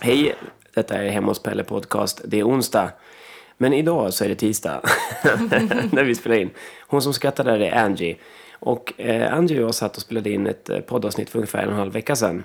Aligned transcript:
Hej, 0.00 0.34
detta 0.74 0.94
är 0.94 1.08
Hemma 1.10 1.26
hos 1.26 1.42
Pelle 1.42 1.64
Podcast. 1.64 2.20
Det 2.24 2.38
är 2.38 2.48
onsdag. 2.48 2.92
Men 3.56 3.72
idag 3.72 4.14
så 4.14 4.24
är 4.24 4.28
det 4.28 4.34
tisdag 4.34 4.80
när 5.92 6.04
vi 6.04 6.14
spelar 6.14 6.36
in. 6.36 6.50
Hon 6.86 7.02
som 7.02 7.14
skrattar 7.14 7.44
där 7.44 7.60
är 7.60 7.84
Angie. 7.84 8.16
Och 8.52 9.00
eh, 9.00 9.34
Angie 9.34 9.58
och 9.58 9.62
jag 9.62 9.74
satt 9.74 9.96
och 9.96 10.02
spelade 10.02 10.30
in 10.30 10.46
ett 10.46 10.70
eh, 10.70 10.80
poddavsnitt 10.80 11.30
för 11.30 11.38
ungefär 11.38 11.58
en 11.58 11.66
och 11.66 11.72
en 11.72 11.78
halv 11.78 11.92
vecka 11.92 12.16
sedan. 12.16 12.44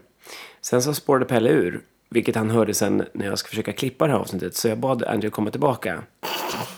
Sen 0.61 0.81
så 0.81 0.93
spårade 0.93 1.25
Pelle 1.25 1.49
ur, 1.49 1.81
vilket 2.09 2.35
han 2.35 2.49
hörde 2.49 2.73
sen 2.73 3.05
när 3.13 3.25
jag 3.25 3.39
ska 3.39 3.49
försöka 3.49 3.73
klippa 3.73 4.07
det 4.07 4.13
här 4.13 4.19
avsnittet. 4.19 4.55
Så 4.55 4.67
jag 4.67 4.77
bad 4.77 5.03
Angie 5.03 5.29
komma 5.29 5.51
tillbaka. 5.51 6.03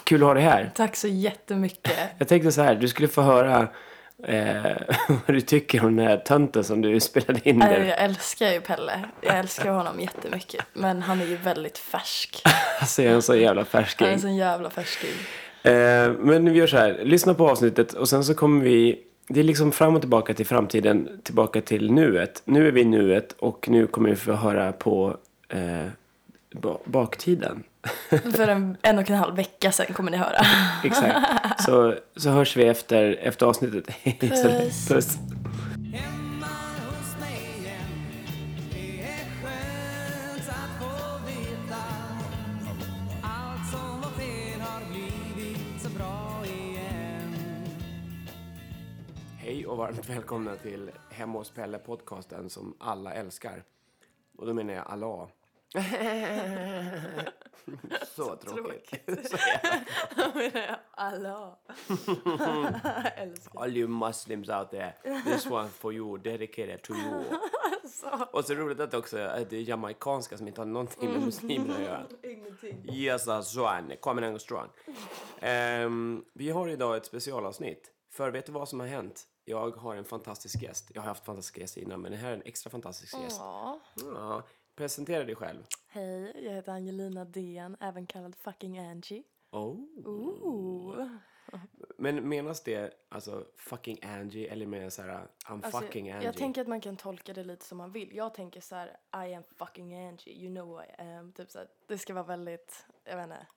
Kul 0.04 0.24
att 0.24 0.28
ha 0.28 0.34
dig 0.34 0.44
här. 0.44 0.72
Tack 0.76 0.96
så 0.96 1.08
jättemycket. 1.08 2.00
Jag 2.18 2.28
tänkte 2.28 2.52
så 2.52 2.62
här, 2.62 2.76
du 2.76 2.88
skulle 2.88 3.08
få 3.08 3.22
höra 3.22 3.68
eh, 4.24 4.72
vad 5.08 5.36
du 5.36 5.42
tycker 5.42 5.86
om 5.86 5.96
den 5.96 6.08
här 6.08 6.18
tönten 6.18 6.64
som 6.64 6.82
du 6.82 7.00
spelade 7.00 7.50
in 7.50 7.60
där. 7.60 7.84
Jag 7.86 8.00
älskar 8.04 8.52
ju 8.52 8.62
Pelle. 8.62 9.00
Jag 9.22 9.38
älskar 9.40 9.70
honom 9.70 10.00
jättemycket. 10.00 10.66
Men 10.74 11.02
han 11.02 11.22
är 11.22 11.26
ju 11.26 11.36
väldigt 11.38 11.78
färsk. 11.78 12.42
Alltså 12.80 13.02
jag 13.04 13.12
är 13.12 13.16
en 13.16 13.22
så 13.22 13.36
jävla 13.36 13.62
Han 13.72 13.82
är 13.82 13.84
färsking. 13.86 14.08
en 14.08 14.20
sån 14.20 14.36
jävla 14.36 14.70
färsking. 14.70 15.10
Eh, 15.64 16.12
men 16.20 16.52
vi 16.52 16.58
gör 16.60 16.68
så 16.68 16.78
här, 16.78 17.00
lyssna 17.04 17.34
på 17.34 17.50
avsnittet 17.50 17.94
och 17.94 18.10
sen 18.10 18.24
så 18.24 18.34
kommer 18.34 18.64
vi, 18.64 19.00
det 19.28 19.40
är 19.40 19.44
liksom 19.44 19.72
fram 19.72 19.96
och 19.96 20.02
tillbaka 20.02 20.34
till 20.34 20.46
framtiden, 20.46 21.22
tillbaka 21.24 21.62
till 21.62 21.92
nuet. 21.92 22.42
Nu 22.46 22.68
är 22.68 22.72
vi 22.72 22.82
i 22.82 22.86
nuet 22.86 23.36
och 23.40 23.70
nu 23.70 23.88
kommer 23.88 24.10
vi 24.10 24.16
få 24.16 24.34
höra 24.34 24.72
på 24.72 25.18
eh, 25.50 25.88
ba- 26.56 26.78
baktiden. 26.86 27.64
För 28.10 28.48
en, 28.48 28.78
en 28.82 29.00
och 29.00 29.10
en 29.10 29.18
halv 29.18 29.36
vecka 29.36 29.72
sen 29.72 29.94
kommer 29.94 30.12
ni 30.12 30.18
höra. 30.18 30.46
Exakt. 30.84 31.64
Så, 31.64 31.96
så 32.16 32.30
hörs 32.30 32.58
vi 32.58 32.68
efter, 32.68 33.20
efter 33.22 33.46
avsnittet. 33.46 33.88
Puss. 34.20 34.88
Puss. 34.88 35.18
Hej 49.38 49.68
och 49.68 49.78
varmt 49.78 50.10
välkomna 50.10 50.56
till 50.56 50.92
Hemma 51.10 51.40
hos 51.40 51.52
Pelle 51.52 51.78
podcasten 51.78 52.50
som 52.50 52.76
alla 52.80 53.14
älskar. 53.14 53.64
Och 54.38 54.46
då 54.46 54.54
menar 54.54 54.74
jag 54.74 54.84
alla. 54.88 55.28
så 58.16 58.36
tråkigt. 58.36 59.10
Alla. 60.92 61.58
älskar. 63.16 63.62
All 63.62 63.78
you 63.78 63.88
Muslims 63.88 64.50
out 64.50 64.70
there, 64.72 64.94
this 65.26 65.46
one 65.46 65.70
for 65.70 65.94
you, 65.94 66.18
dedicated 66.18 66.82
to 66.84 66.94
you. 66.94 67.24
Och 68.32 68.46
så 68.46 68.54
roligt 68.54 68.80
att 68.80 68.94
också 68.94 69.20
att 69.20 69.50
det 69.50 69.58
är 69.58 69.62
jamaicanska 69.62 70.38
som 70.38 70.48
inte 70.48 70.62
har 70.62 70.66
någonting 70.66 71.12
med 71.12 71.22
muslimerna 71.22 71.76
att 71.76 71.82
göra. 71.82 72.06
Ingenting. 72.24 72.86
Son, 73.44 73.92
coming 74.00 74.26
and 74.26 74.42
strong. 74.42 74.68
Ehm, 75.40 76.26
vi 76.34 76.50
har 76.50 76.68
idag 76.68 76.98
ett 76.98 77.06
specialavsnitt. 77.06 77.92
För 78.12 78.32
vet 78.32 78.46
du 78.46 78.52
vad 78.52 78.70
som 78.70 78.80
har 78.80 78.88
hänt? 78.88 79.24
Jag 79.46 79.72
har 79.72 79.96
en 79.96 80.06
fantastisk 80.06 80.62
gäst. 80.62 80.92
Jag 80.94 81.02
har 81.02 81.08
haft 81.08 81.26
fantastiska 81.26 81.62
gäster 81.62 81.82
innan, 81.82 82.02
men 82.02 82.12
det 82.12 82.18
här 82.18 82.30
är 82.30 82.34
en 82.34 82.42
extra 82.46 82.70
fantastisk 82.70 83.14
gäst. 83.24 83.38
Ja. 83.40 83.80
Presentera 84.76 85.24
dig 85.24 85.36
själv. 85.36 85.64
Hej, 85.88 86.32
jag 86.46 86.54
heter 86.54 86.72
Angelina 86.72 87.26
DN, 87.26 87.78
även 87.80 88.08
kallad 88.08 88.36
fucking 88.36 88.80
Angie. 88.80 89.24
Oh. 89.52 89.80
Ooh. 90.06 91.08
Men 91.98 92.30
menas 92.30 92.64
det 92.64 92.94
alltså 93.10 93.46
fucking 93.58 94.00
Angie 94.04 94.52
eller 94.52 94.66
menar 94.66 94.84
jag 94.84 94.94
så 94.94 95.02
här 95.02 95.28
I'm 95.46 95.64
Alltså, 95.66 95.80
fucking 95.82 96.12
Angie? 96.12 96.26
Jag 96.26 96.38
tänker 96.38 96.62
att 96.62 96.68
man 96.68 96.82
kan 96.82 96.98
tolka 96.98 97.34
det 97.34 97.44
lite 97.44 97.66
som 97.66 97.78
man 97.78 97.92
vill. 97.92 98.16
Jag 98.16 98.34
tänker 98.34 98.62
så 98.62 98.76
här, 98.76 98.88
I 99.28 99.34
am 99.34 99.44
fucking 99.58 99.96
Angie, 100.08 100.34
you 100.34 100.56
know 100.56 100.68
who 100.68 100.82
I 100.82 101.02
am. 101.02 101.32
Typ 101.32 101.52
så 101.52 101.58
här, 101.60 101.68
det 101.88 101.98
ska 101.98 102.14
vara 102.14 102.24
väldigt, 102.24 102.86
jag 103.04 103.16
vet 103.18 103.24
inte, 103.24 103.48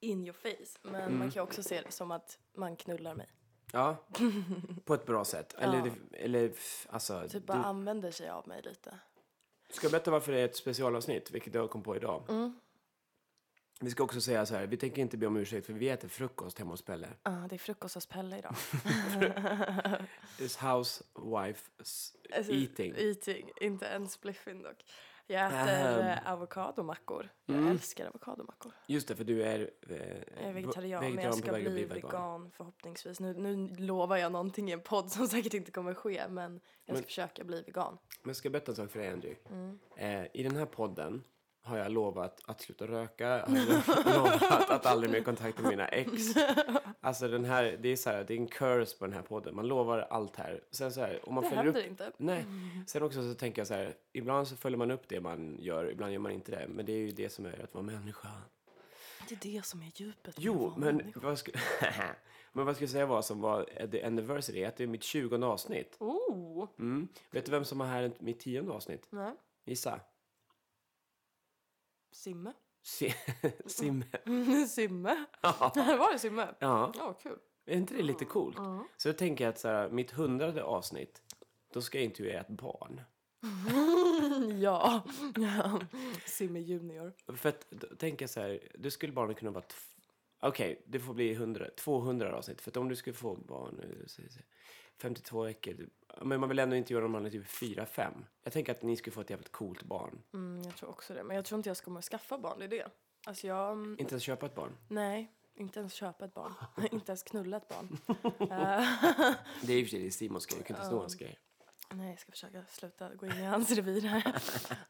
in 0.00 0.24
your 0.24 0.32
face. 0.36 0.78
Men 0.82 0.94
Mm. 1.00 1.18
man 1.18 1.30
kan 1.30 1.42
också 1.42 1.62
se 1.62 1.80
det 1.80 1.90
som 1.92 2.10
att 2.10 2.38
man 2.56 2.76
knullar 2.76 3.14
mig. 3.14 3.26
Ja, 3.72 3.96
på 4.84 4.94
ett 4.94 5.06
bra 5.06 5.24
sätt. 5.24 5.54
Eller, 5.58 5.78
Ja. 5.78 5.92
eller 6.12 6.52
alltså, 6.88 7.28
Typ 7.28 7.46
bara 7.46 7.58
du, 7.58 7.64
använder 7.64 8.10
sig 8.10 8.28
av 8.30 8.48
mig 8.48 8.62
lite. 8.62 8.98
Ska 9.74 9.84
jag 9.84 9.92
berätta 9.92 10.10
varför 10.10 10.32
det 10.32 10.40
är 10.40 10.44
ett 10.44 10.56
specialavsnitt, 10.56 11.30
vilket 11.30 11.54
jag 11.54 11.70
kom 11.70 11.82
på 11.82 11.96
idag. 11.96 12.22
Mm. 12.28 12.54
Vi 13.80 13.90
ska 13.90 14.04
också 14.04 14.20
säga 14.20 14.46
så 14.46 14.54
här, 14.54 14.66
vi 14.66 14.76
tänker 14.76 15.02
inte 15.02 15.16
be 15.16 15.26
om 15.26 15.36
ursäkt 15.36 15.66
för 15.66 15.72
vi 15.72 15.88
äter 15.88 16.08
frukost 16.08 16.58
hemma 16.58 16.70
hos 16.70 16.82
Pelle. 16.82 17.08
Ja, 17.22 17.46
det 17.50 17.56
är 17.56 17.58
frukost 17.58 17.94
hos 17.94 18.06
Pelle 18.06 18.38
idag. 18.38 18.54
This 20.38 20.58
housewife's 20.58 22.14
Alltså, 22.36 22.52
eating. 22.52 22.94
Eating, 22.96 23.50
inte 23.60 23.86
en 23.86 24.08
spliffin 24.08 24.62
dock. 24.62 24.84
Jag 25.26 25.46
äter 25.46 26.00
eh, 26.08 26.32
avokadomackor. 26.32 27.28
Jag 27.46 27.56
Mm. 27.56 27.70
älskar 27.70 28.06
avokadomackor. 28.06 28.72
Just 28.86 29.08
det, 29.08 29.16
för 29.16 29.24
du 29.24 29.42
är... 29.42 29.60
Eh, 29.88 29.96
Jag 29.96 30.48
är 30.48 30.52
vegetarian, 30.52 31.04
men 31.14 31.24
jag 31.24 31.32
på 31.32 31.38
ska 31.38 31.52
väg 31.52 31.66
att 31.66 31.72
bli 31.72 31.86
bli 31.86 32.00
vegan, 32.00 32.50
förhoppningsvis. 32.56 33.20
Nu, 33.20 33.34
nu 33.34 33.68
lovar 33.76 34.16
jag 34.16 34.32
någonting 34.32 34.68
i 34.68 34.72
en 34.72 34.80
podd 34.80 35.10
som 35.10 35.26
säkert 35.28 35.54
inte 35.54 35.70
kommer 35.70 35.94
ske, 35.94 36.28
men 36.28 36.52
jag 36.52 36.60
ska 36.84 36.92
Men- 36.94 37.02
försöka 37.02 37.44
bli 37.44 37.62
vegan. 37.62 37.98
Men 38.22 38.34
ska 38.34 38.46
jag 38.46 38.52
berätta 38.52 38.72
en 38.72 38.76
sak 38.76 38.90
för 38.90 38.98
dig, 38.98 39.08
Angie? 39.08 39.36
Mm. 39.50 39.78
Eh, 39.96 40.26
I 40.34 40.42
den 40.42 40.56
här 40.56 40.66
podden 40.66 41.24
har 41.62 41.78
jag 41.78 41.92
lovat 41.92 42.40
att 42.46 42.60
sluta 42.60 42.86
röka, 42.86 43.26
jag 43.26 43.46
har 43.46 44.14
lovat 44.16 44.70
att 44.70 44.86
aldrig 44.86 45.12
mer 45.12 45.20
kontakta 45.22 45.62
mina 45.62 45.88
ex. 45.88 46.10
Alltså 47.04 47.28
den 47.28 47.44
här, 47.44 47.78
det 47.82 47.88
är 47.88 47.96
så 47.96 48.10
här, 48.10 48.24
det 48.24 48.34
är 48.34 48.38
en 48.38 48.46
curse 48.46 48.98
på 48.98 49.04
den 49.06 49.14
här 49.14 49.22
podden. 49.22 49.54
Man 49.56 49.66
lovar 49.68 49.98
allt 50.10 50.36
här. 50.36 50.60
Sen 50.70 50.92
så 50.92 51.00
här, 51.00 51.28
om 51.28 51.34
man 51.34 51.44
Det 51.44 51.50
följer 51.50 51.64
händer 51.64 51.80
upp... 51.80 51.86
inte. 51.86 52.12
Nej. 52.16 52.44
Sen 52.86 53.02
också 53.02 53.22
så 53.22 53.34
tänker 53.34 53.60
jag 53.60 53.66
så 53.66 53.74
här, 53.74 53.94
ibland 54.12 54.48
så 54.48 54.56
följer 54.56 54.78
man 54.78 54.90
upp 54.90 55.08
det 55.08 55.20
man 55.20 55.56
gör, 55.60 55.90
ibland 55.90 56.12
gör 56.12 56.18
man 56.20 56.32
inte 56.32 56.50
det. 56.52 56.68
Men 56.68 56.86
det 56.86 56.92
är 56.92 56.96
ju 56.96 57.10
det 57.10 57.28
som 57.28 57.46
är 57.46 57.64
att 57.64 57.74
vara 57.74 57.84
människa. 57.84 58.28
Det 59.28 59.34
är 59.34 59.52
det 59.52 59.64
som 59.64 59.82
är 59.82 59.90
djupet. 59.94 60.34
Jo, 60.38 60.72
men 60.78 61.12
vad, 61.14 61.38
ska, 61.38 61.52
men 62.52 62.66
vad 62.66 62.76
ska 62.76 62.82
jag 62.82 62.90
säga 62.90 63.06
var 63.06 63.22
som 63.22 63.40
var 63.40 63.86
the 63.90 64.02
anniversary? 64.04 64.64
Att 64.64 64.76
det 64.76 64.82
är 64.82 64.88
mitt 64.88 65.02
20 65.02 65.44
avsnitt. 65.44 65.96
Oh! 65.98 66.68
Mm. 66.78 67.08
Vet 67.30 67.44
du 67.44 67.50
vem 67.50 67.64
som 67.64 67.80
har 67.80 67.86
här 67.86 68.12
mitt 68.18 68.40
tionde 68.40 68.72
avsnitt? 68.72 69.06
Nej. 69.10 69.32
Gissa. 69.64 70.00
Simme. 72.12 72.52
Si- 72.82 73.14
Simme. 73.66 74.04
Simme? 74.68 75.24
var 75.42 76.12
det 76.12 76.18
Simme? 76.18 76.48
Ja, 76.58 76.92
Ja, 76.98 77.12
kul. 77.12 77.38
är 77.66 77.76
inte 77.76 77.94
det 77.94 78.02
lite 78.02 78.24
coolt? 78.24 78.56
Så 78.96 79.08
då 79.08 79.12
tänker 79.12 79.44
jag 79.44 79.52
att 79.52 79.58
så 79.58 79.68
här, 79.68 79.88
mitt 79.90 80.10
hundrade 80.10 80.62
avsnitt, 80.64 81.22
då 81.74 81.80
ska 81.82 81.98
jag 81.98 82.04
intervjua 82.04 82.40
ett 82.40 82.48
barn. 82.48 83.00
ja. 84.60 85.02
ja. 85.36 85.80
Simme 86.26 86.60
junior. 86.60 87.12
För 87.36 87.48
att 87.48 87.66
då 87.70 87.86
tänker 87.96 88.22
jag 88.22 88.30
så 88.30 88.40
här, 88.40 88.68
du 88.78 88.90
skulle 88.90 89.12
barnen 89.12 89.34
kunna 89.34 89.50
vara... 89.50 89.64
Okej, 90.42 90.82
det 90.86 91.00
får 91.00 91.14
bli 91.14 91.32
100, 91.34 91.66
200 91.76 92.36
avsnitt. 92.36 92.60
För 92.60 92.70
att 92.70 92.76
om 92.76 92.88
du 92.88 92.96
skulle 92.96 93.14
få 93.14 93.34
barn, 93.36 93.80
eh, 93.82 94.06
så- 94.06 94.22
så- 94.30 94.40
52 95.02 95.42
veckor, 95.42 95.72
typ, 95.74 95.90
men 96.22 96.40
man 96.40 96.48
vill 96.48 96.58
ändå 96.58 96.76
inte 96.76 96.92
göra 96.92 97.02
dem 97.02 97.14
alla 97.14 97.30
typ 97.30 97.46
4-5. 97.46 98.24
Jag 98.42 98.52
tänker 98.52 98.72
att 98.72 98.82
ni 98.82 98.96
skulle 98.96 99.14
få 99.14 99.20
ett 99.20 99.30
jävligt 99.30 99.52
coolt 99.52 99.82
barn. 99.82 100.22
Mm, 100.34 100.62
jag 100.64 100.76
tror 100.76 100.90
också 100.90 101.14
det. 101.14 101.22
Men 101.24 101.36
jag 101.36 101.44
tror 101.44 101.56
inte 101.58 101.68
jag 101.68 101.76
ska 101.76 101.84
kommer 101.84 102.02
skaffa 102.02 102.38
barn, 102.38 102.58
det 102.58 102.64
är 102.64 102.68
det. 102.68 102.86
Alltså 103.26 103.46
jag... 103.46 103.72
mm, 103.72 103.96
Inte 104.00 104.12
ens 104.12 104.22
köpa 104.22 104.46
ett 104.46 104.54
barn. 104.54 104.72
Nej, 104.88 105.32
inte 105.54 105.78
ens 105.80 105.92
köpa 105.92 106.24
ett 106.24 106.34
barn. 106.34 106.52
inte 106.92 107.12
ens 107.12 107.22
knulla 107.22 107.56
ett 107.56 107.68
barn. 107.68 107.98
Eh, 108.40 108.88
Det 109.62 109.72
är 109.72 109.78
i 109.78 109.82
och 109.82 109.86
för 109.86 109.90
sig 109.90 110.10
Simons 110.10 110.46
grej, 110.46 110.58
du 110.58 110.64
kan 110.64 110.76
inte 110.76 110.88
sno 110.88 110.98
hans 110.98 111.14
grej. 111.14 111.38
nej, 111.94 112.10
jag 112.10 112.20
ska 112.20 112.30
försöka 112.32 112.64
sluta 112.68 113.14
gå 113.14 113.26
in 113.26 113.32
i 113.32 113.44
hans 113.44 113.70
revir 113.70 114.00
här. 114.00 114.34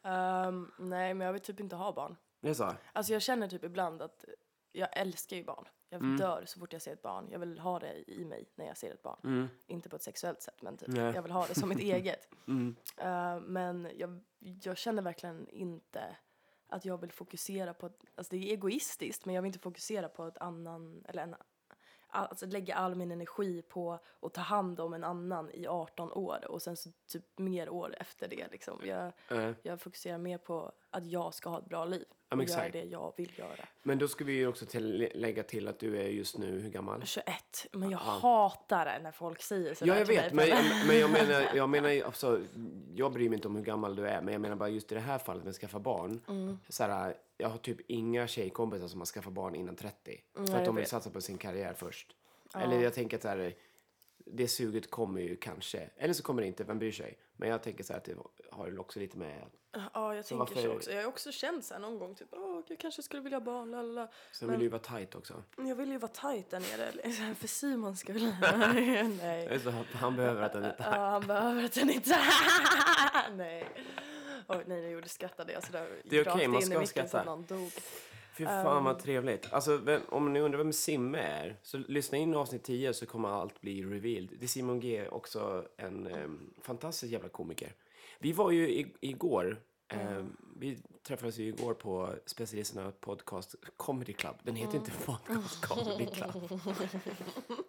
Ehm, 0.49 0.71
nej, 0.79 1.15
men 1.15 1.25
jag 1.27 1.33
vill 1.33 1.43
typ 1.43 1.61
inte 1.61 1.77
ha 1.77 1.93
barn. 1.93 2.17
Det 2.41 2.49
är 2.51 2.55
så? 2.55 2.75
Alltså 2.93 3.13
jag 3.13 3.23
känner 3.23 3.49
typ 3.49 3.65
ibland 3.65 4.03
att 4.03 4.25
jag 4.73 4.89
älskar 4.93 5.37
ju 5.37 5.45
barn. 5.45 5.69
Jag 5.89 6.01
Mm. 6.03 6.17
dör 6.17 6.43
så 6.47 6.61
fort 6.61 6.73
jag 6.73 6.83
ser 6.83 6.93
ett 6.93 7.03
barn. 7.03 7.29
Jag 7.31 7.39
vill 7.39 7.59
ha 7.59 7.79
det 7.79 8.11
i 8.11 8.25
mig 8.25 8.49
när 8.55 8.67
jag 8.67 8.77
ser 8.77 8.91
ett 8.95 9.03
barn. 9.03 9.49
Inte 9.67 9.89
på 9.89 9.97
ett 9.97 10.03
sexuellt 10.03 10.43
sätt, 10.43 10.63
men 10.63 10.77
typ. 10.77 10.89
Mm. 10.89 11.05
Nej. 11.05 11.15
Jag 11.15 11.23
vill 11.23 11.33
ha 11.33 11.47
det 11.47 11.55
som 11.55 11.69
mitt 11.69 11.79
eget. 11.97 12.29
Mm. 12.49 12.77
Eh, 12.97 13.41
men 13.41 13.89
jag, 13.97 14.21
jag 14.39 14.77
känner 14.77 15.03
verkligen 15.03 15.49
inte 15.49 16.17
att 16.69 16.85
jag 16.85 16.99
vill 17.01 17.13
fokusera 17.13 17.75
på, 17.75 17.91
alltså 18.15 18.31
det 18.31 18.37
är 18.37 18.53
egoistiskt, 18.53 19.25
men 19.25 19.35
jag 19.35 19.43
vill 19.43 19.49
inte 19.49 19.59
fokusera 19.59 20.09
på 20.09 20.27
ett 20.27 20.39
annan, 20.39 21.05
eller 21.09 21.23
en, 21.23 21.37
alltså 22.09 22.47
lägga 22.47 22.75
all 22.75 22.95
min 22.95 23.11
energi 23.13 23.63
på 23.63 23.99
att 24.23 24.35
ta 24.35 24.41
hand 24.41 24.81
om 24.81 24.95
en 24.95 25.05
annan 25.05 25.51
i 25.51 25.67
18 25.67 26.13
år 26.13 26.45
och 26.49 26.63
sen 26.63 26.77
så 26.77 26.91
typ 27.07 27.39
mer 27.39 27.69
år 27.69 27.95
efter 27.99 28.29
det 28.29 28.49
liksom. 28.51 28.81
Jag, 28.85 29.13
Eh, 29.31 29.53
jag 29.63 29.81
fokuserar 29.81 30.19
mer 30.19 30.39
på 30.39 30.73
att 30.93 31.07
jag 31.07 31.35
ska 31.35 31.51
ha 31.51 31.59
ett 31.59 31.69
bra 31.69 31.85
liv 31.85 32.05
Ja, 32.29 32.37
och 32.37 32.45
göra 32.45 32.69
det 32.69 32.83
jag 32.83 33.13
vill 33.17 33.33
göra. 33.39 33.69
Men 33.83 33.99
då 33.99 34.09
ska 34.09 34.25
vi 34.25 34.33
ju 34.33 34.47
också 34.47 34.67
till, 34.67 35.09
lägga 35.15 35.43
till 35.43 35.69
att 35.69 35.79
du 35.79 35.99
är 35.99 36.09
just 36.09 36.39
nu, 36.39 36.61
hur 36.61 36.71
gammal? 36.71 37.03
21, 37.05 37.27
men 37.73 37.91
jag 37.91 37.99
hatar 37.99 38.85
det 38.85 38.99
när 39.03 39.13
folk 39.13 39.43
säger 39.43 39.75
sådär 39.75 39.93
Ja, 39.93 39.99
jag 39.99 40.07
vet, 40.07 40.33
men, 40.33 40.49
men 40.87 40.99
jag 40.99 41.11
menar, 41.11 41.51
jag 41.55 41.69
menar 41.69 42.03
alltså, 42.07 42.41
jag 42.95 43.13
bryr 43.13 43.29
mig 43.29 43.37
inte 43.37 43.49
om 43.49 43.57
hur 43.57 43.63
gammal 43.63 43.97
du 43.97 44.09
är, 44.09 44.21
men 44.21 44.33
jag 44.33 44.41
menar 44.41 44.57
bara 44.57 44.69
just 44.69 44.93
i 44.93 44.95
det 44.95 45.01
här 45.01 45.19
fallet 45.19 45.45
med 45.45 45.51
att 45.51 45.57
skaffa 45.57 45.79
barn. 45.79 46.21
Mm. 46.29 46.59
Så 46.69 46.85
här, 46.85 47.17
jag 47.37 47.49
har 47.49 47.59
typ 47.59 47.81
inga 47.91 48.27
tjejkompisar 48.27 48.89
som 48.89 49.01
har 49.01 49.07
skaffat 49.07 49.33
barn 49.33 49.55
innan 49.55 49.77
30. 49.77 50.21
för 50.33 50.41
Mm, 50.41 50.53
jag 50.53 50.61
att 50.61 50.67
de 50.67 50.77
vill 50.77 50.87
satsa 50.87 51.11
på 51.11 51.21
sin 51.21 51.39
karriär 51.39 51.75
först. 51.75 52.17
Eller 52.55 52.81
jag 52.81 52.95
tänker 52.95 53.17
att 53.17 53.23
så 53.23 53.29
här, 53.29 53.55
det 54.27 54.49
suget 54.49 54.91
kommer 54.91 55.21
ju 55.21 55.37
kanske. 55.37 55.91
Eller 55.97 56.15
så 56.15 56.23
kommer 56.23 56.43
det 56.43 56.49
inte, 56.49 56.65
vem 56.65 56.79
bryr 56.79 56.93
sig? 56.93 57.19
Men 57.37 57.49
jag 57.49 57.63
tänker 57.63 57.85
så 57.85 57.93
här 57.93 57.99
att 58.01 58.05
det 58.05 58.17
har 58.51 58.65
väl 58.65 58.79
också 58.79 58.99
lite 59.01 59.19
med... 59.19 59.43
Ja, 59.95 60.15
jag 60.15 60.27
tänker 60.27 60.39
varför- 60.39 60.63
så 60.63 60.73
också. 60.77 60.91
Jag 60.93 61.03
har 61.03 61.09
också 61.09 61.33
känt 61.33 61.65
så 61.65 61.75
här 61.75 61.81
någon 61.81 61.99
gång 61.99 62.15
typ, 62.15 62.29
åh, 62.31 62.61
jag 62.69 62.79
kanske 62.79 63.03
skulle 63.03 63.23
vilja 63.23 63.39
ha 63.39 63.45
barn, 63.45 63.71
lalala. 63.71 64.09
Sen 64.33 64.51
vill 64.51 64.59
du 64.59 64.65
ju 64.65 64.71
vara 64.71 64.83
tight 64.83 65.15
också. 65.15 65.43
Jag 65.57 65.75
vill 65.77 65.91
ju 65.91 65.99
vara 65.99 66.13
tajt 66.13 66.51
där 66.51 66.61
nere, 66.61 67.13
här, 67.13 67.35
för 67.35 67.49
Simons 67.49 68.01
skull. 68.01 68.23
Nej. 68.41 69.47
Det 69.49 69.55
är 69.55 69.59
så 69.59 69.71
han 69.93 70.17
behöver 70.17 70.43
att 70.43 70.53
den 70.53 70.65
är 70.65 70.69
Ja, 70.69 70.85
tight. 70.85 70.87
han 70.97 71.27
behöver 71.27 71.65
att 71.65 71.73
den 71.73 71.91
inte... 71.91 72.19
nej. 73.37 73.69
Oj, 74.49 74.65
nej, 74.67 74.81
nu 74.83 74.91
gjorde 74.91 75.09
skrattade 75.09 75.53
jag 75.53 75.65
sådär 75.67 75.89
Det 76.05 76.17
är 76.17 76.29
okej, 76.29 76.47
rakt 76.47 76.53
man 76.53 76.87
ska 76.87 77.07
skratta. 77.07 77.45
Fy 78.33 78.45
fan 78.45 78.85
vad 78.85 78.99
trevligt. 78.99 79.53
Alltså, 79.53 79.77
vem, 79.77 80.03
om 80.09 80.33
ni 80.33 80.41
undrar 80.41 80.59
vem 80.59 80.73
Simme 80.73 81.19
är, 81.19 81.57
så 81.63 81.79
lyssna 81.79 82.19
in 82.19 82.35
avsnitt 82.35 82.65
10 82.65 82.95
så 82.95 83.07
kommer 83.07 83.29
allt 83.29 83.61
bli 83.61 83.83
revealed. 83.83 84.29
Det 84.39 84.45
är 84.45 84.49
Simon 84.49 84.81
G, 84.81 85.09
också 85.09 85.65
en 85.77 86.07
um, 86.07 86.55
fantastisk 86.63 87.13
jävla 87.13 87.29
komiker. 87.29 87.75
Vi 88.19 88.33
var 88.33 88.51
ju 88.51 88.69
i, 88.69 88.95
igår, 89.01 89.63
eh, 89.89 90.25
vi 90.57 90.79
träffades 91.07 91.39
ju 91.39 91.47
igår 91.47 91.75
på 91.75 92.15
specialisterna 92.27 92.93
podcast 93.01 93.55
Comedy 93.77 94.13
Club. 94.13 94.37
Den 94.43 94.57
heter 94.57 94.79
inte 94.79 94.91
Podcast 94.91 95.61
Comedy 95.67 96.07
Club. 96.07 96.61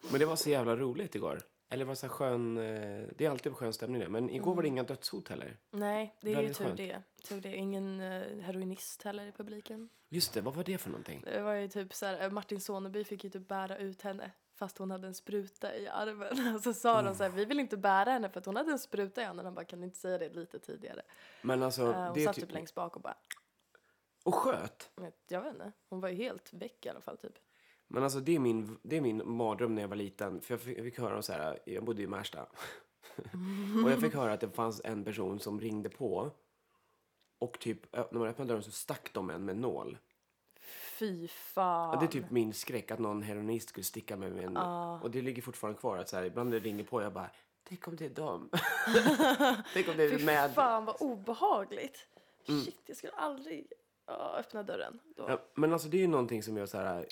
Men 0.09 0.19
det 0.19 0.25
var 0.25 0.35
så 0.35 0.49
jävla 0.49 0.75
roligt 0.75 1.15
igår. 1.15 1.39
Eller 1.73 1.85
var 1.85 1.95
så 1.95 2.05
här 2.05 2.13
skön, 2.13 2.57
eh, 2.57 3.07
det 3.15 3.25
är 3.25 3.29
alltid 3.29 3.55
skön 3.55 3.73
stämning 3.73 4.01
där. 4.01 4.07
Men 4.07 4.29
igår 4.29 4.55
var 4.55 4.61
det 4.61 4.67
inga 4.67 4.83
dödshot 4.83 5.29
heller. 5.29 5.57
Nej, 5.71 6.15
det 6.21 6.33
är 6.33 6.41
ju 6.41 6.53
tur 6.53 6.65
skönt. 6.65 6.77
det. 6.77 7.01
tur 7.27 7.41
det. 7.41 7.55
Ingen 7.55 8.01
uh, 8.01 8.41
heroinist 8.41 9.03
heller 9.03 9.25
i 9.25 9.31
publiken. 9.31 9.89
Just 10.09 10.33
det, 10.33 10.41
vad 10.41 10.53
var 10.53 10.63
det 10.63 10.77
för 10.77 10.89
någonting? 10.89 11.21
Det 11.25 11.41
var 11.41 11.53
ju 11.53 11.67
typ 11.67 11.93
så 11.93 12.05
här, 12.05 12.29
Martin 12.29 12.61
Soneby 12.61 13.03
fick 13.03 13.23
ju 13.23 13.29
typ 13.29 13.47
bära 13.47 13.77
ut 13.77 14.01
henne 14.01 14.31
fast 14.55 14.77
hon 14.77 14.91
hade 14.91 15.07
en 15.07 15.13
spruta 15.13 15.75
i 15.75 15.87
armen. 15.87 16.55
Och 16.55 16.61
så 16.63 16.73
sa 16.73 17.01
de 17.01 17.15
så 17.15 17.23
här, 17.23 17.29
vi 17.29 17.45
vill 17.45 17.59
inte 17.59 17.77
bära 17.77 18.11
henne 18.11 18.29
för 18.29 18.39
att 18.39 18.45
hon 18.45 18.55
hade 18.55 18.71
en 18.71 18.79
spruta 18.79 19.21
i 19.21 19.25
armen. 19.25 19.45
Han 19.45 19.53
bara, 19.55 19.65
kan 19.65 19.83
inte 19.83 19.97
säga 19.97 20.17
det 20.17 20.29
lite 20.29 20.59
tidigare? 20.59 21.01
Men 21.41 21.63
alltså, 21.63 21.81
Eh, 21.81 22.03
hon 22.05 22.13
det 22.13 22.23
satt 22.23 22.35
typ... 22.35 22.43
typ 22.43 22.53
längst 22.53 22.75
bak 22.75 22.95
och 22.95 23.01
bara, 23.01 23.17
Och 24.23 24.35
sköt. 24.35 24.91
jag 25.27 25.41
vet 25.41 25.53
inte, 25.53 25.71
hon 25.89 25.99
var 25.99 26.09
ju 26.09 26.15
helt 26.15 26.53
väck 26.53 26.85
i 26.85 26.89
alla 26.89 27.01
fall 27.01 27.17
typ. 27.17 27.33
Men 27.93 28.03
alltså 28.03 28.19
det 28.19 28.35
är 28.35 28.39
min, 28.39 28.77
det 28.83 28.97
är 28.97 29.01
min 29.01 29.21
mardröm 29.25 29.75
när 29.75 29.81
jag 29.81 29.89
var 29.89 29.95
liten. 29.95 30.41
För 30.41 30.53
jag 30.53 30.61
fick, 30.61 30.77
jag 30.77 30.85
fick 30.85 30.99
höra 30.99 31.15
om 31.15 31.23
så 31.23 31.33
här, 31.33 31.59
jag 31.65 31.83
bodde 31.83 32.01
i 32.01 32.07
Märsta. 32.07 32.41
och 33.85 33.91
jag 33.91 34.01
fick 34.01 34.13
höra 34.13 34.33
att 34.33 34.39
det 34.39 34.49
fanns 34.49 34.81
en 34.83 35.03
person 35.03 35.39
som 35.39 35.59
ringde 35.59 35.89
på. 35.89 36.31
Och 37.39 37.59
typ, 37.59 37.95
när 37.95 38.19
man 38.19 38.27
öppnade 38.27 38.49
dörren 38.49 38.63
så 38.63 38.71
stack 38.71 39.13
de 39.13 39.29
en 39.29 39.45
med 39.45 39.57
nål. 39.57 39.97
Fy 40.99 41.27
fan. 41.27 41.89
Ja, 41.93 41.99
det 41.99 42.05
är 42.05 42.21
typ 42.21 42.31
min 42.31 42.53
skräck 42.53 42.91
att 42.91 42.99
någon 42.99 43.21
heroinist 43.21 43.69
skulle 43.69 43.83
sticka 43.83 44.17
mig 44.17 44.31
med 44.31 44.43
en 44.43 44.57
Och 45.01 45.11
det 45.11 45.21
ligger 45.21 45.41
fortfarande 45.41 45.79
kvar 45.79 45.97
att 45.97 46.09
så 46.09 46.15
här, 46.15 46.23
ibland 46.23 46.49
när 46.49 46.59
det 46.59 46.65
ringer 46.65 46.83
på 46.83 47.01
jag 47.01 47.13
bara, 47.13 47.29
tänk 47.63 47.87
om 47.87 47.95
det 47.95 48.05
är 48.05 48.09
dem. 48.09 48.49
tänk 49.73 49.87
om 49.87 49.97
det 49.97 50.03
är 50.03 50.17
Fy 50.17 50.25
med. 50.25 50.53
fan 50.53 50.85
vad 50.85 50.95
obehagligt. 50.99 52.07
Shit, 52.45 52.81
jag 52.85 52.97
skulle 52.97 53.13
aldrig 53.13 53.71
öppna 54.37 54.63
dörren 54.63 54.99
då. 55.15 55.25
Ja, 55.27 55.39
men 55.53 55.73
alltså 55.73 55.87
det 55.87 55.97
är 55.97 56.01
ju 56.01 56.07
någonting 56.07 56.43
som 56.43 56.57
jag 56.57 56.69
så 56.69 56.77
här. 56.77 57.05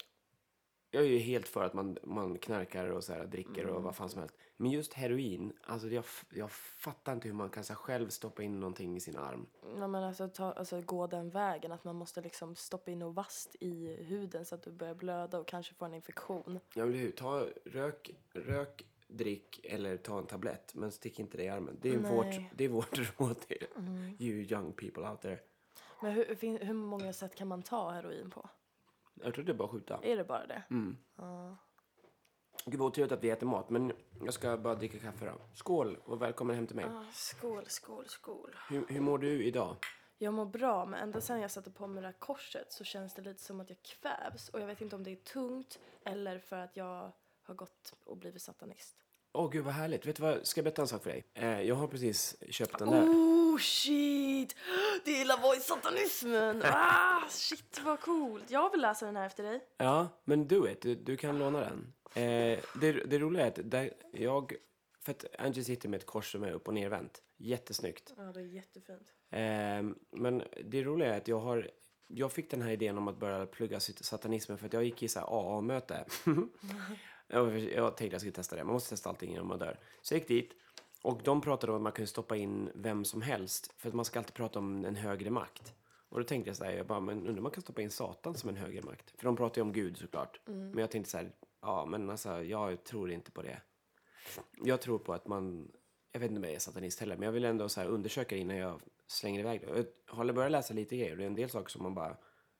Jag 0.93 1.03
är 1.03 1.07
ju 1.07 1.17
helt 1.17 1.47
för 1.47 1.63
att 1.63 1.73
man, 1.73 1.97
man 2.03 2.37
knarkar 2.37 2.87
och 2.87 3.03
så 3.03 3.13
här, 3.13 3.25
dricker 3.25 3.65
och 3.67 3.83
vad 3.83 3.95
fan 3.95 4.09
som 4.09 4.19
helst. 4.19 4.35
Men 4.57 4.71
just 4.71 4.93
heroin, 4.93 5.53
alltså 5.63 5.87
jag, 5.87 6.03
jag 6.29 6.51
fattar 6.51 7.13
inte 7.13 7.27
hur 7.27 7.35
man 7.35 7.49
kan 7.49 7.63
så 7.63 7.73
här, 7.73 7.77
själv 7.77 8.09
stoppa 8.09 8.43
in 8.43 8.59
någonting 8.59 8.97
i 8.97 8.99
sin 8.99 9.17
arm. 9.17 9.45
Ja, 9.77 9.87
men 9.87 10.03
alltså, 10.03 10.27
ta, 10.27 10.51
alltså 10.51 10.81
gå 10.81 11.07
den 11.07 11.29
vägen 11.29 11.71
att 11.71 11.83
man 11.83 11.95
måste 11.95 12.21
liksom 12.21 12.55
stoppa 12.55 12.91
in 12.91 12.99
något 12.99 13.15
vasst 13.15 13.55
i 13.59 14.03
huden 14.03 14.45
så 14.45 14.55
att 14.55 14.63
du 14.63 14.71
börjar 14.71 14.95
blöda 14.95 15.39
och 15.39 15.47
kanske 15.47 15.73
får 15.73 15.85
en 15.85 15.93
infektion. 15.93 16.59
Jag 16.73 16.85
vill 16.85 16.95
hur, 16.95 17.11
ta 17.11 17.47
rök, 17.65 18.15
rök, 18.33 18.85
drick 19.07 19.65
eller 19.65 19.97
ta 19.97 20.17
en 20.17 20.25
tablett. 20.25 20.75
Men 20.75 20.91
stick 20.91 21.19
inte 21.19 21.37
det 21.37 21.43
i 21.43 21.49
armen. 21.49 21.77
Det 21.81 21.89
är, 21.89 21.99
Nej. 21.99 22.11
vårt, 22.11 22.57
det 22.57 22.65
är 22.65 22.69
vårt 22.69 22.97
råd 23.19 23.39
till 23.39 23.67
you 24.19 24.35
young 24.41 24.73
people 24.73 25.09
out 25.09 25.21
there. 25.21 25.39
Men 26.01 26.11
hur, 26.11 26.59
hur 26.65 26.73
många 26.73 27.13
sätt 27.13 27.35
kan 27.35 27.47
man 27.47 27.63
ta 27.63 27.91
heroin 27.91 28.29
på? 28.29 28.49
Jag 29.23 29.33
tror 29.33 29.45
det 29.45 29.51
är 29.51 29.53
bara 29.53 29.65
att 29.65 29.71
skjuta. 29.71 29.99
Är 30.03 30.15
det 30.15 30.23
bara 30.23 30.45
det? 30.47 30.63
Gud 32.65 32.79
vad 32.79 32.87
otrevligt 32.87 33.11
att 33.11 33.23
vi 33.23 33.29
äter 33.29 33.47
mat, 33.47 33.69
men 33.69 33.93
jag 34.25 34.33
ska 34.33 34.57
bara 34.57 34.75
dricka 34.75 34.99
kaffe 34.99 35.25
då. 35.25 35.41
Skål 35.53 35.97
och 36.03 36.21
välkommen 36.21 36.55
hem 36.55 36.67
till 36.67 36.75
mig. 36.75 36.85
Ah, 36.85 37.03
skål, 37.13 37.65
skål, 37.67 38.05
skål. 38.07 38.55
Hur, 38.69 38.85
hur 38.87 39.01
mår 39.01 39.17
du 39.17 39.43
idag? 39.43 39.75
Jag 40.17 40.33
mår 40.33 40.45
bra, 40.45 40.85
men 40.85 40.99
ända 40.99 41.21
sedan 41.21 41.41
jag 41.41 41.51
satte 41.51 41.71
på 41.71 41.87
mig 41.87 42.01
det 42.01 42.07
här 42.07 42.15
korset 42.19 42.71
så 42.73 42.83
känns 42.83 43.13
det 43.13 43.21
lite 43.21 43.43
som 43.43 43.59
att 43.59 43.69
jag 43.69 43.81
kvävs. 43.81 44.49
Och 44.49 44.59
jag 44.61 44.67
vet 44.67 44.81
inte 44.81 44.95
om 44.95 45.03
det 45.03 45.11
är 45.11 45.15
tungt 45.15 45.79
eller 46.05 46.39
för 46.39 46.55
att 46.55 46.77
jag 46.77 47.11
har 47.43 47.53
gått 47.55 47.93
och 48.05 48.17
blivit 48.17 48.41
satanist. 48.41 48.95
Åh 49.33 49.51
gud 49.51 49.65
vad 49.65 49.73
härligt. 49.73 50.05
Vet 50.05 50.15
du 50.15 50.23
vad, 50.23 50.47
ska 50.47 50.59
jag 50.59 50.63
berätta 50.63 50.81
en 50.81 50.87
sak 50.87 51.03
för 51.03 51.09
dig? 51.09 51.25
Eh, 51.33 51.61
jag 51.61 51.75
har 51.75 51.87
precis 51.87 52.43
köpt 52.49 52.79
den 52.79 52.89
där. 52.89 53.01
Oh 53.01 53.40
shit! 53.57 54.55
Det 55.05 55.21
är 55.21 55.25
Lavoie-satanismen! 55.25 56.61
Ah, 56.65 57.29
shit 57.29 57.81
vad 57.85 57.99
coolt! 57.99 58.43
Jag 58.51 58.71
vill 58.71 58.81
läsa 58.81 59.05
den 59.05 59.15
här 59.15 59.25
efter 59.25 59.43
dig. 59.43 59.59
Ja, 59.77 60.07
men 60.23 60.47
do 60.47 60.67
it. 60.67 60.81
Du, 60.81 60.95
du 60.95 61.17
kan 61.17 61.39
låna 61.39 61.59
den. 61.59 61.93
Eh, 62.13 62.59
det, 62.81 62.91
det 62.91 63.19
roliga 63.19 63.43
är 63.45 63.47
att 63.47 63.59
där 63.71 63.93
jag... 64.13 64.53
För 64.99 65.11
att 65.11 65.25
Angie 65.39 65.63
sitter 65.63 65.89
med 65.89 65.97
ett 65.97 66.05
kors 66.05 66.31
som 66.31 66.43
är 66.43 66.51
upp 66.51 66.67
och 66.67 66.73
nervänt. 66.73 67.21
Jättesnyggt. 67.37 68.13
Ja, 68.17 68.23
det 68.23 68.39
är 68.39 68.43
jättefint. 68.45 69.07
Eh, 69.29 70.19
men 70.21 70.43
det 70.63 70.83
roliga 70.83 71.13
är 71.13 71.17
att 71.17 71.27
jag 71.27 71.39
har... 71.39 71.69
Jag 72.07 72.31
fick 72.31 72.51
den 72.51 72.61
här 72.61 72.71
idén 72.71 72.97
om 72.97 73.07
att 73.07 73.17
börja 73.17 73.45
plugga 73.45 73.79
sat- 73.79 74.05
satanismen 74.05 74.57
för 74.57 74.65
att 74.65 74.73
jag 74.73 74.83
gick 74.83 75.03
i 75.03 75.07
så 75.07 75.19
här 75.19 75.27
AA-möte. 75.27 76.05
jag, 77.27 77.97
tänkte 77.97 78.05
jag 78.15 78.21
skulle 78.21 78.31
testa 78.33 78.55
det. 78.55 78.63
Man 78.63 78.73
måste 78.73 78.89
testa 78.89 79.09
allting 79.09 79.31
innan 79.33 79.47
man 79.47 79.59
dör. 79.59 79.79
Så 80.01 80.13
jag 80.13 80.19
gick 80.19 80.27
dit. 80.27 80.53
Och 81.01 81.21
de 81.23 81.41
pratade 81.41 81.71
om 81.71 81.75
att 81.75 81.81
man 81.81 81.91
kunde 81.91 82.07
stoppa 82.07 82.35
in 82.35 82.69
vem 82.75 83.05
som 83.05 83.21
helst. 83.21 83.73
För 83.77 83.89
att 83.89 83.95
man 83.95 84.05
ska 84.05 84.19
alltid 84.19 84.33
prata 84.33 84.59
om 84.59 84.85
en 84.85 84.95
högre 84.95 85.29
makt. 85.29 85.73
Och 86.09 86.19
då 86.19 86.25
tänkte 86.25 86.49
jag 86.49 86.57
så 86.57 86.63
här, 86.63 86.71
jag 86.71 86.85
bara, 86.85 86.99
men 86.99 87.17
undrar 87.17 87.37
om 87.37 87.43
man 87.43 87.51
kan 87.51 87.61
stoppa 87.61 87.81
in 87.81 87.91
Satan 87.91 88.35
som 88.35 88.49
en 88.49 88.55
högre 88.55 88.81
makt? 88.81 89.13
För 89.17 89.25
de 89.25 89.35
pratar 89.35 89.57
ju 89.57 89.61
om 89.61 89.73
Gud 89.73 89.97
såklart. 89.97 90.39
Men 90.45 90.77
jag 90.77 90.91
tänkte 90.91 91.11
så 91.11 91.17
här, 91.17 91.31
ja 91.61 91.85
men 91.85 92.09
alltså 92.09 92.43
jag 92.43 92.83
tror 92.83 93.11
inte 93.11 93.31
på 93.31 93.41
det. 93.41 93.61
Jag 94.63 94.81
tror 94.81 94.99
på 94.99 95.13
att 95.13 95.27
man, 95.27 95.71
jag 96.11 96.19
vet 96.19 96.29
inte 96.31 96.39
om 96.39 96.43
jag 96.43 96.53
är 96.53 96.59
satanist 96.59 96.99
heller, 96.99 97.15
men 97.15 97.25
jag 97.25 97.31
vill 97.31 97.45
ändå 97.45 97.69
så 97.69 97.83
undersöka 97.83 98.35
innan 98.35 98.57
jag 98.57 98.81
slänger 99.07 99.39
iväg 99.39 99.61
det. 99.61 99.67
Jag 100.07 100.15
håller 100.15 100.33
börjat 100.33 100.51
läsa 100.51 100.73
lite 100.73 100.97
grejer 100.97 101.11
och 101.11 101.17
det 101.17 101.23
är 101.23 101.27
en 101.27 101.35
del 101.35 101.49
saker 101.49 101.69
som 101.69 101.83
man 101.83 101.93
bara, 101.93 102.17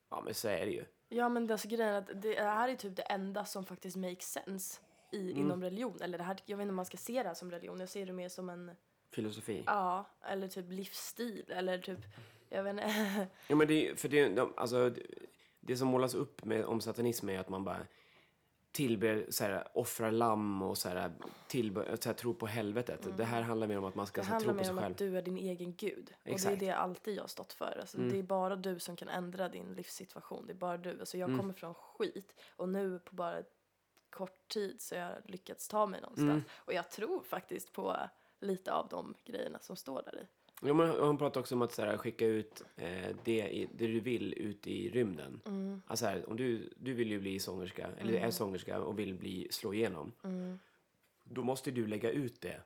ja 0.10 0.22
men 0.26 0.34
så 0.34 0.48
är 0.48 0.66
det 0.66 0.72
ju. 0.72 0.86
Ja, 1.10 1.30
men 1.30 1.48
det, 1.48 1.54
alltså, 1.54 1.68
grejen 1.68 1.94
är 1.94 1.98
att 1.98 2.22
det 2.22 2.40
här 2.40 2.70
är 2.70 2.76
typ 2.76 2.96
det 2.96 3.02
enda 3.02 3.46
som 3.46 3.66
faktiskt 3.66 3.98
makes 3.98 4.32
sense 4.32 4.82
i, 5.12 5.32
inom 5.32 5.64
religion. 5.64 5.98
Eller 6.02 6.18
det 6.18 6.24
här, 6.24 6.38
jag 6.46 6.58
vet 6.58 6.62
inte 6.64 6.70
om 6.72 6.76
man 6.76 6.86
ska 6.86 6.98
se 6.98 7.24
det 7.24 7.28
här 7.30 7.36
som 7.36 7.52
religion. 7.52 7.80
Jag 7.80 7.90
ser 7.90 8.06
det 8.06 8.14
mer 8.14 8.30
som 8.30 8.50
en, 8.50 8.72
Filosofi. 9.12 9.64
ja, 9.66 10.06
eller 10.22 10.48
typ 10.48 10.72
livsstil. 10.72 11.46
Eller 11.48 11.78
typ, 11.78 12.00
jag 12.50 12.64
vet 12.64 12.72
inte. 12.72 13.28
Ja, 13.48 13.56
men 13.56 13.68
det, 13.68 14.00
för 14.00 14.10
det, 14.10 14.30
de, 14.30 14.54
alltså, 14.58 14.90
det, 14.90 15.02
det 15.60 15.78
som 15.78 15.88
målas 15.88 16.14
upp 16.16 16.46
med, 16.46 16.66
om 16.66 16.82
satanism 16.82 17.30
är 17.30 17.40
att 17.40 17.50
man 17.50 17.64
bara 17.64 17.80
tillber, 18.72 19.26
så 19.30 19.44
här, 19.44 19.68
offrar 19.78 20.12
lamm 20.12 20.62
och 20.62 20.78
så 20.78 20.90
här, 20.90 21.12
tillber, 21.48 21.98
så 22.00 22.10
här, 22.10 22.14
tror 22.14 22.34
på 22.34 22.48
helvetet. 22.48 23.08
Det 23.18 23.24
här 23.26 23.42
handlar 23.42 23.68
mer 23.68 23.78
om 23.78 23.86
att 23.86 23.96
man 23.96 24.08
ska 24.08 24.22
Det 24.22 24.28
här, 24.28 24.40
tro 24.40 24.48
handlar 24.50 24.54
på 24.54 24.58
mer 24.58 24.64
sig 24.64 24.72
om 24.74 24.80
själv. 24.80 24.92
att 24.92 24.98
du 24.98 25.18
är 25.18 25.22
din 25.22 25.38
egen 25.38 25.76
gud. 25.76 26.14
Och 26.24 26.28
Exakt. 26.28 26.60
det 26.60 26.66
är 26.66 26.70
det 26.70 26.76
alltid 26.78 27.16
jag 27.18 27.24
har 27.24 27.28
stått 27.28 27.54
för. 27.54 27.78
Alltså, 27.80 27.98
Det 27.98 28.20
är 28.20 28.24
bara 28.24 28.56
du 28.56 28.80
som 28.80 28.96
kan 28.96 29.10
ändra 29.10 29.50
din 29.50 29.74
livssituation. 29.74 30.46
Det 30.48 30.54
är 30.54 30.58
bara 30.58 30.78
du. 30.78 31.00
Alltså, 31.00 31.18
jag 31.18 31.38
kommer 31.40 31.54
från 31.54 31.74
skit. 31.74 32.34
Och 32.56 32.70
nu 32.70 33.00
på 33.00 33.16
bara 33.16 33.44
kort 34.12 34.48
tid 34.48 34.82
så 34.82 34.96
har 34.96 35.02
jag 35.02 35.12
lyckats 35.26 35.68
ta 35.68 35.86
mig 35.86 36.02
någonstans. 36.02 36.44
Och 36.56 36.74
jag 36.74 36.92
tror 36.92 37.22
faktiskt 37.24 37.72
på 37.74 37.98
lite 38.40 38.74
av 38.74 38.88
de 38.88 39.14
grejerna 39.26 39.60
som 39.60 39.76
står 39.76 40.02
där 40.02 40.22
i. 40.22 40.26
Ja, 40.68 40.74
men 40.74 40.90
han 41.00 41.18
pratar 41.18 41.40
också 41.40 41.56
om 41.56 41.62
att 41.62 41.72
så 41.72 41.82
här, 41.82 41.98
skicka 41.98 42.26
ut 42.26 42.64
eh, 42.76 43.16
det, 43.24 43.50
i, 43.50 43.70
det 43.74 43.88
du 43.88 44.00
vill 44.00 44.34
ut 44.34 44.68
i 44.68 44.90
rymden. 44.90 45.42
Alltså 45.88 46.06
här, 46.06 46.30
om 46.30 46.38
du, 46.38 46.74
du 46.78 46.94
vill 46.94 47.12
ju 47.12 47.20
bli 47.20 47.40
sångerska, 47.40 47.90
eller 47.98 48.14
är 48.14 48.32
sångerska 48.32 48.82
och 48.82 49.00
vill 49.00 49.16
bli, 49.16 49.48
slå 49.52 49.74
igenom. 49.74 50.12
Då 51.24 51.44
måste 51.44 51.72
du 51.72 51.88
lägga 51.88 52.12
ut 52.12 52.42
det. 52.42 52.62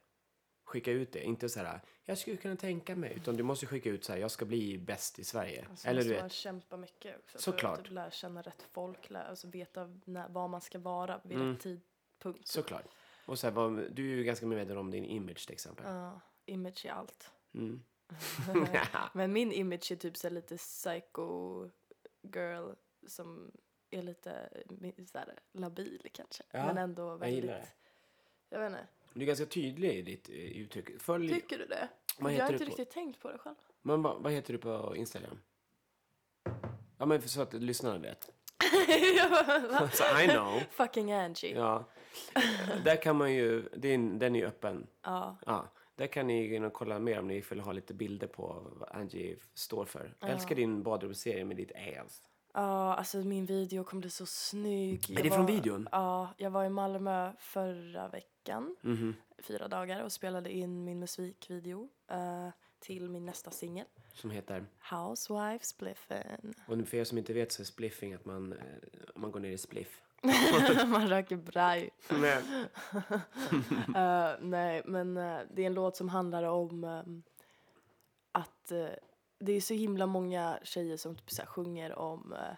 Skicka 0.66 0.92
ut 0.92 1.12
det. 1.12 1.24
Inte 1.24 1.50
så 1.50 1.60
här, 1.60 1.82
jag 2.04 2.18
skulle 2.18 2.38
kunna 2.38 2.56
tänka 2.56 2.96
mig. 2.96 3.14
Utan 3.16 3.36
du 3.36 3.44
måste 3.44 3.66
skicka 3.66 3.90
ut 3.90 4.04
så 4.04 4.14
här, 4.14 4.20
jag 4.20 4.32
ska 4.32 4.46
bli 4.46 4.78
bäst 4.78 5.20
i 5.20 5.24
Sverige. 5.24 5.68
Så 5.76 5.90
eller 5.90 6.04
du 6.04 6.14
man 6.14 6.24
vet. 6.24 6.32
kämpa 6.32 6.78
mycket 6.78 7.18
också. 7.18 7.38
Såklart. 7.38 7.76
För 7.76 7.80
att 7.80 7.86
typ 7.86 7.94
lära 7.94 8.12
känna 8.12 8.42
rätt 8.42 8.62
folk. 8.72 9.10
Lära, 9.10 9.24
alltså 9.24 9.48
veta 9.48 10.00
när, 10.06 10.30
var 10.30 10.48
man 10.48 10.62
ska 10.62 10.80
vara 10.80 11.22
vid 11.24 11.38
rätt 11.38 11.60
tidpunkt. 11.60 12.48
Såklart. 12.48 12.86
Och 13.26 13.40
så 13.40 13.48
här, 13.48 13.52
vad, 13.54 13.92
du 13.92 14.12
är 14.12 14.16
ju 14.16 14.24
ganska 14.24 14.46
medveten 14.46 14.78
om 14.78 14.92
din 14.92 15.06
image 15.06 15.46
till 15.46 15.54
exempel. 15.54 15.86
Ja, 15.86 16.22
image 16.46 16.86
är 16.86 16.92
allt. 16.92 17.32
Mm. 17.54 17.84
Men 19.14 19.34
min 19.34 19.52
image 19.52 19.92
är 19.92 19.96
typ 19.96 20.18
så 20.18 20.30
lite 20.30 20.58
psycho 20.58 21.70
girl 22.22 22.74
som 23.08 23.52
är 23.90 24.02
lite 24.02 24.50
så 25.12 25.18
här, 25.18 25.40
labil 25.52 26.08
kanske. 26.14 26.44
Ja, 26.52 26.66
Men 26.66 26.78
ändå 26.78 27.04
jag 27.04 27.18
väldigt... 27.18 27.50
det. 27.50 27.68
Jag 28.50 28.60
vet 28.60 28.72
inte. 28.72 28.88
Du 29.16 29.22
är 29.22 29.26
ganska 29.26 29.46
tydlig 29.46 29.94
i 29.98 30.02
ditt 30.02 30.30
eh, 30.30 30.36
uttryck. 30.36 31.02
Följ, 31.02 31.34
Tycker 31.34 31.58
du 31.58 31.66
det? 31.66 31.88
Vad 32.20 32.32
jag 32.32 32.36
heter 32.36 32.44
har 32.44 32.50
du 32.50 32.54
inte 32.56 32.66
på- 32.66 32.70
riktigt 32.72 32.94
tänkt 32.94 33.20
på 33.22 33.32
det 33.32 33.38
själv. 33.38 33.56
men 33.82 34.02
vad, 34.02 34.22
vad 34.24 34.32
heter 34.32 34.54
du 34.54 34.60
på 34.60 34.96
Instagram? 34.96 35.40
Ja 36.98 37.06
men 37.06 37.22
för 37.22 37.30
så 37.30 37.42
att 37.42 37.54
lyssnarna 37.54 38.00
vet. 38.00 38.24
så 39.94 40.22
I 40.22 40.28
know. 40.28 40.60
Fucking 40.72 41.12
Angie. 41.14 41.56
Ja. 41.56 41.84
Där 42.86 43.02
kan 43.02 43.16
man 43.16 43.34
ju, 43.34 43.70
det 43.78 43.88
är, 43.94 43.98
den 43.98 44.36
är 44.36 44.40
ju 44.40 44.46
öppen. 44.46 44.88
Ja. 45.04 45.38
Ja, 45.46 45.72
där 45.96 46.08
kan 46.08 46.28
ni 46.28 46.48
gå 46.48 46.56
in 46.56 46.64
och 46.64 46.74
kolla 46.74 47.00
mer 47.00 47.20
om 47.20 47.28
ni 47.28 47.40
vill 47.50 47.60
ha 47.60 47.72
lite 47.72 47.94
bilder 47.94 48.28
på 48.28 48.68
vad 48.76 48.90
Angie 48.90 49.38
står 49.54 49.86
för. 49.86 50.14
Jag 50.20 50.30
älskar 50.30 50.56
din 50.56 50.84
badrumsserie 50.84 51.46
med 51.46 51.58
ditt 51.58 51.72
ass. 51.72 52.22
Ja, 52.58 52.94
alltså 52.96 53.18
min 53.18 53.46
video 53.46 53.84
kommer 53.84 54.02
bli 54.02 54.10
så 54.10 54.26
snygg. 54.26 55.10
Är 55.10 55.14
Jag 55.14 55.24
det 55.24 55.32
från 55.32 55.46
videon? 55.46 55.90
Ja, 55.92 56.30
jag 56.38 56.50
var 56.52 56.64
i 56.66 56.70
Malmö 56.70 57.32
förra 57.40 58.08
veckan, 58.08 58.76
Mhm. 58.82 59.16
fyra 59.40 59.68
dagar, 59.68 60.04
och 60.04 60.12
spelade 60.12 60.52
in 60.52 60.84
min 60.84 61.00
musikvideo 61.00 61.90
eh, 62.08 62.50
till 62.80 63.10
min 63.10 63.26
nästa 63.26 63.52
singel, 63.52 63.86
Som 64.14 64.32
heter, 64.32 64.66
Housewives 64.92 65.68
Spliffen. 65.68 66.54
och 66.68 66.88
för 66.88 66.98
er 66.98 67.04
som 67.04 67.18
inte 67.18 67.34
vet 67.34 67.52
så 67.52 67.62
är 67.62 67.66
spliffing 67.66 68.14
att 68.14 68.26
man, 68.26 68.54
eh, 68.54 68.60
man 69.16 69.32
går 69.32 69.40
ner 69.40 69.52
i 69.52 69.58
spliff. 69.58 70.02
Man 70.88 71.08
röker 71.10 71.36
braj. 71.38 71.90
Men, 72.10 72.44
Eh, 73.96 74.32
nej, 74.42 74.82
men 74.86 75.18
eh, 75.18 75.40
det 75.54 75.62
är 75.62 75.66
en 75.68 75.74
låt 75.74 75.96
som 75.98 76.10
handlar 76.10 76.44
om 76.44 76.84
ehm, 76.84 77.24
att 78.32 78.72
det 79.40 79.52
är 79.52 79.62
så 79.62 79.74
himla 79.74 80.06
många 80.06 80.60
tjejer 80.64 80.98
som 80.98 81.16
typ 81.16 81.32
så 81.32 81.42
här 81.42 81.50
sjunger 81.50 82.00
om 82.00 82.34
eh, 82.34 82.56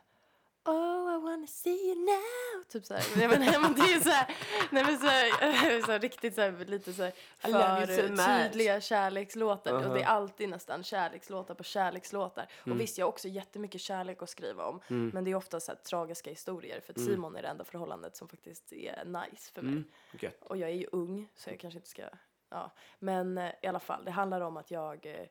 Oh 0.67 1.15
I 1.15 1.17
wanna 1.17 1.47
see 1.47 1.87
you 1.87 1.95
now 1.95 2.63
Typ 2.69 2.85
såhär, 2.85 3.03
nej 3.17 3.27
men, 3.27 3.39
nej, 3.39 3.59
men 3.61 3.73
det 3.73 3.81
är 3.81 3.99
såhär, 3.99 4.35
nej 4.71 4.83
men 4.83 4.97
såhär, 4.97 5.81
så 5.85 5.91
här, 5.91 5.99
riktigt 5.99 6.35
såhär, 6.35 6.65
lite 6.65 6.93
såhär 6.93 7.13
för 7.37 7.47
so 7.87 8.43
tydliga 8.43 8.81
kärlekslåtar 8.81 9.71
Uh-huh. 9.71 9.87
och 9.87 9.93
det 9.93 10.01
är 10.01 10.05
alltid 10.05 10.49
nästan 10.49 10.83
kärlekslåtar 10.83 11.53
på 11.55 11.63
kärlekslåtar. 11.63 12.47
Mm. 12.65 12.75
Och 12.75 12.81
visst, 12.81 12.97
jag 12.97 13.05
har 13.05 13.09
också 13.09 13.27
jättemycket 13.27 13.81
kärlek 13.81 14.21
att 14.21 14.29
skriva 14.29 14.65
om 14.65 14.81
men 14.87 15.23
det 15.23 15.31
är 15.31 15.35
ofta 15.35 15.59
så 15.59 15.71
här 15.71 15.79
tragiska 15.79 16.29
historier 16.29 16.79
för 16.79 16.93
att 16.93 16.97
Mm. 16.97 17.09
Simon 17.09 17.35
är 17.35 17.41
det 17.41 17.47
enda 17.47 17.63
förhållandet 17.63 18.15
som 18.15 18.27
faktiskt 18.27 18.73
är 18.73 19.05
nice 19.05 19.51
för 19.53 19.61
mig. 19.61 19.83
mm. 20.21 20.33
Och 20.41 20.57
jag 20.57 20.69
är 20.69 20.75
ju 20.75 20.87
ung 20.91 21.29
så 21.35 21.49
jag 21.49 21.59
kanske 21.59 21.77
inte 21.77 21.89
ska... 21.89 22.03
Ja. 22.49 22.71
Men 22.99 23.37
eh, 23.37 23.51
i 23.61 23.67
alla 23.67 23.79
fall, 23.79 24.05
det 24.05 24.11
handlar 24.11 24.41
om 24.41 24.57
att 24.57 24.71
jag... 24.71 25.27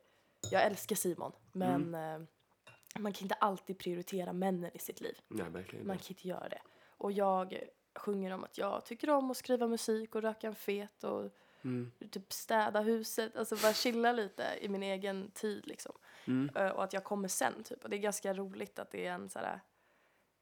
Jag 0.51 0.63
älskar 0.63 0.97
Simon 0.97 1.33
men 1.53 1.95
Mm. 1.95 2.23
eh, 2.23 2.27
man 3.01 3.13
kan 3.13 3.23
inte 3.23 3.35
alltid 3.35 3.79
prioritera 3.79 4.33
männen 4.33 4.71
i 4.75 4.79
sitt 4.79 5.01
liv. 5.01 5.19
Nej, 5.29 5.51
verkligen 5.51 5.87
Man 5.87 5.99
kan 5.99 6.07
inte 6.09 6.29
göra 6.29 6.49
det. 6.49 6.61
Och 6.89 7.13
jag 7.13 7.59
sjunger 7.95 8.31
om 8.33 8.45
att 8.45 8.59
jag 8.59 8.85
tycker 8.85 9.11
om 9.11 9.31
att 9.31 9.37
skriva 9.37 9.67
musik 9.67 10.15
och 10.15 10.23
röka 10.23 10.47
en 10.47 10.55
fet 10.55 11.05
och 11.05 11.31
Mm. 11.63 11.93
typ 12.11 12.33
städa 12.33 12.81
huset. 12.81 13.37
Alltså 13.37 13.57
bara 13.57 13.73
chilla 13.73 14.13
lite 14.13 14.45
i 14.61 14.69
min 14.69 14.83
egen 14.83 15.31
tid 15.31 15.67
liksom. 15.67 15.93
Mm. 16.27 16.57
Eh, 16.57 16.69
Och 16.71 16.85
att 16.85 16.93
jag 16.93 17.05
kommer 17.05 17.29
sen 17.29 17.63
typ. 17.65 17.85
Och 17.85 17.91
det 17.91 17.97
är 17.97 18.01
ganska 18.01 18.35
roligt 18.35 18.79
att 18.79 18.91
det 18.91 19.07
är 19.07 19.13
en 19.13 19.29
så 19.29 19.39
här... 19.39 19.61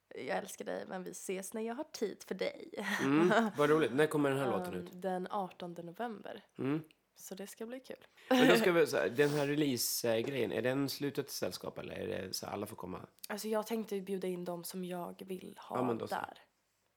Jag 0.08 0.37
älskar 0.38 0.64
dig 0.64 0.84
men 0.88 1.04
vi 1.04 1.11
ses 1.11 1.54
när 1.54 1.62
jag 1.62 1.75
har 1.75 1.84
tid 1.84 2.23
för 2.23 2.34
dig. 2.34 2.70
Mm, 3.02 3.50
vad 3.56 3.70
roligt. 3.70 3.92
När 3.94 4.06
kommer 4.06 4.30
den 4.30 4.38
här 4.38 4.50
låten 4.50 4.75
ut? 4.75 4.94
Um, 4.94 5.00
Den 5.00 5.28
18 5.30 5.73
november. 5.75 6.44
Mm. 6.58 6.82
Så 7.16 7.35
det 7.35 7.47
ska 7.47 7.66
bli 7.66 7.80
kul. 7.80 7.97
Men 8.28 8.49
då 8.49 8.56
ska 8.56 8.73
vi, 8.73 8.87
så 8.87 8.97
här, 8.97 9.09
den 9.09 9.30
här 9.30 9.47
release-grejen, 9.47 10.52
är 10.52 10.62
den 10.62 10.88
slutet 10.88 11.30
sällskap 11.30 11.78
eller 11.78 11.94
är 11.94 12.06
det 12.06 12.35
så 12.35 12.47
här, 12.47 12.52
alla 12.52 12.66
får 12.66 12.76
komma? 12.76 13.06
Alltså 13.28 13.49
jag 13.49 13.66
tänkte 13.66 13.94
ju 13.94 14.00
bjuda 14.02 14.28
in 14.28 14.44
dem 14.44 14.64
som 14.64 14.85
jag 14.85 15.23
vill 15.26 15.59
ha 15.68 15.76
Ja, 15.76 15.83
men 15.83 15.99
då 15.99 16.06
så. 16.09 16.14
där. 16.14 16.38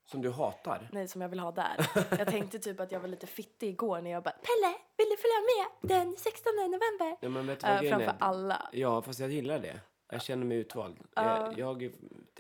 Som 0.06 0.22
du 0.22 0.32
hatar? 0.32 0.90
Nej, 0.92 1.08
som 1.08 1.22
jag 1.22 1.30
vill 1.30 1.40
ha 1.40 1.52
där. 1.52 1.88
Jag 2.18 2.28
tänkte 2.28 2.60
typ 2.60 2.80
att 2.80 2.92
jag 2.92 3.00
var 3.00 3.08
lite 3.08 3.28
fittig 3.28 3.70
igår 3.70 4.02
när 4.02 4.12
jag 4.12 4.24
bara 4.24 4.32
Pelle, 4.32 4.76
vill 4.98 5.08
du 5.10 5.18
följa 5.18 5.42
med 5.58 5.90
den 5.90 6.18
16 6.18 6.54
november? 6.56 7.18
Ja, 7.22 7.30
men 7.30 7.48
vet 7.48 7.60
du 7.60 7.68
vad 7.68 7.76
Eh, 7.76 7.82
grejen 7.82 8.00
framför 8.00 8.14
är? 8.14 8.30
alla. 8.30 8.70
Ja, 8.74 9.02
fast 9.02 9.20
jag 9.20 9.30
gillar 9.32 9.60
det. 9.60 9.80
Jag 10.12 10.22
känner 10.22 10.46
mig 10.46 10.58
utvald. 10.58 10.98
Jag, 11.16 11.60
jag 11.60 11.92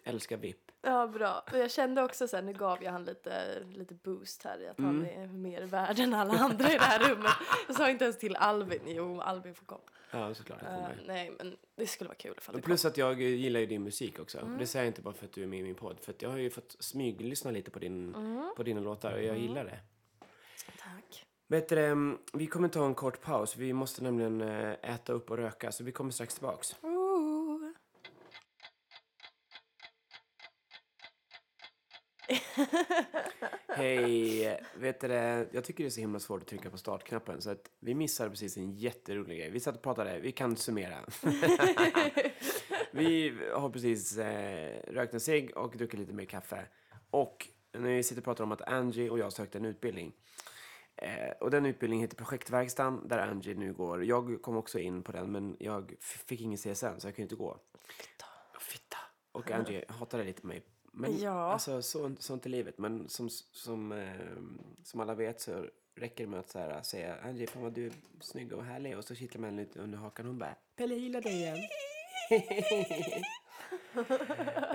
älskar 0.04 0.38
VIP. 0.38 0.67
Ja, 0.82 1.08
bra. 1.08 1.44
Och 1.52 1.58
jag 1.58 1.72
kände 1.72 2.04
också 2.04 2.28
sen, 2.28 2.46
nu 2.46 2.54
gav 2.54 2.84
jag 2.84 2.92
han 2.92 3.06
lite, 3.06 3.64
lite 3.74 3.94
boost 3.94 4.44
här 4.44 4.62
i 4.62 4.68
att 4.68 4.80
han 4.80 5.06
Mm. 5.06 5.24
är 5.24 5.28
mer 5.28 5.62
värd 5.62 6.00
än 6.00 6.14
alla 6.14 6.34
andra 6.34 6.70
i 6.72 6.78
det 6.78 6.84
här 6.84 7.10
rummet. 7.10 7.32
Jag 7.68 7.76
sa 7.76 7.90
inte 7.90 8.04
ens 8.04 8.18
till 8.18 8.36
Albin, 8.36 8.82
jo 8.86 9.22
Albin 9.22 9.56
får 9.56 9.66
komma. 9.66 9.82
Ja, 10.12 10.34
såklart. 10.34 10.60
Kommer. 10.60 11.04
nej, 11.08 11.32
men 11.38 11.58
det 11.76 11.88
skulle 11.88 12.08
vara 12.08 12.18
kul 12.18 12.34
ifall 12.38 12.56
det 12.56 12.62
Plus 12.62 12.86
att 12.86 12.98
jag 12.98 13.22
gillar 13.22 13.60
ju 13.60 13.66
din 13.66 13.84
musik 13.84 14.20
också. 14.20 14.40
Mm. 14.40 14.58
Det 14.58 14.68
säger 14.68 14.86
jag 14.86 14.90
inte 14.90 15.02
bara 15.02 15.14
för 15.14 15.26
att 15.26 15.32
du 15.34 15.44
är 15.44 15.48
med 15.48 15.60
i 15.60 15.64
min 15.64 15.76
podd. 15.76 16.00
För 16.00 16.16
jag 16.20 16.30
har 16.30 16.38
ju 16.38 16.50
fått 16.50 16.76
smyglyssna 16.80 17.52
lite 17.52 17.72
på, 17.72 17.80
din, 17.80 18.16
Mm. 18.16 18.54
på 18.58 18.64
dina 18.64 18.82
låtar 18.82 19.14
och 19.14 19.24
jag 19.24 19.38
gillar 19.38 19.64
det. 19.66 19.80
kom. 20.20 20.28
Tack. 20.80 21.26
Vet 21.48 21.70
du, 21.70 21.76
det, 21.76 22.18
vi 22.34 22.48
kommer 22.48 22.68
ta 22.68 22.86
en 22.86 22.96
kort 22.96 23.22
paus. 23.22 23.56
Vi 23.58 23.74
måste 23.74 24.04
nämligen 24.04 24.42
eh, 24.42 24.72
äta 24.82 25.14
upp 25.14 25.32
och 25.32 25.38
röka. 25.38 25.72
Så 25.72 25.84
vi 25.84 25.92
kommer 25.92 26.12
strax 26.12 26.34
tillbaks. 26.34 26.76
Hej! 33.68 34.60
Vet 34.76 35.00
du 35.02 35.08
det, 35.08 35.48
jag 35.52 35.64
tycker 35.64 35.84
det 35.84 35.88
är 35.88 35.92
så 35.92 36.00
himla 36.00 36.20
svårt 36.20 36.42
att 36.42 36.48
trycka 36.48 36.70
på 36.70 36.78
startknappen. 36.78 37.42
Så 37.42 37.50
att 37.50 37.72
vi 37.80 37.96
missade 37.96 38.30
precis 38.30 38.58
en 38.58 38.72
jätterolig 38.72 39.38
grej. 39.40 39.50
Vi 39.50 39.60
satt 39.60 39.76
och 39.76 39.82
pratade. 39.82 40.20
Vi 40.20 40.32
kan 40.32 40.56
summera. 40.56 40.96
vi 42.92 43.38
har 43.54 43.70
precis 43.70 44.18
eh, 44.18 44.82
rökt 44.88 45.14
en 45.14 45.20
cigg 45.20 45.58
och 45.58 45.78
druckit 45.78 46.00
lite 46.00 46.14
mer 46.14 46.26
kaffe. 46.26 46.68
Och 47.10 47.48
när 47.72 47.90
vi 47.90 48.04
sitter 48.04 48.22
och 48.22 48.26
pratar 48.26 48.44
om 48.44 48.52
att 48.52 48.62
Angie 48.62 49.10
och 49.10 49.20
jag 49.20 49.34
sökte 49.34 49.58
en 49.58 49.66
utbildning. 49.66 50.14
Eh, 50.96 51.32
och 51.40 51.52
den 51.52 51.66
utbildningen 51.66 52.04
heter 52.04 52.18
Projektverkstan 52.18 53.08
där 53.08 53.20
Angie 53.20 53.56
nu 53.56 53.74
går. 53.74 54.06
Jag 54.06 54.42
kom 54.42 54.58
också 54.58 54.80
in 54.80 55.04
på 55.04 55.12
den 55.12 55.32
men 55.32 55.58
jag 55.60 55.96
fick 56.00 56.42
ingen 56.42 56.58
CSN 56.58 56.74
så 56.74 57.08
jag 57.08 57.16
kunde 57.16 57.22
inte 57.22 57.36
gå. 57.36 57.60
Fitta. 58.60 58.98
Och 59.32 59.52
Angie 59.52 59.86
hatade 59.88 60.24
lite 60.24 60.48
mig. 60.48 60.64
Men 61.00 61.18
Ja. 61.20 61.52
alltså 61.54 61.82
så, 61.82 62.12
sånt 62.20 62.46
är 62.46 62.50
livet. 62.50 62.78
Men 62.78 63.10
som, 63.10 63.30
som, 63.52 63.92
eh, 63.92 64.08
som 64.84 65.00
alla 65.00 65.14
vet 65.16 65.42
så 65.42 65.66
räcker 65.96 66.24
det 66.24 66.30
med 66.30 66.40
att 66.40 66.50
så 66.50 66.60
här, 66.60 66.82
säga 66.82 67.16
Angie, 67.24 67.48
fan 67.48 67.64
vad 67.64 67.74
du 67.74 67.86
är 67.86 67.92
snygg 68.20 68.54
och 68.54 68.64
härlig. 68.64 68.98
Och 68.98 69.04
så 69.04 69.16
kittlar 69.16 69.42
man 69.42 69.56
lite 69.56 69.80
under 69.80 69.98
hakan 69.98 70.26
och 70.26 70.30
hon 70.30 70.40
bara 70.40 70.56
Pelle, 70.76 70.96
gillar 70.96 71.22
dig 71.22 71.34
igen. 71.34 71.58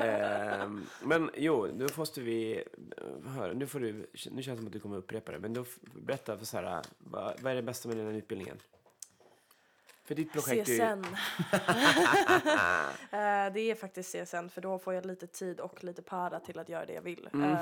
Ehm, 0.00 0.86
men 1.04 1.30
jo, 1.36 1.66
då 1.66 1.86
måste 1.96 2.20
vi 2.20 2.64
eh, 2.96 3.30
höra. 3.30 3.52
Nu, 3.52 3.66
får 3.66 3.80
du, 3.80 3.92
nu 3.92 4.06
känns 4.14 4.46
det 4.46 4.56
som 4.56 4.66
att 4.66 4.72
du 4.72 4.80
kommer 4.80 4.96
upprepa 4.96 5.32
det. 5.32 5.38
Men 5.38 5.54
då 5.54 5.64
berätta 5.94 6.38
för 6.38 6.44
så 6.44 6.56
här, 6.56 6.82
vad, 6.98 7.40
vad 7.40 7.52
är 7.52 7.56
det 7.56 7.62
bästa 7.62 7.88
med 7.88 7.96
den 7.96 8.06
här 8.06 8.12
utbildningen? 8.14 8.58
För 10.04 10.14
ditt 10.14 10.32
projekt 10.32 10.68
är 10.68 10.72
ju... 10.72 11.02
CSN. 11.02 11.04
Eh, 13.12 13.52
det 13.52 13.60
är 13.60 13.74
faktiskt 13.74 14.12
CSN 14.12 14.48
för 14.48 14.60
då 14.60 14.78
får 14.78 14.94
jag 14.94 15.06
lite 15.06 15.26
tid 15.26 15.60
och 15.60 15.84
lite 15.84 16.02
para 16.02 16.40
till 16.40 16.58
att 16.58 16.68
göra 16.68 16.86
det 16.86 16.92
jag 16.92 17.02
vill. 17.02 17.28
Mm. 17.32 17.52
Eh, 17.52 17.58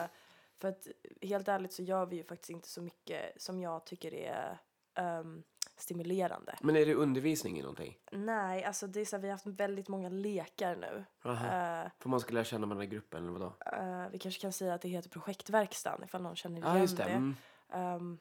för 0.58 0.68
att 0.68 0.86
helt 1.22 1.48
ärligt 1.48 1.72
så 1.72 1.82
gör 1.82 2.06
vi 2.06 2.16
ju 2.16 2.24
faktiskt 2.24 2.50
inte 2.50 2.68
så 2.68 2.82
mycket 2.82 3.42
som 3.42 3.60
jag 3.60 3.84
tycker 3.86 4.14
är 4.14 4.58
ehm, 4.94 5.42
stimulerande. 5.76 6.58
Men 6.60 6.76
är 6.76 6.86
det 6.86 6.94
undervisning 6.94 7.58
i 7.58 7.62
någonting? 7.62 7.98
Nej, 8.12 8.64
alltså 8.64 8.86
det 8.86 9.00
är 9.00 9.04
så 9.04 9.16
här, 9.16 9.22
vi 9.22 9.28
har 9.28 9.34
haft 9.34 9.46
väldigt 9.46 9.88
många 9.88 10.08
lekar 10.08 10.76
nu. 10.76 11.04
Aha. 11.24 11.46
Eh, 11.46 11.90
För 11.98 12.08
man 12.08 12.20
ska 12.20 12.34
lära 12.34 12.44
känna 12.44 12.66
varandra 12.66 12.84
i 12.84 12.86
gruppen 12.86 13.22
eller 13.22 13.32
vadå? 13.32 13.54
eh, 13.72 14.08
vi 14.12 14.18
kanske 14.18 14.40
kan 14.40 14.52
säga 14.52 14.74
att 14.74 14.80
det 14.82 14.88
heter 14.88 15.10
projektverkstan 15.10 16.04
ifall 16.04 16.22
någon 16.22 16.36
känner 16.36 16.58
igen 16.58 16.80
just 16.80 16.96
det. 16.96 17.04
det. 17.04 17.10
Mm. 17.10 17.36
Eh, 17.72 18.18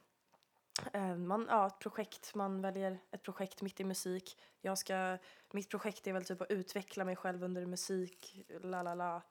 man, 1.18 1.48
ja, 1.50 1.68
ett 1.68 1.80
projekt, 1.80 2.36
man 2.36 2.62
väljer 2.62 3.00
ett 3.12 3.24
projekt 3.24 3.62
mitt 3.62 3.80
i 3.80 3.84
musik. 3.84 4.38
Jag 4.62 4.78
ska, 4.78 5.18
mitt 5.52 5.70
projekt 5.70 6.08
är 6.08 6.14
väl 6.14 6.26
typ 6.26 6.42
att 6.42 6.52
utveckla 6.52 7.06
mig 7.06 7.16
själv 7.16 7.44
under 7.44 7.66
musik, 7.66 8.46
la 8.62 8.84
la 8.84 8.96
la. 8.96 9.22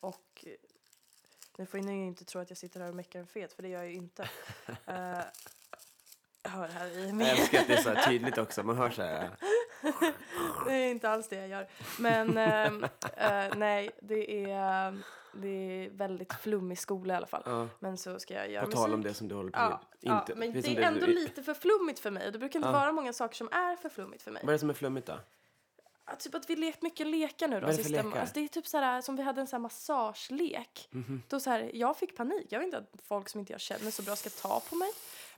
Och 0.00 0.44
eh, 0.46 0.52
nu 1.56 1.66
får 1.66 1.78
ni 1.78 2.06
inte 2.06 2.24
tro 2.24 2.40
att 2.40 2.50
jag 2.50 2.58
sitter 2.58 2.80
här 2.80 2.88
och 2.88 2.94
meckar 2.94 3.20
en 3.20 3.26
fet, 3.26 3.52
för 3.52 3.62
det 3.62 3.68
gör 3.68 3.82
jag 3.82 3.90
ju 3.90 3.96
inte. 3.96 4.28
Eh, 4.86 5.20
jag 6.42 6.50
hör 6.50 6.68
här 6.68 6.98
i 6.98 7.12
min... 7.12 7.26
Jag 7.26 7.38
älskar 7.38 7.60
att 7.60 7.66
det 7.66 7.74
är 7.74 7.82
så 7.82 7.90
här 7.90 8.06
tydligt 8.06 8.38
också. 8.38 8.62
Man 8.62 8.76
hör 8.76 8.90
så 8.90 9.02
här. 9.02 9.30
Det 10.66 10.72
är 10.72 10.90
inte 10.90 11.10
alls 11.10 11.28
det 11.28 11.36
jag 11.36 11.48
gör. 11.48 11.68
Men 11.98 12.36
ehm, 12.38 12.84
eh, 13.16 13.56
nej, 13.56 13.90
det 14.00 14.50
är, 14.50 14.98
det 15.34 15.48
är 15.48 15.90
väldigt 15.90 16.32
flummig 16.32 16.78
skola 16.78 17.14
i 17.14 17.16
alla 17.16 17.26
fall. 17.26 17.42
Ja. 17.46 17.68
Men 17.78 17.96
så 17.98 18.18
ska 18.18 18.34
jag 18.34 18.50
göra 18.50 18.64
På 18.66 18.72
tal 18.72 18.94
om 18.94 19.02
det 19.02 19.14
som 19.14 19.28
du 19.28 19.34
håller 19.34 19.50
på 19.50 19.58
med. 19.60 19.68
Ja, 19.70 19.80
ja, 20.00 20.20
Inte, 20.20 20.34
men 20.34 20.52
precis 20.52 20.76
det 20.76 20.82
är 20.82 20.86
ändå 20.88 21.06
du- 21.06 21.14
lite 21.14 21.42
för 21.42 21.54
flummigt 21.54 21.98
för 22.00 22.10
mig. 22.10 22.32
Det 22.32 22.38
brukar 22.38 22.58
inte 22.58 22.68
Ja. 22.68 22.72
vara 22.72 22.92
många 22.92 23.12
saker 23.12 23.36
som 23.36 23.48
är 23.52 23.76
för 23.76 23.88
flummigt 23.88 24.22
för 24.22 24.30
mig. 24.30 24.42
Vad 24.42 24.48
är 24.48 24.52
det 24.52 24.58
som 24.58 24.70
är 24.70 24.74
flummigt 24.74 25.06
då? 25.06 25.18
Ja, 26.06 26.12
typ 26.18 26.34
att 26.34 26.50
vi 26.50 26.56
lekt 26.56 26.82
mycket 26.82 27.06
lekar 27.06 27.48
nu 27.48 27.54
då. 27.60 27.60
Vad 27.60 27.70
är 27.74 27.76
det 27.76 27.82
för 27.82 27.90
sista- 27.90 28.02
lekar? 28.02 28.20
Alltså, 28.20 28.34
det 28.34 28.40
är 28.40 28.48
typ 28.48 28.66
så 28.66 28.78
här, 28.78 29.00
som 29.00 29.16
vi 29.16 29.22
hade 29.22 29.40
en 29.40 29.46
sån 29.46 29.56
här 29.56 29.62
massagelek. 29.62 30.88
Mhm. 30.90 31.22
Då 31.28 31.40
så 31.40 31.50
här, 31.50 31.70
jag 31.74 31.96
fick 31.96 32.16
panik. 32.16 32.46
Jag 32.50 32.58
vet 32.58 32.66
inte 32.66 32.78
att 32.78 32.90
folk 33.08 33.28
som 33.28 33.40
inte 33.40 33.52
jag 33.52 33.60
känner 33.60 33.90
så 33.90 34.02
bra 34.02 34.16
ska 34.16 34.30
ta 34.30 34.60
på 34.70 34.76
mig. 34.76 34.90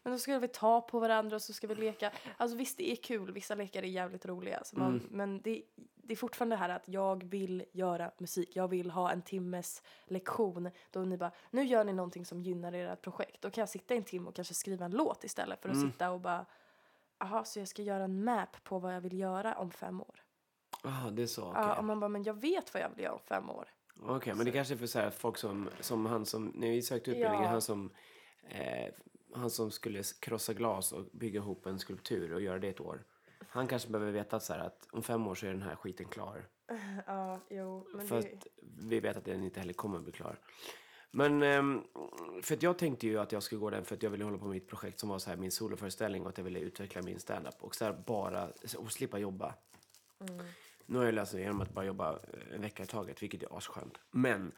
Men 0.04 0.12
då 0.12 0.18
ska 0.18 0.38
vi 0.38 0.48
ta 0.48 0.80
på 0.80 0.98
varandra 0.98 1.36
och 1.36 1.42
så 1.42 1.52
ska 1.52 1.66
vi 1.66 1.74
leka. 1.74 2.12
Alltså 2.36 2.56
visst, 2.56 2.78
det 2.78 2.90
är 2.92 2.96
kul. 2.96 3.32
Vissa 3.32 3.54
lekar 3.54 3.82
är 3.82 3.86
jävligt 3.86 4.26
roliga. 4.26 4.64
Så 4.64 4.78
man, 4.78 4.88
Mm. 4.94 5.06
Men 5.10 5.40
det, 5.42 5.62
det 5.94 6.12
är 6.12 6.16
fortfarande 6.16 6.56
det 6.56 6.60
här 6.60 6.68
att 6.68 6.88
jag 6.88 7.24
vill 7.24 7.64
göra 7.72 8.10
musik. 8.18 8.56
Jag 8.56 8.68
vill 8.68 8.90
ha 8.90 9.10
en 9.12 9.22
timmes 9.22 9.82
lektion. 10.06 10.70
Då 10.90 11.00
ni 11.00 11.16
bara, 11.16 11.30
nu 11.50 11.62
gör 11.64 11.84
ni 11.84 11.92
någonting 11.92 12.24
som 12.24 12.40
gynnar 12.42 12.72
ert 12.72 13.02
projekt. 13.02 13.42
Då 13.42 13.50
kan 13.50 13.62
jag 13.62 13.68
sitta 13.68 13.94
en 13.94 14.04
timme 14.04 14.28
och 14.28 14.34
kanske 14.34 14.54
skriva 14.54 14.84
en 14.84 14.90
låt 14.90 15.24
istället 15.24 15.62
för 15.62 15.68
att 15.68 15.76
Mm. 15.76 15.92
sitta 15.92 16.10
och 16.10 16.20
bara, 16.20 16.46
jaha, 17.18 17.44
så 17.44 17.58
jag 17.58 17.68
ska 17.68 17.82
göra 17.82 18.04
en 18.04 18.24
map 18.24 18.64
på 18.64 18.78
vad 18.78 18.94
jag 18.94 19.00
vill 19.00 19.18
göra 19.18 19.54
om 19.54 19.70
fem 19.70 20.00
år. 20.00 20.22
Ah, 20.82 21.10
det 21.10 21.22
är 21.22 21.26
så. 21.26 21.42
Okej, 21.42 21.62
Ja, 21.62 21.78
och 21.78 21.84
man 21.84 22.00
bara, 22.00 22.08
men 22.08 22.22
jag 22.24 22.40
vet 22.40 22.74
vad 22.74 22.82
jag 22.82 22.88
vill 22.94 23.04
göra 23.04 23.14
om 23.14 23.20
fem 23.20 23.50
år. 23.50 23.68
Okej, 24.02 24.34
men 24.34 24.44
det 24.46 24.52
kanske 24.52 24.74
är 24.74 24.78
för 24.78 24.86
så 24.86 24.98
här, 24.98 25.10
folk 25.10 25.36
som, 25.38 25.68
som 25.80 26.06
han 26.06 26.26
som, 26.26 26.46
när 26.54 26.68
vi 26.70 26.82
sökte 26.82 27.10
utbildningen, 27.10 27.42
Ja. 27.42 27.48
han 27.48 27.60
som 27.62 27.90
eh, 28.48 28.92
han 29.34 29.50
som 29.50 29.70
skulle 29.70 30.02
krossa 30.20 30.52
glas 30.54 30.92
och 30.92 31.04
bygga 31.12 31.40
ihop 31.40 31.66
en 31.66 31.78
skulptur 31.78 32.32
och 32.32 32.40
göra 32.40 32.58
det 32.58 32.68
ett 32.68 32.80
år. 32.80 33.04
Han 33.48 33.66
kanske 33.68 33.88
behöver 33.90 34.12
veta 34.12 34.36
att, 34.36 34.42
så 34.42 34.52
att 34.52 34.88
om 34.90 35.02
fem 35.02 35.26
år 35.26 35.34
så 35.34 35.46
är 35.46 35.50
den 35.50 35.62
här 35.62 35.76
skiten 35.76 36.06
klar. 36.06 36.48
Ja, 37.06 37.40
jo. 37.50 37.86
Men 37.94 38.06
För 38.06 38.22
det, 38.22 38.32
att 38.32 38.46
vi 38.78 39.00
vet 39.00 39.16
att 39.16 39.24
den 39.24 39.44
inte 39.44 39.60
heller 39.60 39.72
kommer 39.72 39.96
att 39.96 40.04
bli 40.04 40.12
klar. 40.12 40.38
Men 41.10 41.42
ehm, 41.42 41.82
för 42.42 42.54
att 42.54 42.62
jag 42.62 42.78
tänkte 42.78 43.06
ju 43.06 43.18
att 43.18 43.32
jag 43.32 43.42
skulle 43.42 43.58
gå 43.58 43.70
den 43.70 43.84
för 43.84 43.94
att 43.94 44.02
jag 44.02 44.10
ville 44.10 44.24
hålla 44.24 44.38
på 44.38 44.44
med 44.44 44.54
mitt 44.54 44.68
projekt 44.68 45.00
som 45.00 45.08
var 45.08 45.18
så 45.18 45.30
här 45.30 45.36
min 45.36 45.50
soloföreställning 45.50 46.22
och 46.22 46.28
att 46.28 46.38
jag 46.38 46.44
ville 46.44 46.60
utveckla 46.60 47.02
min 47.02 47.20
standup 47.20 47.54
och 47.60 47.74
så 47.74 47.94
bara 48.06 48.48
och 48.76 48.92
slippa 48.92 49.18
jobba. 49.18 49.54
Nu 50.86 50.98
har 50.98 51.04
jag 51.04 51.14
löst 51.14 51.32
det 51.32 51.40
genom 51.40 51.60
att 51.60 51.74
bara 51.74 51.84
jobba 51.84 52.18
en 52.54 52.60
vecka 52.60 52.82
i 52.82 52.86
taget, 52.86 53.22
vilket 53.22 53.42
är 53.42 53.56
asskönt. 53.56 53.98
Men 54.10 54.52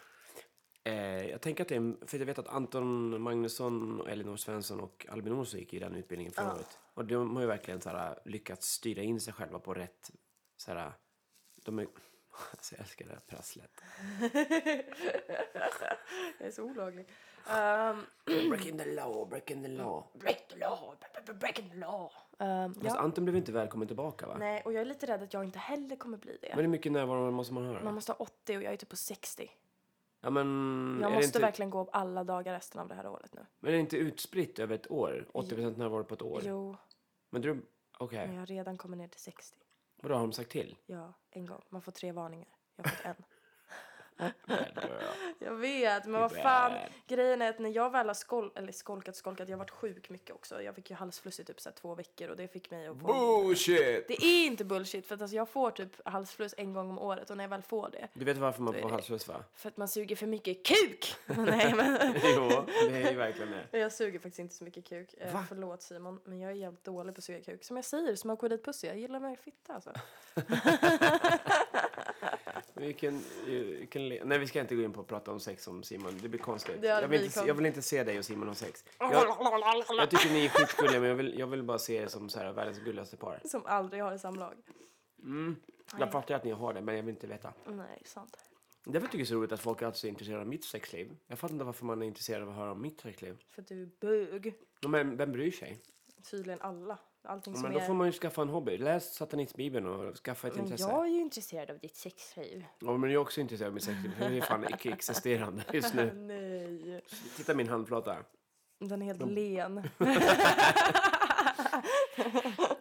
eh, 0.87 1.31
jag 1.31 1.41
tänker 1.41 1.63
att 1.65 1.69
det 1.69 1.75
är, 1.75 1.81
en- 1.81 1.99
för 2.07 2.19
jag 2.19 2.27
vet 2.27 2.39
att 2.39 2.49
Anton 2.49 3.21
Magnusson, 3.23 4.07
Elinor 4.09 4.37
Svensson 4.37 4.81
och 4.81 5.07
Albin 5.11 5.33
Olsson 5.33 5.61
gick 5.61 5.75
i 5.75 5.79
den 5.79 5.95
utbildningen 5.95 6.33
förra 6.33 6.55
året. 6.55 6.79
Och 6.95 7.05
de 7.05 7.35
har 7.37 7.43
ju 7.43 7.49
verkligen 7.49 7.81
så 7.81 7.91
här, 7.91 8.19
lyckats 8.25 8.67
styra 8.69 9.03
in 9.03 9.21
sig 9.21 9.33
själva 9.33 9.59
på 9.59 9.75
rätt, 9.75 10.11
så 10.57 10.73
här, 10.73 10.93
de 11.65 11.79
är, 11.79 11.83
alltså 12.51 12.75
jag 12.75 12.81
älskar 12.81 13.07
det 13.07 13.13
här 13.13 13.21
prasslet. 13.27 13.71
jag 16.39 16.49
är 16.49 16.51
så 16.51 16.63
olaglig. 16.63 17.07
Um, 17.51 18.07
Breaking 18.51 18.79
the 18.79 18.85
law, 18.95 19.29
breaking 19.29 19.63
the 19.63 19.69
law. 19.69 20.05
break 20.15 20.49
the 20.49 20.57
law, 20.57 20.95
breaking 21.41 21.71
the 21.71 21.77
law. 21.77 22.13
Fast 22.75 22.85
ja. 22.85 22.97
Anton 22.99 23.25
blev 23.25 23.37
inte 23.37 23.53
välkommen 23.53 23.87
tillbaka 23.89 24.27
va? 24.27 24.37
Nej, 24.39 24.63
och 24.65 24.73
jag 24.73 24.81
är 24.81 24.85
lite 24.85 25.07
rädd 25.07 25.23
att 25.23 25.35
jag 25.35 25.45
inte 25.45 25.59
heller 25.59 25.97
kommer 25.97 26.19
bli 26.19 26.39
det. 26.43 26.49
Men 26.55 26.61
hur 26.65 26.69
mycket 26.69 26.93
närvaro 26.93 27.31
måste 27.31 27.55
man 27.55 27.67
ha 27.67 27.79
då? 27.79 27.85
Man 27.85 27.95
måste 27.95 28.13
ha 28.13 28.17
80 28.17 28.57
och 28.57 28.63
jag 28.63 28.73
är 28.73 28.77
typ 28.77 28.89
på 28.89 28.97
60. 28.97 29.51
Ja, 30.27 30.31
men, 30.31 30.99
Jag 31.03 31.13
måste 31.13 31.27
inte, 31.27 31.39
verkligen 31.39 31.71
gå 31.71 31.89
alla 31.93 32.25
dagar 32.25 32.53
resten 32.53 32.81
av 32.81 32.89
det 32.89 32.95
här 32.95 33.07
året 33.07 33.35
nu. 33.35 33.47
men 33.61 33.69
är 33.69 33.73
det 33.75 33.81
inte 33.81 33.97
utspritt 33.97 34.59
över 34.59 34.75
ett 34.75 34.91
år? 34.91 35.27
80% 35.35 35.77
närvaro 35.79 36.05
på 36.05 36.15
ett 36.15 36.23
år? 36.23 36.41
Jo, 36.45 36.77
Men 37.31 37.43
du, 37.43 37.63
okej. 37.99 38.27
men 38.27 38.35
jag 38.35 38.43
har 38.43 38.47
redan 38.47 38.77
kommit 38.79 38.99
ner 38.99 39.09
till 39.09 39.21
60. 39.21 39.59
Vadå, 40.03 40.15
har 40.15 40.21
de 40.21 40.33
sagt 40.33 40.51
till? 40.51 40.77
Ja, 40.87 41.13
en 41.31 41.47
gång. 41.47 41.63
Man 41.69 41.83
får 41.83 41.93
tre 41.93 42.13
varningar. 42.13 42.49
Jag 42.77 42.85
har 42.85 42.91
fått 42.91 43.07
en. 43.07 43.15
Jag. 45.39 45.55
Vet, 45.55 46.07
men 46.07 46.21
vad 46.21 46.33
fan. 46.33 46.73
Grejen 47.07 47.43
är 47.43 47.51
att 47.51 47.59
när 47.59 47.71
jag 47.71 47.91
väl 47.91 48.07
har 48.07 48.15
skol 48.15 48.51
eller 48.55 48.73
skolkat, 48.73 49.17
skolkat, 49.17 49.49
jag 49.49 49.57
har 49.57 49.59
varit 49.59 49.71
sjuk 49.71 50.11
mycket 50.11 50.35
också. 50.35 50.63
Jag 50.63 50.75
fick 50.75 50.91
ju 50.91 50.97
halsfluss 50.97 51.41
i 51.41 51.45
typ 51.45 51.61
så 51.61 51.71
två 51.71 51.95
veckor 51.95 52.29
och 52.29 52.37
det 52.37 52.49
fick 52.49 52.71
mig 52.71 52.87
att 52.87 53.01
få... 53.01 53.07
Bullshit! 53.07 54.09
Det 54.09 54.25
är 54.25 54.47
inte 54.47 54.65
bullshit 54.65 55.07
för 55.07 55.15
att 55.15 55.21
alltså 55.21 55.37
jag 55.37 55.49
får 55.49 55.71
typ 55.71 56.09
halsfluss 56.09 56.55
en 56.57 56.73
gång 56.73 56.91
om 56.91 56.99
året 56.99 57.31
och 57.31 57.37
när 57.37 57.45
jag 57.45 57.49
väl 57.49 57.63
får 57.63 57.91
det. 57.93 58.09
Du 58.15 58.25
vet 58.25 58.37
varför 58.37 58.63
man 58.63 58.75
får 58.75 58.91
halsfluss 58.91 59.29
va? 59.29 59.45
För 59.55 59.69
att 59.69 59.77
man 59.77 59.89
suger 59.89 60.17
för 60.17 60.27
mycket 60.27 60.67
kuk! 60.67 61.17
Nej 61.27 61.75
men. 61.75 62.15
jo, 62.37 62.49
det 62.89 63.03
är 63.03 63.11
ju 63.11 63.17
verkligen 63.17 63.53
det. 63.71 63.79
Jag 63.79 63.93
suger 63.93 64.19
faktiskt 64.19 64.39
inte 64.39 64.55
så 64.55 64.65
mycket 64.65 64.85
kuk. 64.85 65.15
Eh, 65.19 65.33
Va? 65.33 65.45
Förlåt 65.49 65.83
Simon, 65.83 66.21
men 66.25 66.41
jag 66.41 66.51
är 66.51 66.57
jävligt 66.57 66.85
dålig 66.85 67.15
på 67.15 67.19
att 67.19 67.25
suga 67.25 67.41
kuk. 67.41 67.65
Som 67.65 67.77
jag 67.77 67.85
säger, 67.85 68.17
smoke 68.17 68.49
with 68.49 68.65
pussy. 68.65 68.87
Jag 68.87 68.99
gillar 68.99 69.21
mig 69.21 69.37
fitta 69.37 69.75
alltså. 69.75 69.91
Vi 72.81 72.93
kan, 72.93 73.23
vi 73.47 73.87
kan 73.91 74.09
le- 74.09 74.25
Nej, 74.25 74.39
vi 74.39 74.47
ska 74.47 74.61
inte 74.61 74.75
gå 74.77 74.83
in 74.83 74.93
på 74.93 75.01
att 75.01 75.07
prata 75.07 75.33
om 75.33 75.41
sex 75.41 75.69
om 75.69 75.83
Simon. 75.83 76.19
Det 76.23 76.29
blir 76.29 76.41
konstigt. 76.41 76.81
Det 76.81 76.87
jag, 76.87 77.09
vill 77.09 77.25
inte, 77.25 77.41
jag 77.47 77.55
vill 77.55 77.67
inte 77.67 77.83
se 77.83 78.05
dig 78.05 78.19
och 78.19 78.25
Simon 78.25 78.49
ha 78.49 78.55
sex. 78.55 78.85
Jag, 78.99 79.13
jag 79.99 80.11
tycker 80.11 80.31
ni 80.33 80.45
är 80.45 80.49
skitgulliga, 80.49 81.01
men 81.01 81.09
jag 81.09 81.17
vill, 81.17 81.39
jag 81.39 81.47
vill 81.47 81.63
bara 81.63 81.79
se 81.79 81.97
er 81.97 82.07
som 82.07 82.29
så 82.29 82.39
här, 82.39 82.53
världens 82.53 82.79
gulligaste 82.79 83.17
par. 83.17 83.41
Som 83.45 83.67
aldrig 83.67 84.03
har 84.03 84.13
i 84.15 84.19
samlag. 84.19 84.55
Jag 85.99 86.13
fattar 86.13 86.35
att 86.35 86.45
ni 86.45 86.51
har 86.51 86.75
det, 86.75 86.81
men 86.81 86.97
jag 86.97 87.03
vill 87.03 87.15
inte 87.15 87.27
veta. 87.27 87.53
Nej, 87.67 88.03
sant. 88.05 88.37
Därför 88.85 89.07
tycker 89.07 89.19
jag 89.19 89.21
det 89.21 89.23
är 89.23 89.27
så 89.27 89.35
roligt 89.35 89.53
att 89.53 89.61
folk 89.61 89.83
är 89.83 89.87
alltså 89.87 90.07
intresserade 90.07 90.41
av 90.43 90.49
mitt 90.49 90.65
sexliv. 90.65 91.17
Jag 91.27 91.39
fattar 91.39 91.53
inte 91.55 91.65
varför 91.65 91.85
man 91.85 92.03
är 92.03 92.07
intresserad 92.07 92.43
av 92.43 92.49
att 92.49 92.55
höra 92.57 92.73
om 92.73 92.83
mitt 92.83 93.01
sexliv. 93.01 93.37
För 93.51 93.63
att 93.63 93.69
du 93.69 93.83
är 93.83 93.89
bög. 94.01 94.55
Men 94.89 95.17
vem 95.17 95.33
bryr 95.33 95.51
sig? 95.51 95.81
Tydligen 96.31 96.61
alla. 96.61 96.99
Allting 97.27 97.53
Ja, 97.53 97.61
som 97.61 97.63
Men 97.63 97.73
då 97.73 97.79
är... 97.79 97.87
får 97.87 97.95
man 97.95 98.07
ju 98.07 98.13
skaffa 98.13 98.43
en 98.43 98.49
hobby. 98.49 98.79
Läs 98.79 99.15
satanistbibeln 99.15 99.87
och 99.87 100.17
skaffa 100.17 100.49
ett 100.49 100.55
Men 100.55 100.65
intresse. 100.65 100.89
jag 100.89 101.07
är 101.07 101.11
ju 101.11 101.21
intresserad 101.21 101.71
av 101.71 101.79
ditt 101.79 101.97
sexliv. 101.97 102.65
Ja, 102.79 102.97
men 102.97 103.11
jag 103.11 103.21
är 103.21 103.23
också 103.23 103.41
intresserad 103.41 103.69
av 103.69 103.75
mitt 103.75 103.83
sexliv. 103.85 104.13
Det 104.19 104.25
är 104.25 104.41
fan 104.41 104.65
icke-existerande 104.65 105.65
just 105.73 105.95
nu. 105.95 106.13
Nej. 106.15 107.01
Titta 107.37 107.55
min 107.55 107.69
handflata. 107.69 108.17
Den 108.79 109.03
är 109.03 109.07
helt 109.07 109.31
len. 109.31 109.79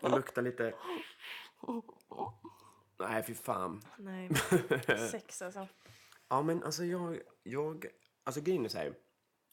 Och 0.02 0.12
luktar 0.12 0.42
lite... 0.42 0.74
Nej, 3.00 3.24
fy 3.24 3.34
fan. 3.34 3.82
Nej. 3.98 4.30
Sex 5.12 5.42
alltså. 5.42 5.68
Ja, 6.30 6.42
men 6.42 6.64
alltså 6.64 6.86
jag... 6.86 7.20
jag 7.44 7.86
alltså 8.24 8.42
grejen 8.42 8.66
är 8.66 8.70
så 8.70 8.78
här. 8.78 8.94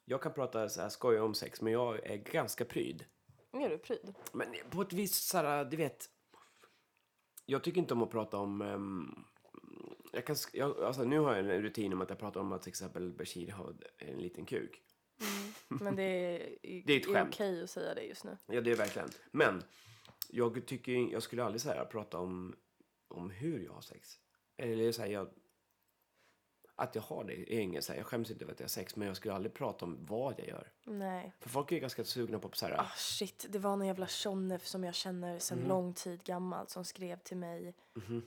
Jag 0.05 0.23
kan 0.23 0.33
prata 0.33 0.69
så 0.69 0.81
här 0.83 0.89
skoja 0.89 1.25
om 1.25 1.35
sex, 1.35 1.61
men 1.61 1.73
jag 1.73 2.07
är 2.07 2.17
ganska 2.17 2.65
pryd. 2.65 3.05
Är 3.53 3.69
du 3.71 3.79
pryd? 3.79 4.15
Men 4.33 4.55
på 4.71 4.83
ett 4.83 4.93
visst 4.93 5.29
så 5.29 5.39
här, 5.39 5.65
du 5.65 5.77
vet. 5.77 6.09
Jag 7.47 7.65
tycker 7.65 7.79
inte 7.79 7.95
om 7.95 8.03
att 8.03 8.11
prata 8.11 8.37
om... 8.39 8.61
ehm, 8.63 9.25
jag 10.13 10.27
kan, 10.27 10.37
sk- 10.37 10.51
jag, 10.53 10.83
alltså 10.83 11.05
nu 11.05 11.19
har 11.19 11.37
jag 11.37 11.39
en 11.57 11.63
rutin 11.63 11.93
om 11.93 12.01
att 12.01 12.11
jag 12.11 12.19
pratar 12.19 12.41
om 12.41 12.53
att 12.53 12.63
till 12.63 12.71
exempel 12.71 13.13
Bashir 13.13 13.51
har 13.51 13.75
en 13.99 14.19
liten 14.19 14.47
kuk. 14.47 14.83
Men 15.69 15.97
det 15.97 16.03
är, 16.03 16.39
Det 16.87 16.93
är 16.93 17.01
ett 17.01 17.07
skämt. 17.07 17.35
okej 17.35 17.63
att 17.63 17.71
säga 17.71 17.95
det 17.95 18.03
just 18.03 18.25
nu. 18.25 18.37
Ja, 18.47 18.61
det 18.61 18.71
är 18.71 18.77
verkligen. 18.77 19.09
Men 19.31 19.63
jag 20.31 20.67
tycker 20.67 20.93
jag 20.93 21.23
skulle 21.23 21.45
aldrig 21.45 21.61
så 21.61 21.69
här, 21.69 21.85
prata 21.85 22.19
om, 22.19 22.57
om 23.09 23.31
hur 23.31 23.65
jag 23.65 23.73
har 23.73 23.81
sex. 23.81 24.09
Eller 24.57 24.93
så 24.93 25.03
här, 25.03 25.09
jag, 25.09 25.29
att 26.77 26.95
jag 26.95 27.03
har 27.03 27.25
det 27.25 27.55
är 27.55 27.61
inget 27.61 27.85
så 27.85 27.93
här, 27.93 27.99
jag 27.99 28.07
skäms 28.07 28.31
inte 28.31 28.45
över 28.45 28.53
att 28.53 28.61
jag 28.61 28.65
har 28.65 28.69
sex, 28.69 28.97
men 28.97 29.09
jag 29.09 29.17
skulle 29.17 29.35
aldrig 29.35 29.55
prata 29.55 29.85
om 29.85 30.07
vad 30.07 30.39
jag 30.39 30.49
gör. 30.49 30.73
Nej. 30.87 31.33
För 31.41 31.49
folk 31.49 31.73
är 31.73 31.79
ganska 31.79 32.05
sugna 32.05 32.39
på 32.39 32.49
så 32.53 32.67
här, 32.67 32.81
Ah 32.81 32.91
shit, 32.97 33.47
det 33.49 33.59
var 33.59 33.73
en 33.73 33.87
jävla 33.87 34.07
tjonnef 34.07 34.67
som 34.67 34.85
jag 34.85 34.95
känner 34.95 35.39
sedan 35.39 35.59
Mhm. 35.59 35.69
lång 35.69 35.95
tid 35.95 36.25
gammalt 36.25 36.71
som 36.71 36.85
skrev 36.85 37.19
till 37.19 37.37
mig. 37.37 37.75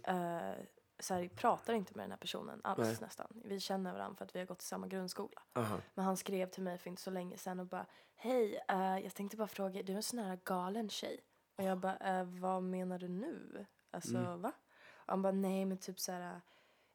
eh, 0.03 0.51
så 0.99 1.13
här, 1.13 1.27
pratar 1.27 1.73
inte 1.73 1.93
med 1.95 2.03
den 2.03 2.12
här 2.12 2.17
personen 2.17 2.62
alls 2.63 2.79
Nej. 2.79 2.97
nästan. 3.01 3.27
Vi 3.45 3.60
känner 3.60 3.93
varandra 3.93 4.15
för 4.17 4.25
att 4.25 4.36
vi 4.36 4.39
har 4.39 4.45
gått 4.45 4.62
i 4.62 4.65
samma 4.65 4.88
grundskola. 4.88 5.41
aha. 5.55 5.77
Men 5.93 6.05
han 6.05 6.17
skrev 6.17 6.49
till 6.49 6.63
mig 6.63 6.77
för 6.77 6.89
inte 6.89 7.01
så 7.01 7.12
länge 7.12 7.38
sedan 7.38 7.60
och 7.60 7.65
bara 7.67 7.86
Hej, 8.17 8.60
eh, 8.69 8.97
jag 8.99 9.13
tänkte 9.15 9.38
bara 9.38 9.47
fråga, 9.47 9.84
du 9.84 9.91
är 9.91 9.95
en 9.97 10.03
sån 10.03 10.19
här 10.19 10.39
galen 10.43 10.89
tjej. 10.89 11.19
Och 11.58 11.63
jag 11.63 11.77
bara, 11.77 11.97
eh, 11.97 12.23
vad 12.23 12.63
menar 12.63 12.99
du 12.99 13.08
nu? 13.08 13.65
Alltså 13.91 14.17
Mm. 14.17 14.41
va? 14.41 14.51
Och 14.95 15.10
han 15.12 15.21
bara, 15.21 15.31
nej 15.34 15.65
men 15.65 15.77
typ 15.77 15.99
så 15.99 16.12
här 16.12 16.41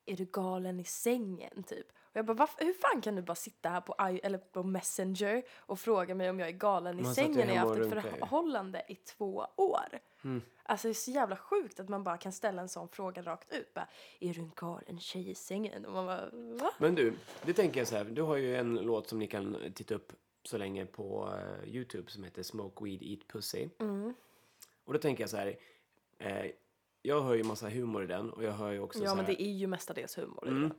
är 0.06 0.16
du 0.16 0.24
galen 0.24 0.80
i 0.80 0.84
sängen 0.84 1.62
typ? 1.62 1.86
Och 1.92 2.16
jag 2.16 2.26
bara, 2.26 2.34
"Varför- 2.34 2.64
hur 2.64 2.72
fan 2.72 3.00
kan 3.00 3.16
du 3.16 3.22
bara 3.22 3.34
sitta 3.34 3.68
här 3.68 3.80
på, 3.80 3.94
I, 4.10 4.20
eller 4.22 4.38
på 4.38 4.62
Messenger 4.62 5.42
och 5.58 5.80
fråga 5.80 6.14
mig 6.14 6.30
om 6.30 6.40
jag 6.40 6.48
är 6.48 6.52
galen 6.52 6.98
i 6.98 7.02
Man 7.02 7.10
ju 7.10 7.14
sängen 7.14 7.46
när 7.46 7.54
jag 7.54 7.66
haft 7.66 7.80
ett 7.80 7.90
förhållande 8.20 8.82
i 8.88 8.94
två 8.94 9.46
år? 9.56 9.98
Mm. 10.24 10.42
Alltså 10.62 10.88
det 10.88 10.92
är 10.92 10.94
så 10.94 11.10
jävla 11.10 11.36
sjukt 11.36 11.80
att 11.80 11.88
man 11.88 12.04
bara 12.04 12.16
kan 12.16 12.32
ställa 12.32 12.62
en 12.62 12.68
sån 12.68 12.88
fråga 12.88 13.22
rakt 13.22 13.52
ut. 13.52 13.74
Bara, 13.74 13.88
är 14.20 14.34
du 14.34 14.40
en 14.40 14.52
galen 14.56 14.98
tjej 15.00 15.30
i 15.30 15.34
sängen? 15.34 15.84
Och 15.86 15.92
man 15.92 16.06
bara, 16.06 16.30
va? 16.32 16.70
Men 16.78 16.94
du, 16.94 17.14
det 17.42 17.52
tänker 17.52 17.80
jag 17.80 17.86
så 17.88 17.96
här, 17.96 18.04
du 18.04 18.22
har 18.22 18.36
ju 18.36 18.56
en 18.56 18.74
låt 18.74 19.08
som 19.08 19.18
ni 19.18 19.26
kan 19.26 19.56
titta 19.74 19.94
upp 19.94 20.12
så 20.42 20.58
länge 20.58 20.86
på 20.86 21.34
eh, 21.36 21.68
Youtube 21.74 22.10
som 22.10 22.24
heter 22.24 22.42
Smoke 22.42 22.84
Weed 22.84 23.02
Eat 23.02 23.28
Pussy. 23.28 23.68
Mm. 23.78 24.14
Och 24.84 24.92
då 24.92 24.98
tänker 24.98 25.22
jag 25.22 25.30
så 25.30 25.36
här, 25.36 25.58
eh, 26.18 26.46
jag 27.02 27.22
hör 27.22 27.34
ju 27.34 27.44
massa 27.44 27.68
humor 27.68 28.04
i 28.04 28.06
den 28.06 28.30
och 28.30 28.44
jag 28.44 28.52
hör 28.52 28.70
ju 28.70 28.80
också 28.80 29.02
Ja 29.02 29.10
så 29.10 29.16
men 29.16 29.24
här, 29.24 29.32
det 29.32 29.42
är 29.42 29.52
ju 29.52 29.66
mestadels 29.66 30.18
humor 30.18 30.46
i 30.46 30.50
Mm. 30.50 30.72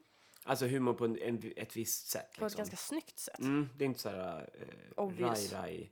Alltså 0.43 0.65
humor 0.65 0.93
på 0.93 1.05
en, 1.05 1.17
en, 1.17 1.53
ett 1.55 1.77
visst 1.77 2.07
sätt. 2.07 2.25
På 2.39 2.45
ett 2.45 2.51
liksom. 2.51 2.57
ganska 2.57 2.75
snyggt 2.75 3.19
sätt. 3.19 3.39
Mm, 3.39 3.69
det 3.77 3.84
är 3.84 3.86
inte 3.86 3.99
så 3.99 4.10
här 4.10 4.49
eh, 4.53 5.03
Obvious. 5.03 5.53
raj, 5.53 5.62
raj. 5.62 5.91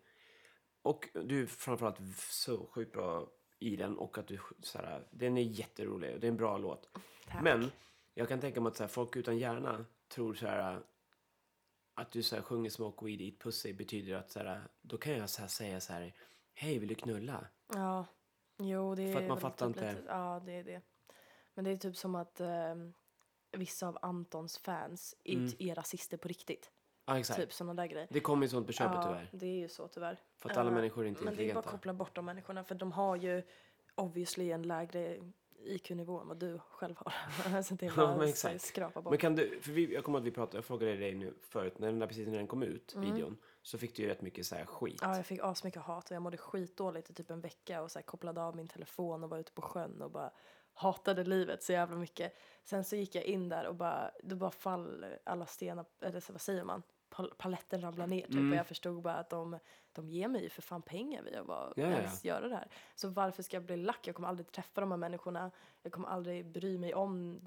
Och 0.81 1.09
du 1.13 1.41
är 1.41 1.45
framförallt 1.45 1.97
så 2.17 2.65
sjukt 2.65 2.93
bra 2.93 3.27
i 3.59 3.75
den 3.75 3.97
och 3.97 4.17
att 4.17 4.27
du 4.27 4.39
så 4.61 4.77
här, 4.77 5.07
den 5.11 5.37
är 5.37 5.41
jätterolig 5.41 6.13
och 6.13 6.19
det 6.19 6.27
är 6.27 6.31
en 6.31 6.37
bra 6.37 6.57
låt. 6.57 6.89
Tack. 7.27 7.43
Men 7.43 7.71
jag 8.13 8.27
kan 8.27 8.39
tänka 8.39 8.61
mig 8.61 8.69
att 8.69 8.77
så 8.77 8.83
här, 8.83 8.87
folk 8.87 9.15
utan 9.15 9.37
hjärna 9.37 9.85
tror 10.07 10.33
så 10.33 10.47
här 10.47 10.81
att 11.93 12.11
du 12.11 12.23
så 12.23 12.35
här, 12.35 12.43
sjunger 12.43 12.69
Smoke 12.69 13.05
Weed 13.05 13.21
Eat 13.21 13.39
Pussy 13.39 13.73
betyder 13.73 14.15
att 14.15 14.31
så 14.31 14.39
här, 14.39 14.61
då 14.81 14.97
kan 14.97 15.13
jag 15.13 15.29
så 15.29 15.41
här, 15.41 15.47
säga 15.47 15.79
så 15.79 15.93
här 15.93 16.13
Hej, 16.53 16.79
vill 16.79 16.89
du 16.89 16.95
knulla? 16.95 17.47
Ja, 17.73 18.05
jo 18.59 18.95
det 18.95 19.03
är 19.03 19.13
För 19.13 19.21
att 19.21 19.27
man 19.27 19.39
fattar 19.39 19.67
typ 19.67 19.75
inte. 19.77 19.97
Ja, 20.07 20.41
det 20.45 20.51
är 20.51 20.63
det. 20.63 20.81
Men 21.53 21.65
det 21.65 21.71
är 21.71 21.77
typ 21.77 21.95
som 21.97 22.15
att 22.15 22.39
ehm, 22.41 22.93
vissa 23.51 23.87
av 23.87 23.97
Antons 24.01 24.57
fans 24.57 25.15
Mm. 25.25 25.51
är 25.59 25.75
rasister 25.75 26.17
på 26.17 26.27
riktigt. 26.27 26.71
Ja, 27.05 27.19
exakt. 27.19 27.39
Typ 27.39 27.53
sådana 27.53 27.73
där 27.73 27.87
grejer. 27.87 28.07
Det 28.09 28.19
kommer 28.19 28.43
ju 28.45 28.49
sånt 28.49 28.67
på 28.67 28.73
köpet 28.73 28.95
ja, 28.95 29.03
tyvärr. 29.03 29.29
det 29.31 29.45
är 29.45 29.59
ju 29.59 29.69
så 29.69 29.87
tyvärr. 29.87 30.19
För 30.37 30.49
att 30.49 30.57
alla 30.57 30.69
Eh, 30.69 30.75
människor 30.75 31.03
är 31.03 31.07
inte 31.09 31.23
Men 31.23 31.35
det 31.35 31.43
är 31.43 31.53
bara 31.53 31.59
att 31.59 31.65
intelligenta. 31.65 31.71
koppla 31.71 31.93
bort 31.93 32.15
de 32.15 32.25
människorna 32.25 32.63
för 32.63 32.75
de 32.75 32.91
har 32.91 33.15
ju 33.15 33.43
obviously 33.95 34.51
en 34.51 34.61
lägre 34.63 35.17
IQ-nivå 35.63 36.19
än 36.19 36.27
vad 36.27 36.37
du 36.39 36.59
själv 36.59 36.95
har. 36.97 37.61
så 37.63 37.73
det 37.73 37.85
är 37.85 37.89
Ja, 37.89 37.95
bara 37.95 38.11
men 38.11 38.21
att 38.23 38.29
exakt. 38.29 38.61
skrapa 38.61 39.01
bort. 39.01 39.11
Men 39.11 39.17
kan 39.19 39.35
du, 39.35 39.59
för 39.61 39.71
vi, 39.71 39.93
jag 39.93 40.03
kommer 40.03 40.19
att 40.19 40.25
vi 40.25 40.31
pratade, 40.31 40.57
jag 40.57 40.65
frågade 40.65 40.95
dig 40.97 41.15
nu 41.15 41.33
förut, 41.41 41.79
när 41.79 41.87
den 41.87 41.99
där, 41.99 42.07
precis 42.07 42.27
när 42.27 42.37
den 42.37 42.47
kom 42.47 42.63
ut, 42.63 42.93
Mm. 42.95 43.13
videon, 43.13 43.37
så 43.61 43.77
fick 43.77 43.95
du 43.95 44.03
ju 44.03 44.09
rätt 44.09 44.21
mycket 44.21 44.45
så 44.45 44.55
här 44.55 44.65
skit. 44.65 44.99
Ja, 45.01 45.15
jag 45.15 45.25
fick 45.25 45.39
asmycket 45.43 45.81
hat 45.81 46.09
och 46.09 46.15
jag 46.15 46.21
mådde 46.21 46.37
skitdåligt 46.37 47.09
i 47.09 47.13
typ 47.13 47.31
en 47.31 47.41
vecka 47.41 47.81
och 47.81 47.91
så 47.91 47.99
här 47.99 48.03
kopplade 48.03 48.41
av 48.43 48.55
min 48.55 48.67
telefon 48.67 49.23
och 49.23 49.29
var 49.29 49.37
ute 49.37 49.51
på 49.51 49.61
sjön 49.61 50.01
och 50.01 50.11
bara 50.11 50.31
hatade 50.73 51.23
livet 51.23 51.63
så 51.63 51.71
jävla 51.71 51.95
mycket. 51.97 52.35
Sen 52.63 52.83
så 52.83 52.95
gick 52.95 53.15
jag 53.15 53.23
in 53.23 53.49
där 53.49 53.67
och 53.67 53.75
bara, 53.75 54.11
då 54.23 54.35
bara 54.35 54.51
fall 54.51 55.05
alla 55.23 55.45
stenar, 55.45 55.85
eller 56.01 56.19
så, 56.19 56.33
vad 56.33 56.41
säger 56.41 56.63
man? 56.63 56.83
pal- 57.09 57.33
paletten 57.37 57.81
ramlade 57.81 58.09
ner 58.09 58.21
typ 58.21 58.31
Mm. 58.35 58.51
och 58.51 58.57
jag 58.57 58.67
förstod 58.67 59.01
bara 59.01 59.15
att 59.15 59.29
de, 59.29 59.59
de 59.91 60.09
ger 60.09 60.27
mig 60.27 60.43
ju 60.43 60.49
för 60.49 60.61
fan 60.61 60.81
pengar 60.81 61.21
via 61.23 61.41
att 61.41 61.47
bara 61.47 61.73
Ja, 61.75 61.83
ja, 61.83 61.89
ens 61.97 62.25
göra 62.25 62.47
det 62.47 62.55
här. 62.55 62.67
Så 62.95 63.09
varför 63.09 63.43
ska 63.43 63.55
jag 63.57 63.63
bli 63.63 63.77
lack? 63.77 64.07
Jag 64.07 64.15
kommer 64.15 64.27
aldrig 64.27 64.51
träffa 64.51 64.81
de 64.81 64.91
här 64.91 64.97
människorna. 64.97 65.51
Jag 65.81 65.91
kommer 65.91 66.07
aldrig 66.07 66.45
bry 66.45 66.77
mig 66.77 66.93
om 66.93 67.39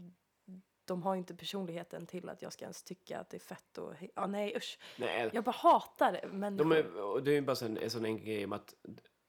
de 0.85 1.03
har 1.03 1.16
inte 1.16 1.35
personligheten 1.35 2.07
till 2.07 2.29
att 2.29 2.42
jag 2.42 2.53
ska 2.53 2.64
ens 2.64 2.83
tycka 2.83 3.21
att 3.21 3.31
det 3.31 3.37
är 3.37 3.38
fett 3.38 3.79
och 3.79 3.95
ja 4.14 4.27
nej 4.27 4.57
usch. 4.57 4.79
Nej, 4.99 5.31
Jag 5.33 5.45
bara 5.45 5.51
hatar 5.57 6.27
människor. 6.27 6.71
de 6.71 6.77
är, 6.77 7.03
och 7.03 7.23
det 7.23 7.31
är 7.31 7.35
ju 7.35 7.40
bara 7.40 7.66
en, 7.66 7.79
en 7.79 7.90
sån 7.90 8.05
enkel 8.05 8.27
grej 8.27 8.45
om 8.45 8.53
att 8.53 8.75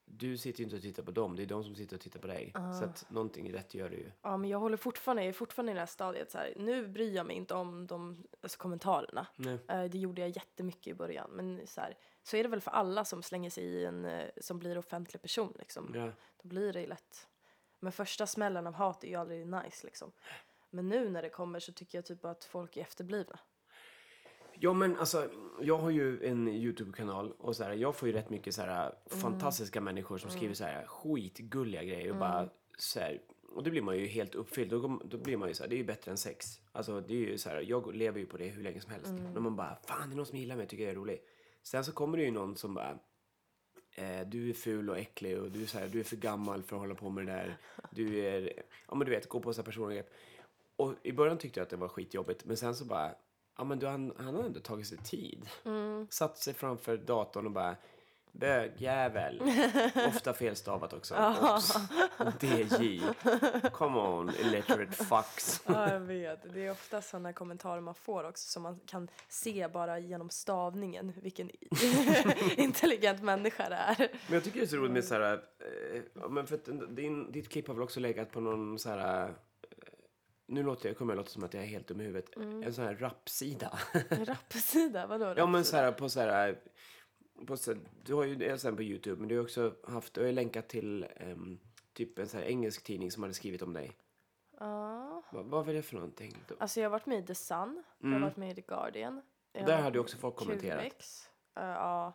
du 0.06 0.38
sitter 0.38 0.60
ju 0.60 0.64
inte 0.64 0.76
och 0.76 0.82
tittar 0.82 1.04
på 1.04 1.12
dem, 1.12 1.36
det 1.36 1.44
är 1.44 1.48
de 1.48 1.64
som 1.64 1.76
sitter 1.76 1.96
och 1.96 2.02
tittar 2.02 2.20
på 2.20 2.28
dig. 2.28 2.52
Ah. 2.54 2.74
Så 2.74 2.86
att 2.86 3.06
någonting 3.10 3.54
rätt 3.54 3.74
gör 3.74 3.90
du 3.90 3.96
ju. 3.98 4.12
Ja, 4.22 4.38
men 4.38 4.50
jag 4.50 4.60
håller 4.60 4.78
fortfarande, 4.78 5.24
jag 5.24 5.30
är 5.30 5.34
fortfarande 5.34 5.72
i 5.72 5.74
det 5.74 5.80
här 5.82 5.86
stadiet 5.88 6.32
så 6.32 6.38
här. 6.38 6.54
Nu 6.58 6.88
bryr 6.88 7.16
jag 7.16 7.26
mig 7.26 7.36
inte 7.36 7.54
om 7.54 7.88
de 7.88 8.24
alltså, 8.42 8.58
kommentarerna. 8.58 9.28
Eh, 9.68 9.84
det 9.84 9.98
gjorde 9.98 10.22
jag 10.22 10.30
jättemycket 10.30 10.88
i 10.88 10.94
början. 10.94 11.30
Men 11.32 11.68
så, 11.68 11.82
här, 11.82 11.98
så 12.24 12.38
är 12.38 12.44
det 12.44 12.50
väl 12.50 12.62
för 12.62 12.72
alla 12.72 13.06
som 13.06 13.24
slänger 13.24 13.50
sig 13.50 13.64
i 13.64 13.86
en, 13.86 14.06
eh, 14.06 14.30
som 14.38 14.60
blir 14.60 14.78
offentlig 14.78 15.22
person 15.22 15.54
liksom. 15.60 15.92
Ja. 15.96 16.12
Då 16.42 16.48
blir 16.48 16.74
det 16.74 16.82
ju 16.82 16.88
lätt. 16.88 17.28
Men 17.80 17.92
första 17.92 18.28
smällen 18.28 18.68
av 18.68 18.74
hat 18.74 19.04
är 19.04 19.08
ju 19.08 19.16
aldrig 19.16 19.48
nice 19.48 19.86
liksom. 19.86 20.12
Men 20.74 20.90
nu 20.90 21.10
när 21.10 21.22
det 21.22 21.30
kommer 21.30 21.60
så 21.60 21.72
tycker 21.72 21.98
jag 21.98 22.06
typ 22.06 22.26
att 22.26 22.44
folk 22.44 22.78
är 22.78 22.82
efterblivna. 22.82 23.40
Ja 24.54 24.74
men 24.74 24.98
alltså, 24.98 25.30
jag 25.62 25.78
har 25.78 25.90
ju 25.90 26.26
en 26.26 26.48
YouTube-kanal 26.48 27.32
och 27.32 27.56
så 27.56 27.64
här, 27.64 27.74
jag 27.74 27.96
får 27.96 28.08
ju 28.08 28.14
rätt 28.14 28.30
mycket 28.30 28.56
så 28.56 28.62
här 28.62 28.96
fantastiska 29.06 29.82
människor 29.82 30.18
som 30.18 30.32
skriver 30.32 30.54
så 30.54 30.64
här 30.64 30.86
skitgulliga 30.86 31.84
grejer 31.84 32.12
och 32.12 32.18
bara 32.18 32.50
så 32.78 33.00
här, 33.00 33.22
och 33.56 33.64
då 33.64 33.72
blir 33.72 33.82
man 33.82 33.98
ju 33.98 34.06
helt 34.06 34.36
uppfylld. 34.36 34.72
Då, 34.72 35.02
då 35.06 35.18
blir 35.18 35.38
man 35.38 35.48
ju 35.48 35.54
så 35.54 35.64
här, 35.64 35.70
det 35.70 35.76
är 35.76 35.78
ju 35.78 35.84
bättre 35.84 36.12
än 36.12 36.18
sex. 36.18 36.46
Alltså 36.72 37.02
det 37.02 37.14
är 37.14 37.18
ju 37.18 37.38
så 37.38 37.50
här, 37.50 37.62
jag 37.62 37.96
lever 37.96 38.20
ju 38.20 38.26
på 38.26 38.38
det 38.38 38.48
hur 38.48 38.64
länge 38.64 38.82
som 38.82 38.92
helst. 38.92 39.12
Men 39.34 39.44
man 39.44 39.56
bara, 39.56 39.78
fan 39.88 40.10
det 40.10 40.14
är 40.14 40.18
någon 40.18 40.26
som 40.26 40.38
gillar 40.38 40.56
mig, 40.56 40.68
tycker 40.68 40.84
jag 40.84 40.92
är 40.92 40.96
rolig. 40.96 41.22
Sen 41.64 41.84
så 41.84 41.92
kommer 41.92 42.18
det 42.18 42.24
ju 42.24 42.32
någon 42.32 42.56
som 42.56 42.74
bara, 42.74 43.00
eh, 43.96 44.28
du 44.28 44.50
är 44.50 44.54
ful 44.54 44.90
och 44.90 44.98
äcklig 44.98 45.40
och 45.40 45.52
du 45.52 45.62
är, 45.62 45.66
så 45.66 45.80
här, 45.80 45.88
du 45.88 46.00
är 46.00 46.04
för 46.04 46.16
gammal 46.16 46.64
för 46.64 46.76
att 46.76 46.82
hålla 46.82 46.96
på 46.96 47.10
med 47.10 47.26
det 47.26 47.32
där. 47.32 47.58
Du 47.92 48.20
är, 48.20 48.54
ja 48.88 48.96
men 48.96 49.06
du 49.06 49.12
vet, 49.12 49.30
gå 49.30 49.40
på 49.40 49.54
så 49.54 49.62
här 49.62 49.66
personangrepp. 49.66 50.14
Och 50.76 50.94
i 51.04 51.12
början 51.12 51.38
tyckte 51.38 51.60
jag 51.60 51.64
att 51.64 51.70
det 51.70 51.78
var 51.78 51.88
skitjobbigt, 51.88 52.46
men 52.46 52.58
sen 52.58 52.76
så 52.76 52.86
bara, 52.86 53.16
ja 53.58 53.64
men 53.64 53.80
du, 53.80 53.88
han, 53.88 54.14
han 54.18 54.36
har 54.36 54.44
ändå 54.44 54.60
tagit 54.60 54.88
sig 54.88 54.98
tid. 54.98 55.50
Satt 56.10 56.38
sig 56.38 56.54
framför 56.54 56.98
datorn 56.98 57.46
och 57.46 57.52
bara, 57.52 57.76
bögjävel. 58.34 59.42
Ofta 60.08 60.34
felstavat 60.34 60.94
också. 60.94 61.16
DJ. 62.42 63.02
Come 63.74 64.00
on, 64.00 64.30
illiterate 64.40 64.92
fucks. 64.92 65.62
Ja, 65.68 65.94
jag 65.94 66.00
vet. 66.00 66.54
Det 66.54 66.66
är 66.66 66.72
ofta 66.72 67.02
sådana 67.02 67.34
kommentarer 67.34 67.82
man 67.82 67.96
får 67.96 68.24
också 68.24 68.50
som 68.50 68.64
man 68.64 68.80
kan 68.86 69.08
se 69.30 69.68
bara 69.68 70.00
genom 70.00 70.30
stavningen 70.30 71.14
vilken 71.22 71.50
intelligent 72.58 73.22
människa 73.22 73.70
det 73.70 73.76
är. 73.76 73.98
Men 73.98 74.34
jag 74.34 74.44
tycker 74.44 74.60
det 74.60 74.66
är 74.66 74.68
så 74.68 74.78
roligt 74.78 74.92
med 74.92 75.06
så 75.06 75.14
här, 75.14 75.34
eh, 75.34 76.02
ja, 76.14 76.28
men 76.28 76.48
för 76.48 76.56
att 76.56 76.96
din, 76.96 77.32
ditt 77.32 77.50
klipp 77.50 77.68
har 77.68 77.74
väl 77.74 77.84
också 77.84 78.00
legat 78.00 78.32
på 78.32 78.40
någon 78.40 78.80
så 78.80 78.90
här, 78.90 79.24
eh, 79.28 79.36
nu 80.46 80.64
låter 80.64 80.90
jag, 80.90 80.98
kommer 80.98 81.14
jag 81.14 81.18
låta 81.18 81.30
som 81.30 81.44
att 81.44 81.54
jag 81.54 81.64
är 81.64 81.68
helt 81.68 81.88
dum 81.88 82.02
i 82.02 82.04
huvudet, 82.04 82.36
en 82.38 82.74
sån 82.74 82.86
här 82.86 82.96
rapsida. 82.96 83.80
Rapsida, 84.10 85.08
vadå? 85.10 85.26
ja 85.38 85.46
men 85.46 85.54
rapsida? 85.56 85.64
så 85.64 85.78
här 85.78 85.92
på 85.92 86.10
så 86.10 86.20
här, 86.20 86.60
på 87.48 87.58
så 87.58 87.74
här, 87.74 87.82
du 88.04 88.14
har 88.14 88.24
ju 88.24 88.36
det 88.36 88.58
sen 88.58 88.76
på 88.76 88.84
YouTube, 88.84 89.20
men 89.20 89.28
du 89.30 89.36
har 89.38 89.44
också 89.44 89.76
haft, 89.88 90.14
du 90.14 90.22
har 90.22 90.28
ju 90.28 90.34
länkat 90.34 90.70
till 90.70 91.08
ehm, 91.16 91.60
typ 91.94 92.20
en 92.20 92.28
så 92.28 92.38
här 92.38 92.44
engelsk 92.46 92.84
tidning 92.84 93.12
som 93.12 93.24
hade 93.24 93.34
skrivit 93.34 93.62
om 93.62 93.74
dig. 93.74 93.92
Ja. 94.60 95.24
Vad, 95.32 95.46
vad 95.46 95.66
var 95.66 95.74
det 95.74 95.82
för 95.82 95.96
någonting? 95.96 96.38
Då? 96.48 96.56
Alltså 96.60 96.80
jag 96.80 96.86
har 96.86 96.92
varit 96.92 97.06
med 97.06 97.20
i 97.24 97.28
The 97.28 97.36
Sun, 97.36 97.84
jag 98.00 98.10
har 98.10 98.20
varit 98.20 98.38
med 98.38 98.52
i 98.52 98.56
The 98.56 98.62
Guardian. 98.62 99.22
Jag 99.52 99.62
har 99.62 99.68
Där 99.68 99.78
hade 99.78 99.90
med 99.92 100.00
också 100.00 100.18
folk 100.18 100.36
kommenterat. 100.36 100.94
QX. 100.98 101.30
Eh, 101.56 101.64
ja. 101.64 102.14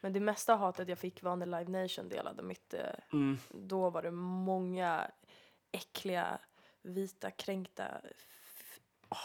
Men 0.00 0.12
det 0.12 0.20
mesta 0.20 0.54
hatet 0.56 0.88
jag 0.88 0.98
fick 0.98 1.22
var 1.22 1.36
när 1.36 1.46
Live 1.46 1.82
Nation 1.82 2.08
delade 2.08 2.42
mitt. 2.42 2.74
eh, 2.74 2.80
Mm. 3.12 3.38
Då 3.50 3.90
var 3.90 4.02
det 4.02 4.10
många 4.10 5.10
äckliga, 5.72 6.38
vita, 6.82 7.30
kränkta, 7.30 8.00
åh, 9.08 9.18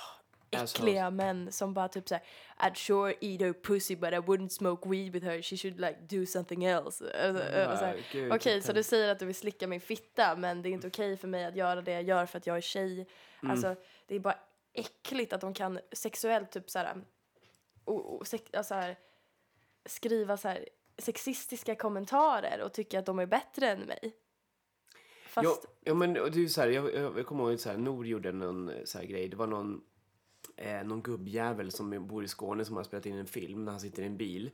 äckliga 0.62 1.10
män 1.10 1.52
som 1.52 1.74
bara 1.74 1.88
typ 1.88 2.10
såhär 2.10 2.24
I'd 2.58 2.76
sure 2.76 3.16
eat 3.22 3.42
her 3.42 3.54
pussy 3.54 3.96
but 3.96 4.14
I 4.14 4.18
wouldn't 4.18 4.50
smoke 4.50 4.90
weed 4.90 5.12
with 5.12 5.26
her, 5.26 5.42
she 5.42 5.58
should 5.58 5.80
like 5.80 5.98
do 6.10 6.26
something 6.26 6.64
else. 6.64 7.28
Alltså, 7.28 7.44
Ja, 7.58 7.72
och 7.72 7.78
så 7.78 7.86
här, 7.86 8.06
gud, 8.12 8.34
Okej, 8.34 8.54
vilket 8.54 8.66
så 8.66 8.74
du 8.74 8.84
säger 8.84 9.12
att 9.12 9.20
du 9.20 9.26
vill 9.26 9.36
slicka 9.36 9.68
min 9.68 9.82
fitta 9.82 10.36
men 10.36 10.62
det 10.62 10.70
är 10.70 10.72
inte 10.72 10.88
okej 10.88 11.18
för 11.18 11.28
mig 11.28 11.46
att 11.46 11.56
göra 11.56 11.82
det 11.82 11.92
jag 11.92 12.04
gör 12.04 12.26
för 12.26 12.38
att 12.38 12.48
jag 12.48 12.58
är 12.58 12.62
tjej. 12.62 13.08
Mm. 13.42 13.52
Alltså 13.52 13.76
det 14.08 14.16
är 14.16 14.20
bara 14.20 14.40
äckligt 14.74 15.34
att 15.34 15.42
de 15.42 15.54
kan 15.54 15.80
sexuellt 15.92 16.52
typ 16.52 16.70
såhär, 16.70 16.96
och, 17.84 18.18
och, 18.20 18.28
sex, 18.28 18.44
alltså, 18.54 18.74
här, 18.74 18.98
skriva 19.86 20.38
så 20.38 20.48
här 20.48 20.70
sexistiska 20.98 21.76
kommentarer 21.76 22.62
och 22.62 22.74
tycka 22.74 23.00
att 23.00 23.06
de 23.06 23.20
är 23.20 23.26
bättre 23.26 23.70
än 23.70 23.80
mig. 23.80 24.14
Fast, 25.34 25.46
Ja, 25.46 25.70
ja 25.84 25.94
men 25.94 26.14
det 26.14 26.20
är 26.20 26.48
så 26.48 26.62
här, 26.62 26.68
jag, 26.68 26.94
jag, 26.94 27.18
jag 27.18 27.26
kommer 27.26 27.50
ihåg 27.50 27.60
så 27.60 27.70
här, 27.70 27.78
Nor 27.78 28.08
gjorde 28.08 28.32
någon 28.32 28.72
så 28.86 28.98
här 28.98 29.06
grej. 29.06 29.28
Det 29.28 29.36
var 29.36 29.48
någon, 29.48 29.82
eh, 30.56 30.84
någon 30.84 31.02
gubbjävel 31.02 31.72
som 31.72 32.08
bor 32.08 32.24
i 32.24 32.28
Skåne 32.28 32.66
som 32.66 32.76
har 32.76 32.84
spelat 32.84 33.06
in 33.06 33.18
en 33.18 33.26
film 33.26 33.66
när 33.66 33.72
han 33.72 33.82
sitter 33.82 34.04
i 34.04 34.06
en 34.06 34.18
bil. 34.18 34.52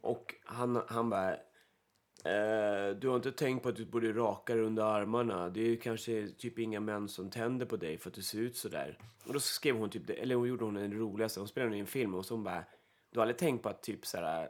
Och 0.00 0.34
han, 0.44 0.82
han 0.88 1.10
bara, 1.10 1.30
eh, 2.24 2.96
du 3.00 3.08
har 3.08 3.16
inte 3.16 3.32
tänkt 3.32 3.62
på 3.62 3.68
att 3.68 3.76
du 3.76 3.86
borde 3.86 4.12
raka 4.12 4.54
dig 4.54 4.64
under 4.64 4.82
armarna. 4.82 5.48
Det 5.48 5.60
är 5.60 5.68
ju 5.68 5.76
kanske 5.76 6.28
typ 6.38 6.58
inga 6.58 6.80
män 6.80 7.08
som 7.08 7.30
tänder 7.30 7.66
på 7.66 7.76
dig 7.76 7.98
för 7.98 8.10
att 8.10 8.14
du 8.14 8.22
ser 8.22 8.38
ut 8.38 8.56
så 8.56 8.68
där. 8.68 8.98
Och 9.26 9.32
då 9.32 9.40
skrev 9.40 9.76
hon 9.76 9.90
typ, 9.90 10.10
eller 10.10 10.34
hon 10.34 10.48
gjorde 10.48 10.64
hon 10.64 10.74
den 10.74 10.92
roligaste, 10.92 11.40
hon 11.40 11.48
spelade 11.48 11.74
in 11.74 11.80
en 11.80 11.86
film 11.86 12.14
och 12.14 12.26
så 12.26 12.34
hon 12.34 12.44
bara, 12.44 12.64
du 13.10 13.18
har 13.18 13.22
aldrig 13.22 13.38
tänkt 13.38 13.62
på 13.62 13.68
att 13.68 13.82
typ 13.82 14.06
så 14.06 14.18
här 14.18 14.48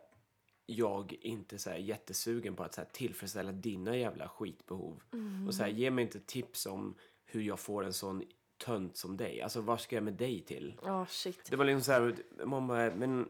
jag 0.71 1.17
inte 1.21 1.59
så 1.59 1.71
här 1.71 1.77
jättesugen 1.77 2.57
på 2.57 2.63
att 2.63 2.75
så 2.75 2.81
här 2.81 2.89
tillfredsställa 2.93 3.53
dina 3.53 3.97
jävla 3.97 4.29
skitbehov. 4.29 5.03
Och 5.49 5.55
så 5.55 5.63
här, 5.63 5.71
ge 5.71 5.91
mig 5.91 6.03
inte 6.05 6.21
tips 6.21 6.67
om 6.67 6.95
hur 7.25 7.43
jag 7.43 7.61
får 7.61 7.85
en 7.85 7.93
sån 7.93 8.23
tönt 8.65 8.97
som 8.97 9.17
dig. 9.17 9.43
Alltså 9.43 9.61
vad 9.61 9.81
ska 9.81 9.97
jag 9.97 10.03
med 10.03 10.15
dig 10.15 10.41
till? 10.41 10.75
ja 10.83 11.07
shit. 11.07 11.47
Det 11.51 11.57
var 11.57 11.65
liksom 11.65 11.83
så 11.83 11.93
här, 11.93 12.15
man 12.45 12.67
bara, 12.67 12.95
men 12.95 13.29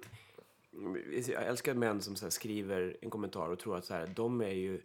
jag 1.29 1.46
älskar 1.46 1.74
män 1.74 2.00
som 2.00 2.16
så 2.16 2.31
skriver 2.31 2.96
en 3.00 3.11
kommentar 3.11 3.48
och 3.48 3.59
tror 3.59 3.76
att 3.76 3.85
så 3.85 3.94
här, 3.94 4.07
de 4.07 4.40
är 4.40 4.48
ju 4.48 4.81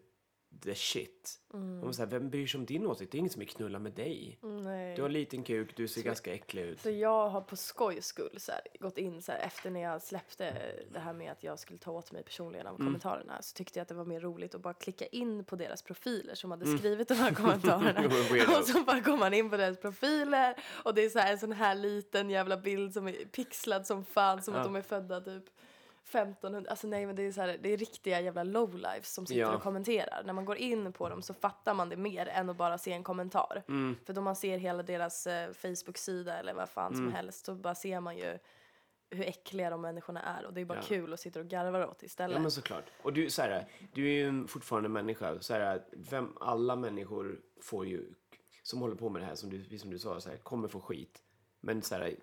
the 0.61 0.75
shit. 0.75 1.39
Och 1.83 1.95
så 1.95 2.01
här, 2.01 2.09
vem 2.09 2.29
bryr 2.29 2.47
sig 2.47 2.57
om 2.57 2.65
din 2.65 2.85
åsikt? 2.87 3.11
Det 3.11 3.17
är 3.17 3.19
ingen 3.19 3.31
som 3.31 3.39
vill 3.39 3.49
knulla 3.49 3.79
med 3.79 3.91
dig. 3.91 4.39
Nej. 4.41 4.95
Du 4.95 5.01
har 5.01 5.09
en 5.09 5.13
liten 5.13 5.43
kuk, 5.43 5.77
du 5.77 5.87
ser 5.87 6.01
ganska 6.01 6.33
äcklig 6.33 6.63
ut. 6.63 6.81
Så 6.81 6.89
jag 6.89 7.29
har 7.29 7.41
på 7.41 7.55
skojs 7.55 8.05
skull 8.05 8.39
så 8.39 8.51
här, 8.51 8.61
gått 8.79 8.97
in 8.97 9.21
så 9.21 9.31
här, 9.31 9.39
efter 9.39 9.69
när 9.69 9.79
jag 9.79 10.01
släppte 10.01 10.53
det 10.91 10.99
här 10.99 11.13
med 11.13 11.31
att 11.31 11.43
jag 11.43 11.59
skulle 11.59 11.79
ta 11.79 11.91
åt 11.91 12.11
mig 12.11 12.23
personligen 12.23 12.67
av 12.67 12.77
kommentarerna 12.77 13.41
så 13.41 13.55
tyckte 13.55 13.79
jag 13.79 13.81
att 13.81 13.87
det 13.89 13.95
var 13.95 14.05
mer 14.05 14.19
roligt 14.19 14.55
att 14.55 14.61
bara 14.61 14.73
klicka 14.73 15.05
in 15.05 15.45
på 15.45 15.55
deras 15.55 15.81
profiler 15.81 16.35
som 16.35 16.51
hade 16.51 16.77
skrivit 16.77 17.07
de 17.07 17.13
här 17.13 17.33
kommentarerna. 17.33 18.05
Och 18.59 18.65
så 18.65 18.83
bara 18.83 18.99
går 18.99 19.17
man 19.17 19.33
in 19.33 19.49
på 19.49 19.57
deras 19.57 19.77
profiler 19.77 20.55
och 20.83 20.93
det 20.95 21.05
är 21.05 21.09
så 21.09 21.19
här 21.19 21.31
en 21.31 21.39
sån 21.39 21.51
här 21.51 21.75
liten 21.75 22.29
jävla 22.29 22.57
bild 22.57 22.93
som 22.93 23.07
är 23.07 23.13
pixlad 23.13 23.87
som 23.87 24.05
fan 24.05 24.43
som 24.43 24.55
att 24.55 24.63
de 24.63 24.75
är 24.75 24.81
födda 24.81 25.21
typ 25.21 25.43
1500, 26.09 26.69
alltså 26.69 26.87
nej 26.87 27.05
men 27.05 27.15
det 27.15 27.23
är 27.23 27.31
så 27.31 27.41
här, 27.41 27.57
det 27.61 27.69
är 27.73 27.77
riktiga 27.77 28.21
jävla 28.21 28.43
lowlifes 28.43 29.13
som 29.13 29.25
sitter 29.25 29.41
Ja. 29.41 29.55
och 29.55 29.61
kommenterar. 29.61 30.23
När 30.25 30.33
man 30.33 30.45
går 30.45 30.57
in 30.57 30.93
på 30.93 31.09
dem 31.09 31.21
så 31.21 31.33
fattar 31.33 31.73
man 31.73 31.89
det 31.89 31.95
mer 31.97 32.25
än 32.27 32.49
att 32.49 32.57
bara 32.57 32.77
se 32.77 32.91
en 32.93 33.03
kommentar. 33.03 33.63
Mm. 33.67 33.95
För 34.05 34.13
då 34.13 34.21
man 34.21 34.35
ser 34.35 34.57
hela 34.57 34.83
deras 34.83 35.27
eh, 35.27 35.53
Facebook-sida 35.53 36.37
eller 36.39 36.53
vad 36.53 36.69
fan 36.69 36.93
Mm. 36.93 37.05
som 37.05 37.13
helst 37.15 37.45
så 37.45 37.55
bara 37.55 37.75
ser 37.75 37.99
man 37.99 38.17
ju 38.17 38.37
hur 39.09 39.23
äckliga 39.25 39.69
de 39.69 39.81
människorna 39.81 40.21
är 40.21 40.45
och 40.45 40.53
det 40.53 40.61
är 40.61 40.65
bara 40.65 40.77
Ja. 40.77 40.83
kul 40.87 41.13
att 41.13 41.19
sitta 41.19 41.39
och 41.39 41.45
garva 41.47 41.87
åt 41.87 42.03
istället. 42.03 42.35
Ja 42.35 42.41
men 42.41 42.51
såklart. 42.51 42.85
Och 43.01 43.13
du, 43.13 43.29
så 43.29 43.41
här, 43.41 43.65
du 43.93 44.07
är 44.09 44.13
ju 44.13 44.47
fortfarande 44.47 44.89
människa. 44.89 45.39
Så 45.41 45.53
här, 45.53 45.83
vem, 45.91 46.33
alla 46.41 46.75
människor 46.75 47.41
får 47.61 47.85
ju, 47.87 48.13
som 48.63 48.81
håller 48.81 48.95
på 48.95 49.09
med 49.09 49.21
det 49.21 49.25
här, 49.25 49.35
som 49.35 49.49
du, 49.49 49.77
som 49.79 49.89
du 49.89 49.99
sa, 49.99 50.19
så 50.19 50.29
här, 50.29 50.37
kommer 50.37 50.67
få 50.67 50.79
skit. 50.81 51.21
Men 51.61 51.81
så 51.81 51.95
här, 51.95 52.15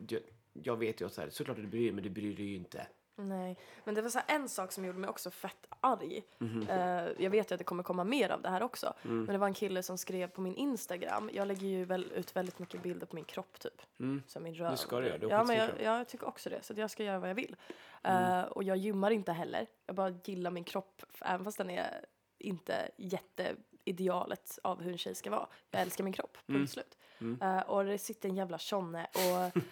jag, 0.53 0.77
vet 0.77 1.01
ju 1.01 1.07
att 1.07 1.12
så 1.12 1.21
här, 1.21 1.31
såklart 1.31 1.57
du 1.57 1.66
bryr 1.66 1.83
dig, 1.83 1.92
men 1.92 2.05
du 2.05 2.11
bryr 2.11 2.37
dig 2.37 2.47
ju 2.47 2.57
inte. 2.57 2.87
Nej, 3.16 3.59
men 3.85 3.94
det 3.94 4.03
var 4.03 4.09
så 4.09 4.20
en 4.27 4.48
sak 4.48 4.72
som 4.72 4.85
gjorde 4.85 4.98
mig 4.98 5.11
också 5.11 5.31
fett 5.31 5.66
arg. 5.81 6.22
Mhm. 6.38 6.68
Eh, 6.68 6.79
jag 7.18 7.31
vet 7.31 7.51
ju 7.51 7.55
att 7.55 7.59
det 7.59 7.64
kommer 7.64 7.83
komma 7.83 8.05
mer 8.05 8.31
av 8.31 8.42
det 8.42 8.48
här 8.48 8.62
också. 8.62 8.94
Mm. 9.03 9.16
Men 9.16 9.33
det 9.33 9.38
var 9.38 9.46
en 9.46 9.55
kille 9.55 9.83
som 9.83 9.98
skrev 9.98 10.29
på 10.29 10.40
min 10.40 10.55
Instagram. 10.57 11.31
Jag 11.33 11.48
lägger 11.48 11.66
ju 11.66 11.85
väl 11.85 12.12
ut 12.14 12.37
väldigt 12.37 12.59
mycket 12.59 12.83
bilder 12.83 13.07
på 13.07 13.14
min 13.16 13.25
kropp 13.25 13.59
typ. 13.59 13.83
Som 14.27 14.42
min 14.42 14.55
röv. 14.55 14.70
Det 14.70 14.77
ska 14.77 15.01
du 15.01 15.07
göra, 15.07 15.18
du 15.18 15.29
ja, 15.29 15.44
men 15.44 15.57
jag, 15.57 15.70
jag 15.83 16.09
tycker 16.09 16.29
också 16.29 16.51
det. 16.51 16.62
Så 16.62 16.75
jag 16.77 16.90
ska 16.90 17.05
göra 17.05 17.18
vad 17.18 17.31
jag 17.31 17.35
vill. 17.35 17.57
Eh, 18.03 18.42
och 18.42 18.62
jag 18.62 18.77
gymmar 18.77 19.11
inte 19.11 19.33
heller. 19.33 19.66
Jag 19.87 19.94
bara 19.94 20.14
gillar 20.25 20.51
min 20.51 20.64
kropp. 20.64 21.03
Även 21.20 21.44
fast 21.44 21.59
den 21.59 21.70
är 21.70 22.05
inte 22.38 22.90
jätteidealet 22.96 24.59
av 24.62 24.83
hur 24.83 24.92
en 24.92 24.98
tjej 24.98 25.14
ska 25.14 25.31
vara. 25.31 25.46
Jag 25.70 25.83
älskar 25.83 26.05
min 26.05 26.12
kropp, 26.12 26.38
punkt 26.46 26.70
slut. 26.70 26.98
Eh, 27.40 27.61
och 27.61 27.85
det 27.85 27.98
sitter 27.98 28.29
en 28.29 28.37
jävla 28.37 28.59
tjonne 28.59 29.07
och, 29.14 29.62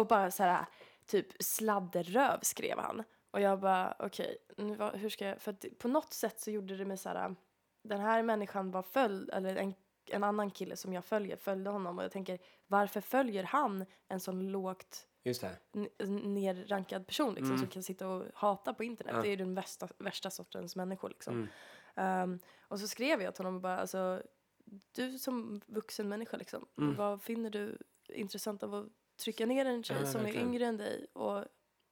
och 0.00 0.06
bara 0.06 0.30
så 0.30 0.42
här 0.42 0.66
typ 1.06 1.26
sladderröv 1.42 2.38
skrev 2.42 2.78
han. 2.78 3.02
Och 3.30 3.40
jag 3.40 3.60
bara 3.60 3.96
okej, 3.98 4.36
vad- 4.56 4.94
hur 4.96 5.08
ska 5.08 5.26
jag, 5.26 5.42
för 5.42 5.50
att 5.52 5.64
på 5.78 5.88
något 5.88 6.12
sätt 6.12 6.40
så 6.40 6.50
gjorde 6.50 6.76
det 6.76 6.84
mig 6.84 6.96
så 6.96 7.08
här, 7.08 7.34
den 7.82 8.00
här 8.00 8.22
människan 8.22 8.70
var 8.70 8.82
följd, 8.82 9.30
eller 9.30 9.56
en, 9.56 9.74
en 10.10 10.24
annan 10.24 10.50
kille 10.50 10.76
som 10.76 10.92
jag 10.92 11.04
följer 11.04 11.36
följde 11.36 11.70
honom 11.70 11.98
och 11.98 12.04
jag 12.04 12.12
tänker 12.12 12.38
varför 12.66 13.00
följer 13.00 13.42
han 13.44 13.84
en 14.08 14.20
sån 14.20 14.48
lågt 14.52 15.06
Just 15.22 15.40
det. 15.40 16.04
nerrankad 16.24 17.06
person 17.06 17.34
liksom, 17.34 17.58
som 17.58 17.66
kan 17.68 17.82
sitta 17.82 18.08
och 18.08 18.24
hata 18.34 18.74
på 18.74 18.84
internet. 18.84 19.14
Det 19.22 19.28
är 19.28 19.30
ju 19.30 19.36
den 19.36 19.54
värsta, 19.54 19.88
värsta 19.98 20.30
sortens 20.30 20.76
människor. 20.76 21.08
Liksom. 21.08 21.48
Ehm, 21.94 22.38
och 22.60 22.80
så 22.80 22.88
skrev 22.88 23.22
jag 23.22 23.34
till 23.34 23.44
honom 23.44 23.56
och 23.56 23.62
bara, 23.62 23.78
alltså, 23.78 24.22
du 24.92 25.18
som 25.18 25.60
vuxen 25.66 26.08
människa, 26.08 26.36
liksom, 26.36 26.66
vad 26.96 27.22
finner 27.22 27.50
du 27.50 27.78
intressant 28.08 28.62
av 28.62 28.74
att 28.74 28.86
trycka 29.16 29.46
ner 29.46 29.64
en 29.66 29.82
tjej 29.84 29.96
Ja, 30.00 30.06
som 30.06 30.22
verkligen. 30.22 30.46
är 30.46 30.50
yngre 30.50 30.66
än 30.66 30.76
dig 30.76 31.06
och 31.12 31.44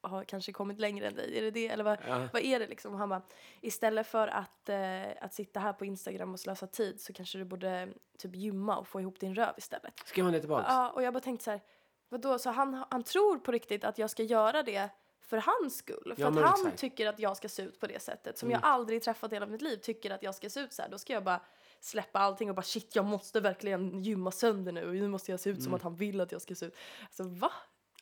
har 0.04 0.24
kanske 0.24 0.52
kommit 0.52 0.80
längre 0.80 1.06
än 1.06 1.14
dig? 1.14 1.38
Är 1.38 1.42
det 1.42 1.50
det? 1.50 1.68
Eller 1.68 1.84
vad, 1.84 1.98
Ja. 2.08 2.28
vad 2.32 2.42
är 2.42 2.58
det 2.58 2.66
liksom? 2.66 2.92
Och 2.92 2.98
han 2.98 3.08
bara, 3.08 3.22
istället 3.60 4.06
för 4.06 4.28
att, 4.28 4.68
eh, 4.68 5.02
att 5.20 5.34
sitta 5.34 5.60
här 5.60 5.72
på 5.72 5.84
Instagram 5.84 6.32
och 6.32 6.40
slösa 6.40 6.66
tid 6.66 7.00
så 7.00 7.12
kanske 7.12 7.38
du 7.38 7.44
borde 7.44 7.88
typ 8.18 8.34
gymma 8.36 8.76
och 8.78 8.88
få 8.88 9.00
ihop 9.00 9.20
din 9.20 9.34
röv 9.34 9.54
istället. 9.56 9.92
Skrev 10.04 10.24
han 10.24 10.32
det 10.34 10.40
tillbaks? 10.40 10.66
Ja, 10.68 10.90
och 10.90 11.02
jag 11.02 11.14
bara 11.14 11.20
tänkte 11.20 11.44
så 11.44 11.50
här, 11.50 11.60
vadå, 12.08 12.38
så 12.38 12.50
han, 12.50 12.84
han 12.90 13.02
tror 13.02 13.38
på 13.38 13.52
riktigt 13.52 13.84
att 13.84 13.98
jag 13.98 14.10
ska 14.10 14.22
göra 14.22 14.62
det 14.62 14.88
för 15.20 15.36
hans 15.36 15.76
skull? 15.76 16.12
För 16.16 16.22
Ja, 16.22 16.28
att 16.28 16.34
han 16.34 16.44
exakt. 16.44 16.60
Mm. 16.64 16.76
tycker 16.76 17.06
att 17.08 17.18
jag 17.18 17.36
ska 17.36 17.48
se 17.48 17.62
ut 17.62 17.80
på 17.80 17.86
det 17.86 18.02
sättet, 18.02 18.38
som 18.38 18.50
jag 18.50 18.60
aldrig 18.62 19.02
träffat 19.02 19.32
i 19.32 19.34
hela 19.34 19.46
mitt 19.46 19.62
liv, 19.62 19.76
tycker 19.76 20.10
att 20.10 20.22
jag 20.22 20.34
ska 20.34 20.50
se 20.50 20.60
ut 20.60 20.72
så 20.72 20.82
här, 20.82 20.88
då 20.88 20.98
ska 20.98 21.12
jag 21.12 21.24
bara 21.24 21.40
släppa 21.84 22.18
allting 22.18 22.48
och 22.48 22.54
bara 22.56 22.62
shit, 22.62 22.96
jag 22.96 23.04
måste 23.04 23.40
verkligen 23.40 24.02
gymma 24.02 24.30
sönder 24.30 24.72
nu 24.72 24.88
och 24.88 24.94
nu 24.94 25.08
måste 25.08 25.30
jag 25.30 25.40
se 25.40 25.50
ut 25.50 25.56
Mm. 25.56 25.64
som 25.64 25.74
att 25.74 25.82
han 25.82 25.96
vill 25.96 26.20
att 26.20 26.32
jag 26.32 26.42
ska 26.42 26.54
se 26.54 26.66
ut. 26.66 26.76
Alltså 27.04 27.22
va? 27.24 27.52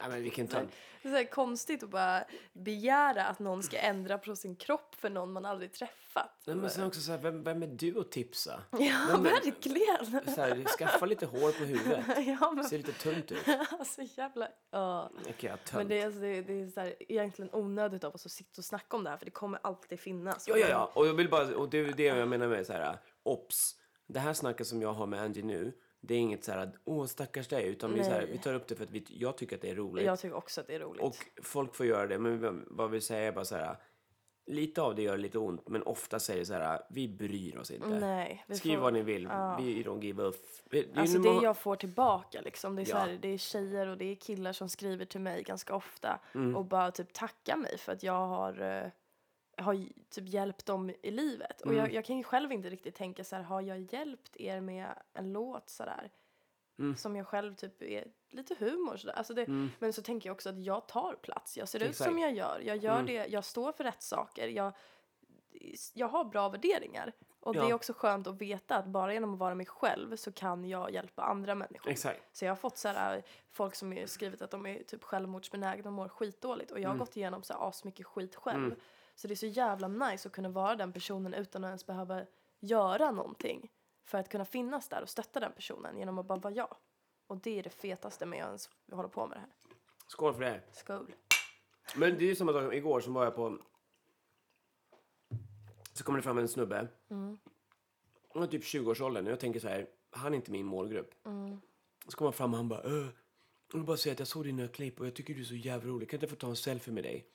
Ja, 0.02 0.08
men 0.08 0.22
vilken 0.22 0.48
tönt. 0.48 0.70
Det 1.02 1.08
är 1.08 1.24
så 1.24 1.30
konstigt 1.30 1.82
att 1.82 1.90
bara 1.90 2.24
begära 2.52 3.24
att 3.26 3.38
någon 3.38 3.62
ska 3.62 3.78
ändra 3.78 4.18
på 4.18 4.36
sin 4.36 4.56
kropp 4.56 4.94
för 4.94 5.10
någon 5.10 5.32
man 5.32 5.44
aldrig 5.44 5.72
träffat. 5.72 6.42
Nej, 6.46 6.56
men 6.56 6.70
sen 6.70 6.84
också 6.86 7.00
så 7.00 7.10
här, 7.10 7.18
vem, 7.18 7.42
vem 7.42 7.62
är 7.62 7.66
du 7.66 8.00
att 8.00 8.10
tipsa? 8.10 8.62
Ja, 8.70 8.78
men- 9.12 9.22
verkligen. 9.22 10.06
Så 10.34 10.40
här, 10.40 10.64
skaffa 10.78 11.06
lite 11.06 11.26
hår 11.26 11.52
på 11.58 11.64
huvudet. 11.64 12.04
ja, 12.40 12.52
men 12.54 12.64
Ser 12.64 12.76
lite 12.78 12.92
tunt 12.92 13.32
ut. 13.32 13.38
alltså 13.78 14.02
jävla... 14.16 14.48
Ja. 14.70 15.10
Vilken 15.26 15.58
Men 15.72 15.88
det 15.88 16.00
är, 16.00 16.06
alltså, 16.06 16.20
det, 16.20 16.42
det 16.42 16.52
är 16.62 16.68
så 16.68 16.80
här, 16.80 16.94
egentligen 16.98 17.50
onödigt 17.54 18.04
av 18.04 18.14
oss 18.14 18.26
att 18.26 18.32
sitta 18.32 18.58
och 18.58 18.64
snacka 18.64 18.96
om 18.96 19.04
det 19.04 19.10
här 19.10 19.16
för 19.16 19.24
det 19.24 19.30
kommer 19.30 19.58
alltid 19.62 20.00
finnas. 20.00 20.48
Ja, 20.48 20.56
ja, 20.56 20.68
ja. 20.68 20.90
Och 20.94 21.06
jag 21.06 21.14
vill 21.14 21.28
bara, 21.28 21.56
och 21.56 21.70
det 21.70 21.78
är 21.78 21.92
det 21.92 22.02
jag 22.02 22.28
menar 22.28 22.48
med 22.48 22.66
så 22.66 22.72
här, 22.72 22.98
ops. 23.30 23.76
Det 24.06 24.20
här 24.20 24.32
snacket 24.32 24.66
som 24.66 24.82
jag 24.82 24.92
har 24.92 25.06
med 25.06 25.20
Angie 25.20 25.42
nu, 25.44 25.72
det 26.00 26.14
är 26.14 26.18
inget 26.18 26.44
så 26.44 26.52
här, 26.52 26.70
åh 26.84 27.06
stackars 27.06 27.48
dig, 27.48 27.66
utan 27.68 27.94
vi, 27.94 28.04
så 28.04 28.10
här, 28.10 28.26
vi 28.32 28.38
tar 28.38 28.54
upp 28.54 28.68
det 28.68 28.74
för 28.74 28.84
att 28.84 28.90
vi, 28.90 29.04
jag 29.08 29.36
tycker 29.36 29.56
att 29.56 29.62
det 29.62 29.70
är 29.70 29.74
roligt. 29.74 30.04
Jag 30.06 30.18
tycker 30.18 30.36
också 30.36 30.60
att 30.60 30.66
det 30.66 30.74
är 30.74 30.80
roligt. 30.80 31.02
Och 31.02 31.16
folk 31.42 31.74
får 31.74 31.86
göra 31.86 32.06
det, 32.06 32.18
men 32.18 32.64
vad 32.70 32.90
vi 32.90 33.00
säger 33.00 33.28
är 33.28 33.32
bara 33.32 33.44
så 33.44 33.56
här, 33.56 33.76
lite 34.46 34.82
av 34.82 34.94
det 34.94 35.02
gör 35.02 35.16
lite 35.18 35.38
ont, 35.38 35.68
men 35.68 35.82
ofta 35.82 36.18
säger 36.18 36.44
så 36.44 36.54
här, 36.54 36.80
vi 36.90 37.08
bryr 37.08 37.56
oss 37.58 37.70
inte. 37.70 37.88
Nej, 37.88 38.44
Skriv 38.52 38.74
får- 38.74 38.82
vad 38.82 38.92
ni 38.92 39.02
vill, 39.02 39.26
vi 39.58 39.82
don't 39.82 40.02
give 40.02 40.28
a 40.28 40.32
f- 40.72 40.84
Alltså 40.96 41.18
det 41.18 41.28
många- 41.28 41.42
jag 41.42 41.56
får 41.56 41.76
tillbaka 41.76 42.40
liksom, 42.40 42.76
det 42.76 42.82
är, 42.82 42.84
så 42.84 42.90
Ja. 42.92 42.98
här, 42.98 43.18
det 43.22 43.28
är 43.28 43.38
tjejer 43.38 43.86
och 43.86 43.98
det 43.98 44.04
är 44.04 44.14
killar 44.14 44.52
som 44.52 44.68
skriver 44.68 45.04
till 45.04 45.20
mig 45.20 45.42
ganska 45.42 45.74
ofta 45.74 46.20
Mm. 46.34 46.56
och 46.56 46.64
bara 46.64 46.90
typ 46.90 47.12
tackar 47.12 47.56
mig 47.56 47.78
för 47.78 47.92
att 47.92 48.02
jag 48.02 48.26
har, 48.26 48.60
eh, 48.62 48.90
har 49.60 49.86
typ 50.10 50.28
hjälpt 50.28 50.66
dem 50.66 50.90
i 51.02 51.10
livet. 51.10 51.60
Och 51.60 51.66
Mm. 51.66 51.78
jag, 51.78 51.92
jag 51.92 52.04
kan 52.04 52.16
ju 52.16 52.22
själv 52.24 52.52
inte 52.52 52.70
riktigt 52.70 52.94
tänka 52.94 53.24
så 53.24 53.36
här, 53.36 53.42
har 53.42 53.60
jag 53.60 53.78
hjälpt 53.80 54.36
er 54.36 54.60
med 54.60 54.86
en 55.12 55.32
låt 55.32 55.68
sådär? 55.70 56.10
Mm. 56.78 56.96
Som 56.96 57.16
jag 57.16 57.26
själv 57.26 57.54
typ 57.54 57.82
är 57.82 58.04
lite 58.30 58.54
humor 58.58 58.96
sådär. 58.96 59.14
Alltså 59.14 59.34
det, 59.34 59.46
Men 59.78 59.92
så 59.92 60.02
tänker 60.02 60.28
jag 60.28 60.34
också 60.34 60.48
att 60.48 60.58
jag 60.64 60.86
tar 60.88 61.14
plats. 61.14 61.56
Jag 61.56 61.68
ser 61.68 61.78
ut 61.82 61.88
Exakt. 61.90 62.10
Mm. 62.10 62.12
som 62.12 62.18
jag 62.22 62.32
gör. 62.34 62.60
Jag 62.64 62.76
gör 62.76 63.02
det, 63.02 63.26
jag 63.26 63.44
står 63.44 63.72
för 63.72 63.84
rätt 63.84 64.02
saker. 64.02 64.48
Jag, 64.48 64.72
jag 65.94 66.08
har 66.08 66.24
bra 66.24 66.48
värderingar. 66.48 67.12
Och 67.40 67.52
det 67.54 67.58
Ja. 67.60 67.68
är 67.68 67.72
också 67.72 67.92
skönt 67.92 68.26
att 68.26 68.40
veta 68.40 68.76
att 68.76 68.86
bara 68.86 69.12
genom 69.12 69.32
att 69.32 69.38
vara 69.38 69.54
mig 69.54 69.66
själv 69.66 70.16
så 70.16 70.32
kan 70.32 70.64
jag 70.64 70.90
hjälpa 70.90 71.22
andra 71.22 71.54
människor. 71.54 71.90
Exakt. 71.90 72.36
Så 72.36 72.44
jag 72.44 72.50
har 72.50 72.56
fått 72.56 72.76
så 72.78 72.88
här, 72.88 73.22
folk 73.50 73.74
som 73.74 73.92
har 73.92 74.06
skrivit 74.06 74.42
att 74.42 74.50
de 74.50 74.66
är 74.66 74.82
typ 74.82 75.04
självmordsbenägna 75.04 75.88
och 75.88 75.92
mår 75.92 76.08
skitdåligt. 76.08 76.70
Och 76.70 76.80
jag 76.80 76.88
har 76.88 76.94
Mm. 76.94 76.98
gått 77.06 77.16
igenom 77.16 77.42
så 77.42 77.52
här 77.52 77.68
asmycket 77.68 78.06
skit 78.06 78.36
själv. 78.36 78.74
Så 79.20 79.28
det 79.28 79.34
är 79.34 79.36
så 79.36 79.46
jävla 79.46 79.88
nice 79.88 80.28
att 80.28 80.34
kunna 80.34 80.48
vara 80.48 80.76
den 80.76 80.92
personen 80.92 81.34
utan 81.34 81.64
att 81.64 81.68
ens 81.68 81.86
behöva 81.86 82.26
göra 82.60 83.10
någonting. 83.10 83.70
För 84.04 84.18
att 84.18 84.28
kunna 84.28 84.44
finnas 84.44 84.88
där 84.88 85.02
och 85.02 85.08
stötta 85.08 85.40
den 85.40 85.52
personen 85.52 85.98
genom 85.98 86.18
att 86.18 86.26
bara 86.26 86.38
vara 86.38 86.54
jag. 86.54 86.76
Och 87.26 87.36
det 87.36 87.58
är 87.58 87.62
det 87.62 87.70
fetaste 87.70 88.26
med 88.26 88.42
att 88.42 88.46
ens 88.46 88.70
hålla 88.92 89.08
på 89.08 89.26
med 89.26 89.36
det 89.36 89.40
här. 89.40 89.50
Skål 90.06 90.34
för 90.34 90.40
det. 90.40 90.62
Skål. 90.72 91.14
Men 91.96 92.18
det 92.18 92.24
är 92.24 92.28
ju 92.28 92.34
samma 92.34 92.52
sak, 92.52 92.74
igår 92.74 93.00
så 93.00 93.10
var 93.10 93.24
jag 93.24 93.34
på... 93.34 93.58
Så 95.92 96.04
kommer 96.04 96.18
det 96.18 96.22
fram 96.22 96.38
en 96.38 96.48
snubbe. 96.48 96.88
Han 98.34 98.42
är 98.42 98.46
typ 98.46 98.62
20-årsåldern 98.62 99.26
och 99.26 99.32
jag 99.32 99.40
tänker 99.40 99.60
så 99.60 99.68
här, 99.68 99.86
han 100.10 100.32
är 100.32 100.36
inte 100.36 100.50
min 100.50 100.66
målgrupp. 100.66 101.14
Så 102.08 102.16
kommer 102.16 102.26
han 102.26 102.32
fram 102.32 102.52
och 102.52 102.56
han 102.56 102.68
bara, 102.68 102.82
äh, 102.82 103.06
jag 103.72 103.78
vill 103.78 103.84
bara 103.84 103.96
säga 103.96 104.12
att 104.12 104.18
jag 104.18 104.28
såg 104.28 104.44
dina 104.44 104.68
klipp 104.68 105.00
och 105.00 105.06
jag 105.06 105.14
tycker 105.14 105.34
du 105.34 105.40
är 105.40 105.44
så 105.44 105.54
jävla 105.54 105.90
rolig, 105.90 106.10
kan 106.10 106.16
inte 106.16 106.24
jag 106.24 106.30
få 106.30 106.36
ta 106.36 106.48
en 106.48 106.56
selfie 106.56 106.94
med 106.94 107.04
dig? 107.04 107.26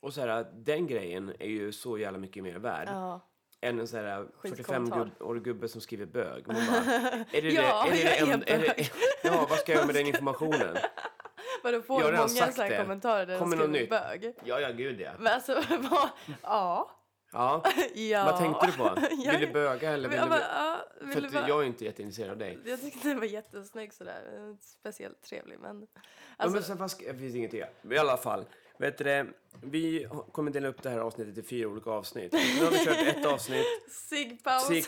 Och 0.00 0.14
så 0.14 0.20
här, 0.20 0.46
den 0.54 0.86
grejen 0.86 1.32
är 1.38 1.48
ju 1.48 1.72
så 1.72 1.98
jävla 1.98 2.18
mycket 2.18 2.42
mer 2.42 2.54
värd. 2.58 2.88
Ja. 2.88 3.26
Än 3.60 3.80
en 3.80 3.88
sån 3.88 4.00
här 4.00 4.26
45 4.42 4.56
Skitkommentar. 4.56 4.98
gubb, 4.98 5.10
år 5.22 5.34
gubbe 5.36 5.68
som 5.68 5.80
skriver 5.80 6.06
bög. 6.06 6.46
Man 6.46 6.56
bara, 6.56 6.76
är 7.32 7.42
det 7.42 7.48
Ja, 7.50 7.86
det, 7.90 8.02
är 8.02 8.04
det, 8.04 8.18
jag 8.18 8.28
är 8.28 8.32
en- 8.34 8.42
är 8.42 8.58
det, 8.58 8.74
bög. 8.76 8.90
Ja, 9.22 9.46
vad 9.50 9.58
ska 9.58 9.72
jag 9.72 9.76
göra 9.76 9.86
med 9.86 9.94
den 9.94 10.06
informationen? 10.06 10.76
Vadå, 11.62 11.82
får 11.82 12.00
du 12.00 12.16
många 12.16 12.28
sagt 12.28 12.54
så 12.56 12.62
här 12.62 12.70
det. 12.70 12.76
kommentarer 12.76 13.26
där 13.26 13.38
Kommer 13.38 13.56
skriver 13.56 13.72
nytt? 13.72 13.90
bög? 13.90 14.34
Ja, 14.44 14.60
ja, 14.60 14.70
gud 14.70 15.00
ja. 15.00 15.10
Men 15.18 15.32
alltså, 15.32 15.54
vad? 15.90 16.08
Ja. 16.42 16.96
Ja, 17.32 17.62
ja. 17.94 18.24
vad 18.24 18.38
tänkte 18.38 18.66
du 18.66 18.72
på? 18.72 19.00
Vill 19.30 19.40
du 19.40 19.46
böga 19.52 19.90
eller 19.90 20.08
vill 20.08 20.18
jag 20.18 20.26
du... 20.26 20.30
bara, 20.30 20.40
ja, 20.40 20.76
vill 21.00 21.12
För 21.12 21.20
du 21.20 21.28
bara... 21.30 21.48
jag 21.48 21.60
är 21.62 21.64
inte 21.66 21.84
jätteintresserad 21.84 22.30
av 22.30 22.38
dig. 22.38 22.58
Jag 22.64 22.80
tyckte 22.80 23.08
det 23.08 23.14
var 23.14 23.24
jättesnygg 23.24 23.92
sådär. 23.94 24.22
Speciellt 24.60 25.22
trevlig 25.22 25.58
men... 25.60 25.80
ja, 25.94 26.00
Alltså, 26.36 26.54
men 26.54 26.62
sen 26.62 26.76
vad 26.76 26.90
ska... 26.90 27.12
Det 27.12 27.18
finns 27.18 27.34
inget 27.34 27.50
att 27.50 27.58
göra. 27.58 27.68
I 27.90 27.98
alla 27.98 28.16
fall. 28.16 28.44
Vet 28.80 28.98
du? 28.98 29.32
Vi 29.62 30.08
kommer 30.32 30.50
dela 30.50 30.68
upp 30.68 30.82
det 30.82 30.90
här 30.90 30.98
avsnittet 30.98 31.38
i 31.38 31.42
fyra 31.42 31.68
olika 31.68 31.90
avsnitt. 31.90 32.32
Nu 32.32 32.64
har 32.64 32.70
vi 32.70 32.84
kört 32.84 33.16
ett 33.16 33.26
avsnitt. 33.26 33.66
ciggpaus. 33.90 34.66
Sick, 34.66 34.86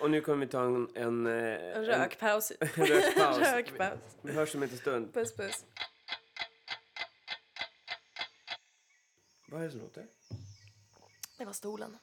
och 0.00 0.10
nu 0.10 0.20
kommer 0.20 0.46
vi 0.46 0.52
ta 0.52 0.64
en... 0.64 0.88
En, 0.94 1.26
eh, 1.26 1.76
En 1.76 1.84
rökpaus. 1.84 2.52
En, 2.60 2.68
en 2.74 2.86
rökpaus. 2.86 3.38
Rökpaus. 3.52 3.98
Vi 4.22 4.32
hörs 4.32 4.54
om 4.54 4.62
en 4.62 4.68
liten 4.68 4.78
stund. 4.78 5.14
Puss 5.14 5.36
puss. 5.36 5.64
Vad 9.48 9.60
är 9.60 9.64
det 9.64 9.70
som 9.70 9.80
låter? 9.80 10.06
Det 11.38 11.44
var 11.44 11.52
stolen. 11.52 11.96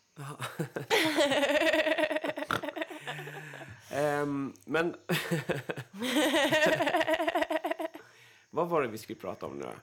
Ehm, 3.92 4.54
men... 4.66 4.96
Vad 8.50 8.70
var 8.70 8.82
det 8.82 8.88
vi 8.88 8.98
skulle 8.98 9.20
prata 9.20 9.46
om 9.46 9.58
nu 9.58 9.64
då? 9.64 9.74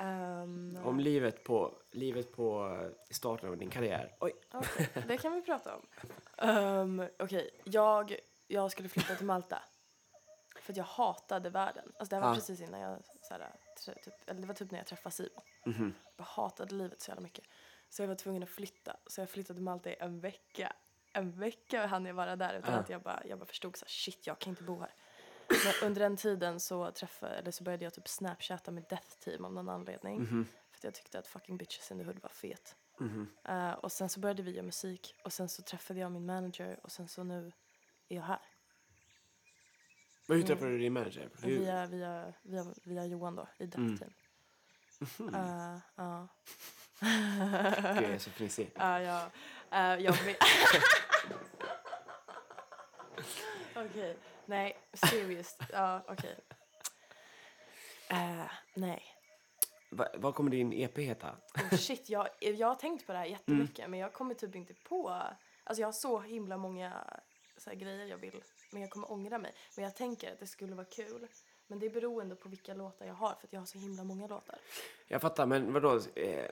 Um, 0.00 0.78
Om 0.84 1.00
livet 1.00 1.44
på, 1.44 1.74
livet 1.90 2.32
på 2.32 2.78
eh, 2.82 3.12
starten 3.14 3.48
av 3.48 3.56
din 3.56 3.70
karriär. 3.70 4.16
Oj. 4.20 4.32
Okej, 4.52 4.88
det 5.08 5.18
kan 5.18 5.32
vi 5.32 5.42
prata 5.42 5.76
om. 5.76 5.86
Um, 6.48 7.08
Okej, 7.18 7.50
jag, 7.64 8.16
jag 8.46 8.70
skulle 8.70 8.88
flytta 8.88 9.14
till 9.14 9.26
Malta. 9.26 9.62
För 10.60 10.72
att 10.72 10.76
jag 10.76 10.84
hatade 10.84 11.50
världen. 11.50 11.92
Alltså 11.98 12.10
det 12.10 12.16
här 12.16 12.22
var 12.22 12.30
Ah. 12.30 12.34
precis 12.34 12.60
innan 12.60 12.80
jag, 12.80 12.98
så 13.22 13.34
här, 13.34 13.50
typ, 14.04 14.14
eller 14.30 14.40
det 14.40 14.46
var 14.46 14.54
typ 14.54 14.70
när 14.70 14.78
jag 14.78 14.86
träffade 14.86 15.14
Simon. 15.14 15.42
Mhm. 15.66 15.94
Jag 16.16 16.24
hatade 16.24 16.74
livet 16.74 17.00
så 17.00 17.10
jävla 17.10 17.22
mycket. 17.22 17.44
Så 17.88 18.02
jag 18.02 18.08
var 18.08 18.14
tvungen 18.14 18.42
att 18.42 18.48
flytta. 18.48 18.96
Så 19.06 19.20
jag 19.20 19.30
flyttade 19.30 19.54
till 19.56 19.64
Malta 19.64 19.90
i 19.90 19.96
en 20.00 20.20
vecka. 20.20 20.72
En 21.12 21.30
vecka 21.32 21.86
hann 21.86 22.06
jag 22.06 22.14
vara 22.14 22.36
där 22.36 22.58
utan 22.58 22.74
Ah. 22.74 22.78
att 22.78 22.88
jag 22.90 23.02
bara, 23.02 23.22
jag 23.24 23.38
bara 23.38 23.46
förstod 23.46 23.76
så 23.76 23.84
här, 23.84 23.90
shit 23.90 24.26
jag 24.26 24.38
kan 24.38 24.50
inte 24.50 24.62
bo 24.62 24.80
här. 24.80 24.94
Men 25.64 25.74
under 25.88 26.00
den 26.00 26.16
tiden 26.16 26.60
så, 26.60 26.90
träffade, 26.90 27.34
eller 27.34 27.50
så 27.50 27.64
började 27.64 27.84
jag 27.84 27.94
typ 27.94 28.08
snapchatta 28.08 28.70
med 28.70 28.84
Death 28.88 29.08
Team 29.18 29.44
av 29.44 29.52
någon 29.52 29.68
anledning. 29.68 30.20
Mhm. 30.20 30.46
För 30.70 30.78
att 30.78 30.84
jag 30.84 30.94
tyckte 30.94 31.18
att 31.18 31.26
fucking 31.26 31.56
bitches 31.56 31.90
in 31.90 31.98
the 31.98 32.04
hood 32.04 32.18
var 32.22 32.30
fet. 32.30 32.76
Eh, 33.44 33.72
och 33.72 33.92
sen 33.92 34.08
så 34.08 34.20
började 34.20 34.42
vi 34.42 34.50
göra 34.50 34.62
musik 34.66 35.14
och 35.24 35.32
sen 35.32 35.48
så 35.48 35.62
träffade 35.62 36.00
jag 36.00 36.12
min 36.12 36.26
manager 36.26 36.80
och 36.82 36.92
sen 36.92 37.08
så 37.08 37.24
nu 37.24 37.52
är 38.08 38.16
jag 38.16 38.22
här. 38.22 38.40
Men 40.26 40.36
hur 40.36 40.44
träffade 40.46 40.70
du 40.70 40.78
din 40.78 40.92
manager? 40.92 41.30
Hur? 41.42 41.58
Via, 41.58 41.86
via, 41.86 42.32
via, 42.42 42.66
via 42.82 43.04
Johan 43.06 43.34
då, 43.36 43.48
i 43.58 43.66
Death 43.66 43.94
Team. 43.98 44.12
Eh, 45.34 45.76
Ja, 45.96 46.28
Gud, 47.00 48.02
jag 48.02 48.02
är 48.10 48.18
så 48.18 48.30
fnissig. 48.30 48.70
ja, 48.76 49.00
ja. 49.00 49.30
Eh, 49.70 50.04
jag. 50.04 50.14
Okej, 53.76 54.16
nej, 54.48 54.76
serious. 54.92 55.56
Ja, 55.72 56.02
okej. 56.08 56.38
Eh, 58.10 58.50
nej. 58.74 59.02
Va, 59.90 60.08
vad 60.14 60.34
kommer 60.34 60.50
din 60.50 60.72
EP 60.72 60.98
heta? 60.98 61.36
Oh, 61.54 61.76
shit, 61.78 62.08
jag, 62.10 62.28
jag 62.40 62.68
har 62.68 62.74
tänkt 62.74 63.06
på 63.06 63.12
det 63.12 63.18
här 63.18 63.26
jättemycket 63.26 63.90
men 63.90 64.00
jag 64.00 64.12
kommer 64.12 64.34
typ 64.34 64.54
inte 64.54 64.74
på... 64.74 65.08
Alltså 65.64 65.80
jag 65.80 65.86
har 65.88 65.92
så 65.92 66.20
himla 66.20 66.56
många 66.56 67.04
så 67.56 67.70
här, 67.70 67.76
grejer 67.76 68.06
jag 68.06 68.18
vill 68.18 68.42
men 68.72 68.82
jag 68.82 68.90
kommer 68.90 69.12
ångra 69.12 69.38
mig. 69.38 69.52
Men 69.76 69.84
jag 69.84 69.96
tänker 69.96 70.32
att 70.32 70.38
det 70.40 70.46
skulle 70.46 70.74
vara 70.74 70.86
kul. 70.86 71.28
Men 71.66 71.78
det 71.78 71.86
är 71.86 71.90
beroende 71.90 72.36
på 72.36 72.48
vilka 72.48 72.74
låtar 72.74 73.06
jag 73.06 73.14
har 73.14 73.34
för 73.34 73.46
att 73.46 73.52
jag 73.52 73.60
har 73.60 73.66
så 73.66 73.78
himla 73.78 74.04
många 74.04 74.26
låtar. 74.26 74.58
Jag 75.08 75.20
fattar, 75.20 75.46
men 75.46 75.72
vadå? 75.72 76.00
Eh, 76.14 76.50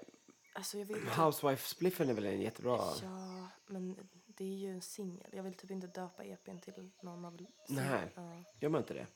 Alltså 0.55 0.79
jag 0.79 0.87
vill 0.87 0.97
typ, 0.97 1.09
Housewife-spliffen 1.09 2.11
är 2.11 2.15
väl 2.15 2.27
en 2.27 2.41
jättebra... 2.41 2.79
Ja, 3.03 3.49
men 3.67 4.09
det 4.37 4.45
är 4.45 4.57
ju 4.57 4.71
en 4.71 4.83
singel. 4.83 5.31
Jag 5.33 5.43
vill 5.43 5.55
typ 5.55 5.71
inte 5.71 5.87
döpa 5.87 6.25
EPn 6.25 6.59
till 6.59 6.91
någon 7.03 7.25
av... 7.25 7.47
Nej, 7.69 8.09
Ja. 8.15 8.45
gör 8.61 8.69
man 8.69 8.81
inte 8.81 8.95
det? 8.95 9.07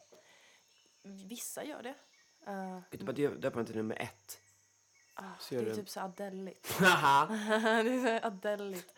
Vissa 1.02 1.64
gör 1.64 1.82
det. 1.82 1.94
Uh, 2.50 2.80
du 2.90 3.04
bara 3.04 3.12
dö- 3.12 3.34
döpa 3.34 3.56
den 3.56 3.66
till 3.66 3.76
nummer 3.76 3.96
ett? 4.02 4.40
Så 5.40 5.54
det 5.54 5.60
är 5.60 5.64
du 5.64 5.74
typ 5.74 5.88
så 5.88 6.00
adelligt. 6.00 6.74
Det 6.78 6.84
är 6.84 8.20
så 8.20 8.26
adelligt. 8.26 8.94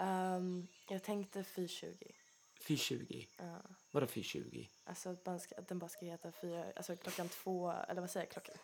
Um, 0.00 0.68
jag 0.88 1.02
tänkte 1.02 1.44
420. 1.44 1.96
420. 2.60 3.24
Vadå 3.90 4.06
420? 4.06 4.66
Alltså 4.84 5.08
att, 5.10 5.26
man 5.26 5.40
ska, 5.40 5.54
att 5.56 5.68
den 5.68 5.78
bara 5.78 5.88
ska 5.88 6.04
heta 6.06 6.32
fyra, 6.32 6.64
alltså 6.76 6.96
klockan 6.96 7.28
två, 7.28 7.72
eller 7.88 8.00
vad 8.00 8.10
säger 8.10 8.26
jag, 8.26 8.32
klockan, 8.32 8.54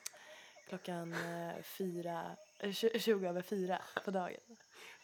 klockan 0.69 1.13
eh, 1.13 1.63
fyra, 1.63 2.37
20 2.73 3.29
över 3.29 3.43
fyra 3.43 3.83
på 4.05 4.11
dagen. 4.11 4.41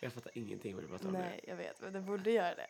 Jag 0.00 0.12
fattar 0.12 0.38
ingenting 0.38 0.74
vad 0.74 0.84
du 0.84 0.88
pratar 0.88 1.06
om 1.06 1.12
nu. 1.12 1.18
Nej, 1.18 1.44
jag 1.48 1.56
vet, 1.56 1.80
men 1.80 1.92
det 1.92 2.00
borde 2.00 2.30
göra 2.30 2.54
det. 2.54 2.68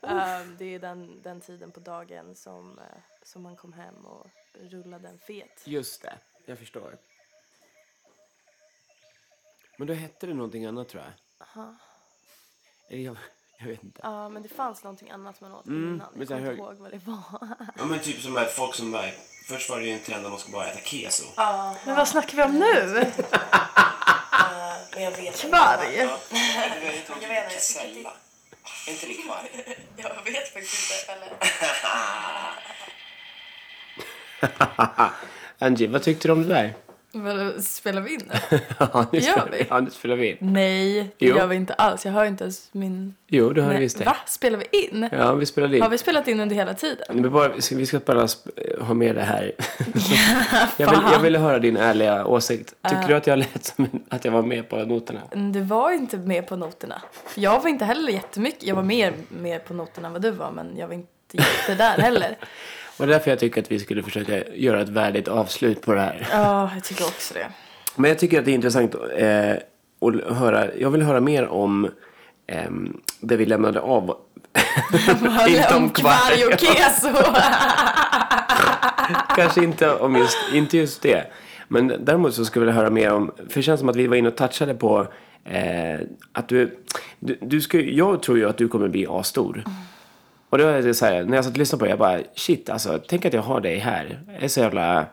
um, 0.00 0.56
det 0.58 0.74
är 0.74 0.78
den, 0.78 1.22
den 1.22 1.40
tiden 1.40 1.72
på 1.72 1.80
dagen 1.80 2.34
som, 2.34 2.78
eh, 2.78 2.84
som 3.22 3.42
man 3.42 3.56
kom 3.56 3.72
hem 3.72 4.06
och 4.06 4.26
rullade 4.52 5.08
en 5.08 5.18
fet. 5.18 5.62
Just 5.66 6.02
det, 6.02 6.18
jag 6.46 6.58
förstår. 6.58 6.98
Men 9.76 9.86
då 9.86 9.94
hette 9.94 10.26
det 10.26 10.34
någonting 10.34 10.66
annat 10.66 10.88
tror 10.88 11.02
jag. 11.02 11.12
Eller 12.88 13.02
jag, 13.02 13.16
jag 13.58 13.66
vet 13.66 13.84
inte. 13.84 14.00
Ja, 14.02 14.28
men 14.28 14.42
det 14.42 14.48
fanns 14.48 14.84
någonting 14.84 15.10
annat 15.10 15.40
man 15.40 15.52
åt 15.54 15.66
Mm, 15.66 15.84
innan. 15.94 15.98
Jag 15.98 16.08
kommer 16.08 16.22
inte 16.22 16.34
hög- 16.50 16.58
ihåg 16.58 16.74
vad 16.78 16.90
det 16.90 17.00
var. 17.06 17.22
Ja 17.78 17.84
men 17.84 17.98
typ 17.98 18.20
som 18.22 18.36
här, 18.36 18.44
folk 18.46 18.74
som 18.74 18.92
bara, 18.92 19.04
först 19.48 19.70
var 19.70 19.80
det 19.80 19.86
ju 19.86 19.92
en 19.92 20.00
trend 20.00 20.24
att 20.24 20.30
man 20.32 20.40
ska 20.40 20.52
bara 20.52 20.66
äta 20.66 20.80
keso. 20.80 21.24
Men 21.86 21.96
vad 21.96 22.08
snackar 22.08 22.36
vi 22.36 22.42
om 22.42 22.52
nu? 22.58 23.06
men 24.94 25.02
jag 25.02 25.10
vet 25.10 25.40
Kvarg? 25.40 25.96
Jag 25.96 26.06
vet 26.06 26.30
inte. 27.10 28.10
Är 28.86 28.90
inte 28.92 29.06
det 29.06 29.14
kvarg? 29.14 29.50
Jag 29.96 30.24
vet 30.32 30.52
faktiskt 30.52 31.08
inte. 31.08 31.12
Eller? 31.12 31.32
Angie, 35.58 35.88
vad 35.88 36.02
tyckte 36.02 36.28
du 36.28 36.32
om 36.32 36.42
det 36.42 36.48
där? 36.54 36.74
Vadå, 37.14 37.52
Spelar 37.62 38.00
vi 38.02 38.14
in? 38.14 38.20
ja, 38.78 39.06
nu 39.12 39.18
Gör 39.18 39.32
spelar 39.32 39.48
vi? 39.52 39.66
Ja, 39.70 39.80
nu 39.80 39.90
spelar 39.90 40.16
vi 40.16 40.30
in. 40.30 40.36
Nej, 40.40 40.94
det 41.18 41.26
Jo. 41.26 41.36
gör 41.36 41.46
vi 41.46 41.56
inte 41.56 41.74
alls. 41.74 42.04
Jag 42.04 42.12
hör 42.12 42.24
inte 42.24 42.44
ens 42.44 42.68
min... 42.72 43.14
Jo, 43.28 43.52
det 43.52 43.60
har 43.62 43.68
du 43.68 43.74
Nej, 43.74 43.82
visst 43.82 43.98
det. 43.98 44.04
Va? 44.04 44.16
Spelar 44.26 44.58
vi 44.58 44.78
in? 44.88 45.08
Ja, 45.12 45.34
vi 45.34 45.46
spelade 45.46 45.76
in. 45.76 45.82
Har 45.82 45.90
vi 45.90 45.98
spelat 45.98 46.28
in 46.28 46.40
under 46.40 46.56
hela 46.56 46.74
tiden? 46.74 47.04
Men 47.22 47.32
bara, 47.32 47.48
vi 47.48 47.62
ska- 47.62 47.76
vi 47.76 47.86
ska 47.86 47.98
bara 47.98 48.26
sp- 48.26 48.80
ha 48.82 48.94
med 48.94 49.14
det 49.14 49.22
här. 49.22 49.52
jag, 50.76 50.90
vill, 50.90 51.00
jag 51.12 51.18
ville 51.20 51.38
höra 51.38 51.58
din 51.58 51.76
ärliga 51.76 52.26
åsikt. 52.26 52.74
Tycker 52.88 53.08
du 53.08 53.14
att 53.14 53.26
jag 53.26 53.38
lät 53.38 53.64
som 53.64 53.84
en- 53.92 54.02
att 54.08 54.24
jag 54.24 54.32
var 54.32 54.42
med 54.42 54.68
på 54.68 54.76
noterna? 54.76 55.20
Mm, 55.32 55.52
Du 55.52 55.60
var 55.60 55.90
inte 55.90 56.16
med 56.18 56.46
på 56.46 56.56
noterna. 56.56 57.02
Jag 57.34 57.60
var 57.62 57.68
inte 57.68 57.84
heller 57.84 58.12
jättemycket. 58.12 58.62
Jag 58.62 58.74
var 58.76 58.82
mer 58.82 59.12
med 59.28 59.64
på 59.64 59.74
noterna 59.74 60.06
än 60.06 60.12
vad 60.12 60.22
du 60.22 60.30
var, 60.30 60.50
men 60.50 60.76
jag 60.78 60.86
var 60.88 60.94
inte 60.94 61.08
jätte 61.32 61.74
där 61.74 61.98
heller. 61.98 62.36
Och 62.96 63.06
därför 63.06 63.30
jag 63.30 63.38
tycker 63.38 63.60
att 63.60 63.72
vi 63.72 63.78
skulle 63.78 64.02
försöka 64.02 64.48
göra 64.54 64.80
ett 64.80 64.88
värdigt 64.88 65.28
avslut 65.28 65.82
på 65.82 65.94
det 65.94 66.00
här. 66.00 66.28
Ja, 66.32 66.70
jag 66.74 66.84
tycker 66.84 67.04
också 67.04 67.34
det. 67.34 67.46
Men 67.96 68.08
jag 68.08 68.18
tycker 68.18 68.38
att 68.38 68.44
det 68.44 68.50
är 68.50 68.54
intressant 68.54 68.94
eh, 68.94 69.50
att 70.00 70.36
höra. 70.36 70.74
Jag 70.74 70.90
vill 70.90 71.02
höra 71.02 71.20
mer 71.20 71.48
om 71.48 71.90
ehm, 72.46 73.00
det 73.20 73.36
vi 73.36 73.46
lämnade 73.46 73.80
av. 73.80 74.16
Inte 75.48 75.74
om 75.76 75.90
kvarg 75.90 76.44
och 76.44 76.60
keso. 76.60 77.08
Kanske 79.36 79.64
inte 79.64 79.90
om 79.90 80.16
just, 80.16 80.38
inte 80.52 80.76
just 80.76 81.02
det. 81.02 81.26
Men 81.68 81.92
däremot 82.00 82.34
så 82.34 82.44
skulle 82.44 82.66
jag 82.66 82.66
vilja 82.66 82.80
höra 82.80 82.90
mer 82.90 83.12
om, 83.12 83.32
för 83.36 83.54
det 83.54 83.62
känns 83.62 83.80
som 83.80 83.88
att 83.88 83.96
vi 83.96 84.06
var 84.06 84.16
inne 84.16 84.28
och 84.28 84.36
touchade 84.36 84.74
på 84.74 85.06
eh, 85.44 86.00
att 86.32 86.48
du, 86.48 86.78
du, 87.20 87.38
du 87.40 87.60
ska, 87.60 87.80
jag 87.80 88.22
tror 88.22 88.38
ju 88.38 88.48
att 88.48 88.58
du 88.58 88.68
kommer 88.68 88.88
bli 88.88 89.06
asstor. 89.06 89.64
Och 90.54 90.58
då 90.58 90.66
är 90.66 90.82
det 90.82 90.94
så 90.94 91.06
här, 91.06 91.24
när 91.24 91.36
jag 91.36 91.44
satt 91.44 91.52
och 91.52 91.58
lyssnade 91.58 91.78
på 91.80 91.84
det, 91.84 91.90
jag 91.90 91.98
bara 91.98 92.20
shit 92.34 92.70
alltså, 92.70 93.00
tänk 93.08 93.24
att 93.24 93.32
jag 93.32 93.42
har 93.42 93.60
dig 93.60 93.78
här. 93.78 94.20
Jag 94.26 94.42
är 94.42 94.48
så 94.48 94.60
jävla, 94.60 95.06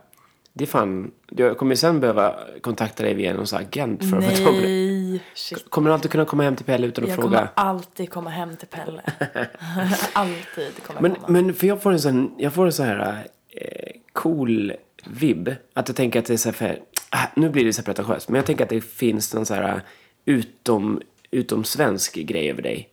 det 0.53 0.63
är 0.63 0.67
fan, 0.67 1.11
jag 1.29 1.57
kommer 1.57 1.75
sen 1.75 1.99
behöva 1.99 2.35
kontakta 2.61 3.03
dig 3.03 3.13
via 3.13 3.33
någon 3.33 3.47
sån 3.47 3.61
agent 3.61 4.09
för 4.09 4.17
att 4.17 4.23
få 4.25 4.35
tag 4.35 4.45
på 4.45 4.51
dig. 4.51 5.09
Nej, 5.11 5.23
shit. 5.33 5.69
Kommer 5.69 5.89
du 5.89 5.93
alltid 5.93 6.11
kunna 6.11 6.25
komma 6.25 6.43
hem 6.43 6.55
till 6.55 6.65
Pelle 6.65 6.87
utan 6.87 7.03
att 7.03 7.09
Jag 7.09 7.19
fråga? 7.19 7.29
kommer 7.29 7.49
alltid 7.55 8.09
komma 8.09 8.29
hem 8.29 8.55
till 8.55 8.67
Pelle. 8.67 9.01
alltid 10.13 10.83
kommer 10.83 11.01
jag 11.01 11.01
Men, 11.01 11.15
komma. 11.15 11.27
men 11.27 11.53
för 11.53 11.67
jag 11.67 11.81
får 11.81 11.91
en 11.91 11.99
sån, 11.99 12.35
jag 12.37 12.53
får 12.53 12.65
en 12.65 12.73
sån 12.73 12.85
här 12.85 13.27
eh, 13.49 13.91
cool 14.13 14.73
vibb. 15.05 15.55
Att 15.73 15.87
jag 15.87 15.95
tänker 15.97 16.19
att 16.19 16.25
det 16.25 16.33
är 16.33 16.37
så 16.37 16.49
här 16.49 16.53
för, 16.53 16.79
ah, 17.09 17.27
nu 17.35 17.49
blir 17.49 17.65
det 17.65 17.73
så 17.73 17.81
här 17.81 17.85
pretentiöst, 17.85 18.29
men 18.29 18.35
jag 18.35 18.45
tänker 18.45 18.63
att 18.63 18.69
det 18.69 18.81
finns 18.81 19.33
någon 19.33 19.45
så 19.45 19.53
här 19.53 19.81
utom, 20.25 21.01
utom 21.31 21.63
svensk 21.63 22.15
grej 22.15 22.49
över 22.49 22.61
dig. 22.61 22.87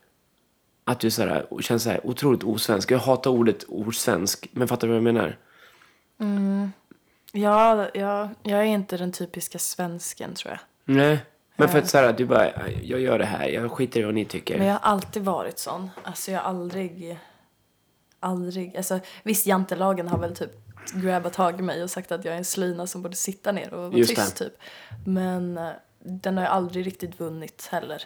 Att 0.88 1.00
du 1.00 1.10
så 1.10 1.22
här, 1.22 1.46
känns 1.60 1.82
så 1.82 1.90
här 1.90 2.06
otroligt 2.06 2.44
osvensk. 2.44 2.90
Jag 2.90 2.98
hatar 2.98 3.30
ordet 3.30 3.64
osvensk, 3.68 4.48
men 4.52 4.68
fattar 4.68 4.88
du 4.88 4.92
vad 4.92 4.96
jag 4.96 5.14
menar? 5.14 5.38
Ja, 7.32 7.88
ja, 7.94 8.28
jag 8.42 8.58
är 8.60 8.64
inte 8.64 8.96
den 8.96 9.12
typiska 9.12 9.58
svensken 9.58 10.34
tror 10.34 10.52
jag. 10.52 10.60
Nej. 10.96 11.18
Men 11.56 11.68
för 11.68 11.78
att 11.78 11.88
så 11.88 11.98
här, 11.98 12.12
du 12.12 12.26
bara, 12.26 12.70
jag 12.82 13.00
gör 13.00 13.18
det 13.18 13.24
här, 13.24 13.48
jag 13.48 13.72
skiter 13.72 14.00
i 14.00 14.04
vad 14.04 14.14
ni 14.14 14.24
tycker. 14.24 14.58
Men 14.58 14.66
jag 14.66 14.74
har 14.74 14.90
alltid 14.90 15.24
varit 15.24 15.58
sån. 15.58 15.90
Alltså 16.02 16.30
jag 16.30 16.40
har 16.40 16.48
aldrig, 16.48 17.18
aldrig, 18.20 18.76
alltså 18.76 19.00
visst 19.22 19.46
jantelagen 19.46 20.08
har 20.08 20.18
väl 20.18 20.36
typ 20.36 20.50
grabbat 20.94 21.32
tag 21.32 21.58
i 21.58 21.62
mig 21.62 21.82
och 21.82 21.90
sagt 21.90 22.12
att 22.12 22.24
jag 22.24 22.34
är 22.34 22.38
en 22.38 22.44
slyna 22.44 22.86
som 22.86 23.02
borde 23.02 23.16
sitta 23.16 23.52
ner 23.52 23.74
och 23.74 23.82
vara 23.82 23.98
Just 23.98 24.16
tyst 24.16 24.36
det. 24.36 24.44
typ. 24.44 24.54
Men 25.06 25.58
eh, 25.58 25.70
den 25.98 26.36
har 26.36 26.44
jag 26.44 26.52
aldrig 26.52 26.86
riktigt 26.86 27.20
vunnit 27.20 27.68
heller. 27.70 28.02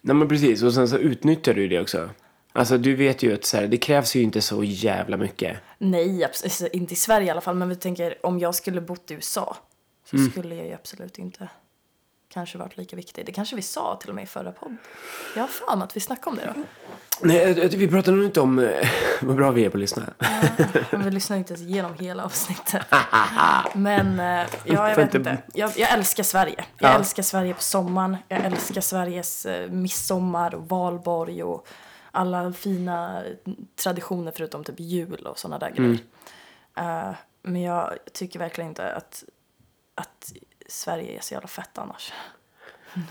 Nej 0.00 0.16
men 0.16 0.28
precis, 0.28 0.62
och 0.62 0.74
sen 0.74 0.88
så 0.88 0.96
utnyttjar 0.98 1.54
du 1.54 1.68
det 1.68 1.80
också. 1.80 2.10
Alltså 2.52 2.78
du 2.78 2.94
vet 2.94 3.22
ju 3.22 3.34
att 3.34 3.44
så 3.44 3.56
här, 3.56 3.66
det 3.66 3.76
krävs 3.76 4.16
ju 4.16 4.22
inte 4.22 4.40
så 4.40 4.64
jävla 4.64 5.16
mycket. 5.16 5.56
Nej, 5.78 6.08
abs- 6.24 6.44
alltså, 6.44 6.68
inte 6.68 6.92
i 6.92 6.96
Sverige 6.96 7.26
i 7.26 7.30
alla 7.30 7.40
fall. 7.40 7.54
Men 7.56 7.68
vi 7.68 7.76
tänker 7.76 8.26
om 8.26 8.38
jag 8.38 8.54
skulle 8.54 8.80
bott 8.80 9.10
i 9.10 9.14
USA 9.14 9.56
så 10.10 10.16
Mm. 10.16 10.30
skulle 10.30 10.54
jag 10.54 10.66
ju 10.66 10.72
absolut 10.72 11.18
inte 11.18 11.48
kanske 12.28 12.58
varit 12.58 12.76
lika 12.76 12.96
viktig. 12.96 13.26
Det 13.26 13.32
kanske 13.32 13.56
vi 13.56 13.62
sa 13.62 13.96
till 14.00 14.08
och 14.08 14.14
med 14.14 14.24
i 14.24 14.26
förra 14.26 14.52
podden. 14.52 14.78
Jag 15.34 15.42
har 15.42 15.48
fan 15.48 15.82
att 15.82 15.96
vi 15.96 16.00
snackade 16.00 16.30
om 16.30 16.36
det 16.36 16.52
då. 16.56 16.62
Nej, 17.20 17.60
eh, 17.60 17.70
vi 17.70 17.88
pratar 17.88 18.12
nog 18.12 18.24
inte 18.24 18.40
om 18.40 18.58
eh, 18.58 18.88
vad 19.22 19.36
bra 19.36 19.50
vi 19.50 19.64
är 19.64 19.70
på 19.70 19.76
att 19.76 19.80
lyssna. 19.80 20.02
Men 20.90 21.04
vi 21.04 21.10
lyssnar 21.10 21.36
inte 21.36 21.52
ens 21.54 21.66
igenom 21.68 21.94
hela 21.94 22.24
avsnittet. 22.24 22.82
Men 23.74 24.20
eh, 24.20 24.46
ja, 24.64 24.88
jag 24.88 24.96
vet 24.96 25.14
inte-. 25.14 25.38
Jag, 25.54 25.70
jag 25.76 25.92
älskar 25.92 26.22
Sverige. 26.22 26.64
Jag 26.78 26.90
Ja. 26.90 26.98
älskar 26.98 27.22
Sverige 27.22 27.54
på 27.54 27.62
sommaren. 27.62 28.16
Jag 28.28 28.44
älskar 28.44 28.80
Sveriges 28.80 29.46
eh, 29.46 29.70
midsommar 29.70 30.54
och 30.54 30.68
valborg 30.68 31.42
och 31.42 31.68
alla 32.10 32.52
fina 32.52 33.22
traditioner 33.82 34.32
förutom 34.36 34.64
typ 34.64 34.80
jul 34.80 35.26
och 35.26 35.38
sådana 35.38 35.58
där 35.58 35.70
grejer. 35.70 35.98
Eh, 36.76 37.10
men 37.42 37.62
jag 37.62 37.92
tycker 38.12 38.38
verkligen 38.38 38.68
inte 38.70 38.92
att, 38.92 39.24
att 39.94 40.32
Sverige 40.68 41.16
är 41.16 41.20
så 41.20 41.34
jävla 41.34 41.48
fett 41.48 41.78
annars. 41.78 42.12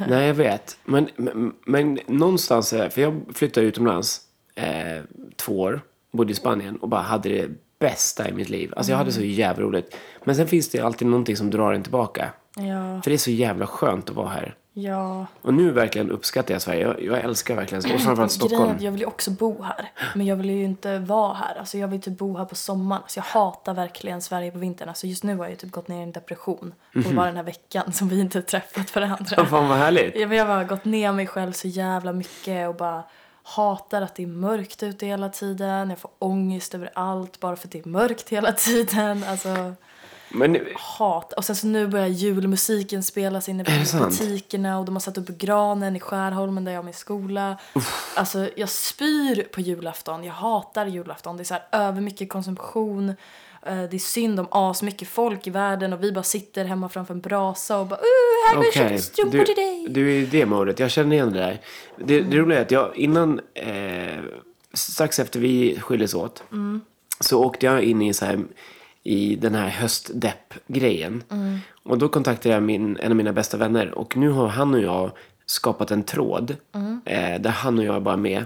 Nej, 0.07 0.27
jag 0.27 0.33
vet. 0.33 0.77
Men, 0.85 1.09
men, 1.15 1.53
men 1.65 1.99
någonstans, 2.07 2.69
för 2.69 2.99
jag 3.01 3.21
flyttade 3.33 3.65
utomlands 3.65 4.21
eh, 4.55 5.03
två 5.35 5.59
år, 5.59 5.81
bodde 6.11 6.31
i 6.31 6.35
Spanien 6.35 6.77
och 6.77 6.89
bara 6.89 7.01
hade 7.01 7.29
det 7.29 7.49
bästa 7.79 8.29
i 8.29 8.33
mitt 8.33 8.49
liv. 8.49 8.73
Alltså 8.75 8.91
jag 8.91 8.97
hade 8.97 9.11
så 9.11 9.21
jävla 9.21 9.63
roligt. 9.63 9.95
Men 10.23 10.35
sen 10.35 10.47
finns 10.47 10.69
det 10.69 10.79
alltid 10.79 11.07
någonting 11.07 11.37
som 11.37 11.49
drar 11.49 11.73
en 11.73 11.83
tillbaka. 11.83 12.29
Ja, 12.55 13.01
För 13.01 13.11
det 13.11 13.15
är 13.15 13.17
så 13.17 13.31
jävla 13.31 13.67
skönt 13.67 14.09
att 14.09 14.15
vara 14.15 14.29
här. 14.29 14.55
Ja. 14.77 15.25
Och 15.41 15.53
nu 15.53 15.71
verkligen 15.71 16.11
uppskattar 16.11 16.53
jag 16.53 16.61
Sverige. 16.61 16.81
Jag, 16.81 17.03
jag 17.03 17.19
älskar 17.23 17.55
verkligen 17.55 17.81
Sverige. 17.81 17.95
Och 17.95 18.01
framförallt 18.01 18.37
Grejen 18.37 18.49
Stockholm. 18.49 18.75
att 18.75 18.81
jag 18.81 18.91
vill 18.91 19.01
ju 19.01 19.07
också 19.07 19.31
bo 19.31 19.61
här. 19.63 19.91
Men 20.15 20.25
jag 20.25 20.35
vill 20.35 20.49
ju 20.49 20.63
inte 20.63 20.99
vara 20.99 21.33
här. 21.33 21.55
Alltså 21.59 21.77
jag 21.77 21.87
vill 21.87 22.01
typ 22.01 22.17
bo 22.17 22.37
här 22.37 22.45
på 22.45 22.55
sommaren. 22.55 23.01
Alltså 23.01 23.19
jag 23.19 23.23
hatar 23.23 23.73
verkligen 23.73 24.21
Sverige 24.21 24.51
på 24.51 24.59
vintern. 24.59 24.89
Alltså 24.89 25.07
just 25.07 25.23
nu 25.23 25.37
har 25.37 25.47
jag 25.47 25.57
typ 25.57 25.71
gått 25.71 25.87
ner 25.87 25.99
i 25.99 26.03
en 26.03 26.11
depression. 26.11 26.73
På 26.93 27.09
bara 27.15 27.25
den 27.25 27.35
här 27.35 27.43
veckan 27.43 27.93
som 27.93 28.09
vi 28.09 28.19
inte 28.19 28.41
träffat 28.41 28.95
varandra. 28.95 29.25
Ja, 29.37 29.45
fan 29.45 29.69
vad 29.69 29.77
härligt. 29.77 30.15
Ja, 30.15 30.27
men 30.27 30.37
jag 30.37 30.45
har 30.45 30.55
bara 30.55 30.63
gått 30.63 30.85
ner 30.85 31.11
mig 31.11 31.27
själv 31.27 31.51
så 31.51 31.67
jävla 31.67 32.13
mycket 32.13 32.69
och 32.69 32.75
bara 32.75 33.03
hatar 33.43 34.01
att 34.01 34.15
det 34.15 34.23
är 34.23 34.27
mörkt 34.27 34.83
ute 34.83 35.05
hela 35.05 35.29
tiden. 35.29 35.89
Jag 35.89 35.99
får 35.99 36.11
ångest 36.19 36.75
över 36.75 36.89
allt 36.93 37.39
bara 37.39 37.55
för 37.55 37.67
att 37.67 37.71
det 37.71 37.79
är 37.79 37.89
mörkt 37.89 38.29
hela 38.29 38.51
tiden. 38.51 39.23
Alltså 39.27 39.73
Men 40.29 40.57
hat. 40.75 41.33
Och 41.33 41.45
sen 41.45 41.55
så 41.55 41.67
nu 41.67 41.87
börjar 41.87 42.07
julmusiken 42.07 43.03
spelas 43.03 43.49
inne 43.49 43.85
sant? 43.85 44.19
butikerna 44.19 44.79
och 44.79 44.85
de 44.85 44.95
har 44.95 44.99
satt 44.99 45.17
upp 45.17 45.27
granen 45.27 45.95
i 45.95 45.99
Skärholmen 45.99 46.65
där 46.65 46.71
jag 46.71 46.79
har 46.79 46.83
min 46.83 46.93
skola. 46.93 47.57
Alltså 48.15 48.49
jag 48.55 48.69
spyr 48.69 49.43
på 49.51 49.61
julafton. 49.61 50.23
Jag 50.23 50.33
hatar 50.33 50.85
julafton. 50.85 51.37
Det 51.37 51.43
är 51.43 51.45
så 51.45 51.53
här 51.53 51.63
över 51.71 52.01
mycket 52.01 52.29
konsumtion. 52.29 53.09
Eh, 53.65 53.83
Det 53.83 53.97
är 53.97 53.99
synd 53.99 54.39
om 54.39 54.47
as 54.51 54.81
mycket 54.83 55.07
folk 55.07 55.47
i 55.47 55.49
världen 55.49 55.93
och 55.93 56.03
vi 56.03 56.11
bara 56.11 56.23
sitter 56.23 56.65
hemma 56.65 56.89
framför 56.89 57.13
en 57.13 57.19
brasa 57.21 57.77
och 57.77 57.87
bara 57.87 57.99
uh, 57.99 58.61
här 58.63 58.71
köpt 58.71 59.03
strumpor 59.03 59.43
till 59.43 59.55
dig. 59.55 59.85
du 59.89 60.09
är 60.15 60.19
i 60.19 60.25
det 60.25 60.45
modet. 60.45 60.79
Jag 60.79 60.91
känner 60.91 61.15
igen 61.15 61.33
det 61.33 61.39
där. 61.39 61.61
Det, 62.05 62.21
det 62.21 62.37
roliga 62.37 62.57
är 62.59 62.61
att 62.61 62.71
jag 62.71 62.95
innan, 62.95 63.41
eh, 63.53 64.23
strax 64.73 65.19
efter 65.19 65.39
vi 65.39 65.79
skildes 65.79 66.13
åt, 66.13 66.43
så 67.19 67.43
åkte 67.43 67.65
jag 67.65 67.83
in 67.83 68.01
i, 68.01 68.13
så 68.13 68.25
här, 68.25 68.39
i 69.07 69.35
den 69.35 69.55
här 69.55 69.67
höstdepp-grejen. 69.67 71.23
Och 71.83 71.97
då 71.97 72.09
kontaktade 72.09 72.55
jag 72.55 72.63
min, 72.63 72.97
en 72.97 73.11
av 73.11 73.15
mina 73.17 73.33
bästa 73.33 73.57
vänner 73.57 73.97
och 73.97 74.17
nu 74.17 74.29
har 74.29 74.47
han 74.47 74.73
och 74.73 74.79
jag 74.79 75.11
skapat 75.45 75.91
en 75.91 76.03
tråd 76.03 76.55
eh, 77.05 77.41
där 77.41 77.49
han 77.49 77.79
och 77.79 77.85
jag 77.85 77.95
är 77.95 77.99
bara 77.99 78.17
med. 78.17 78.45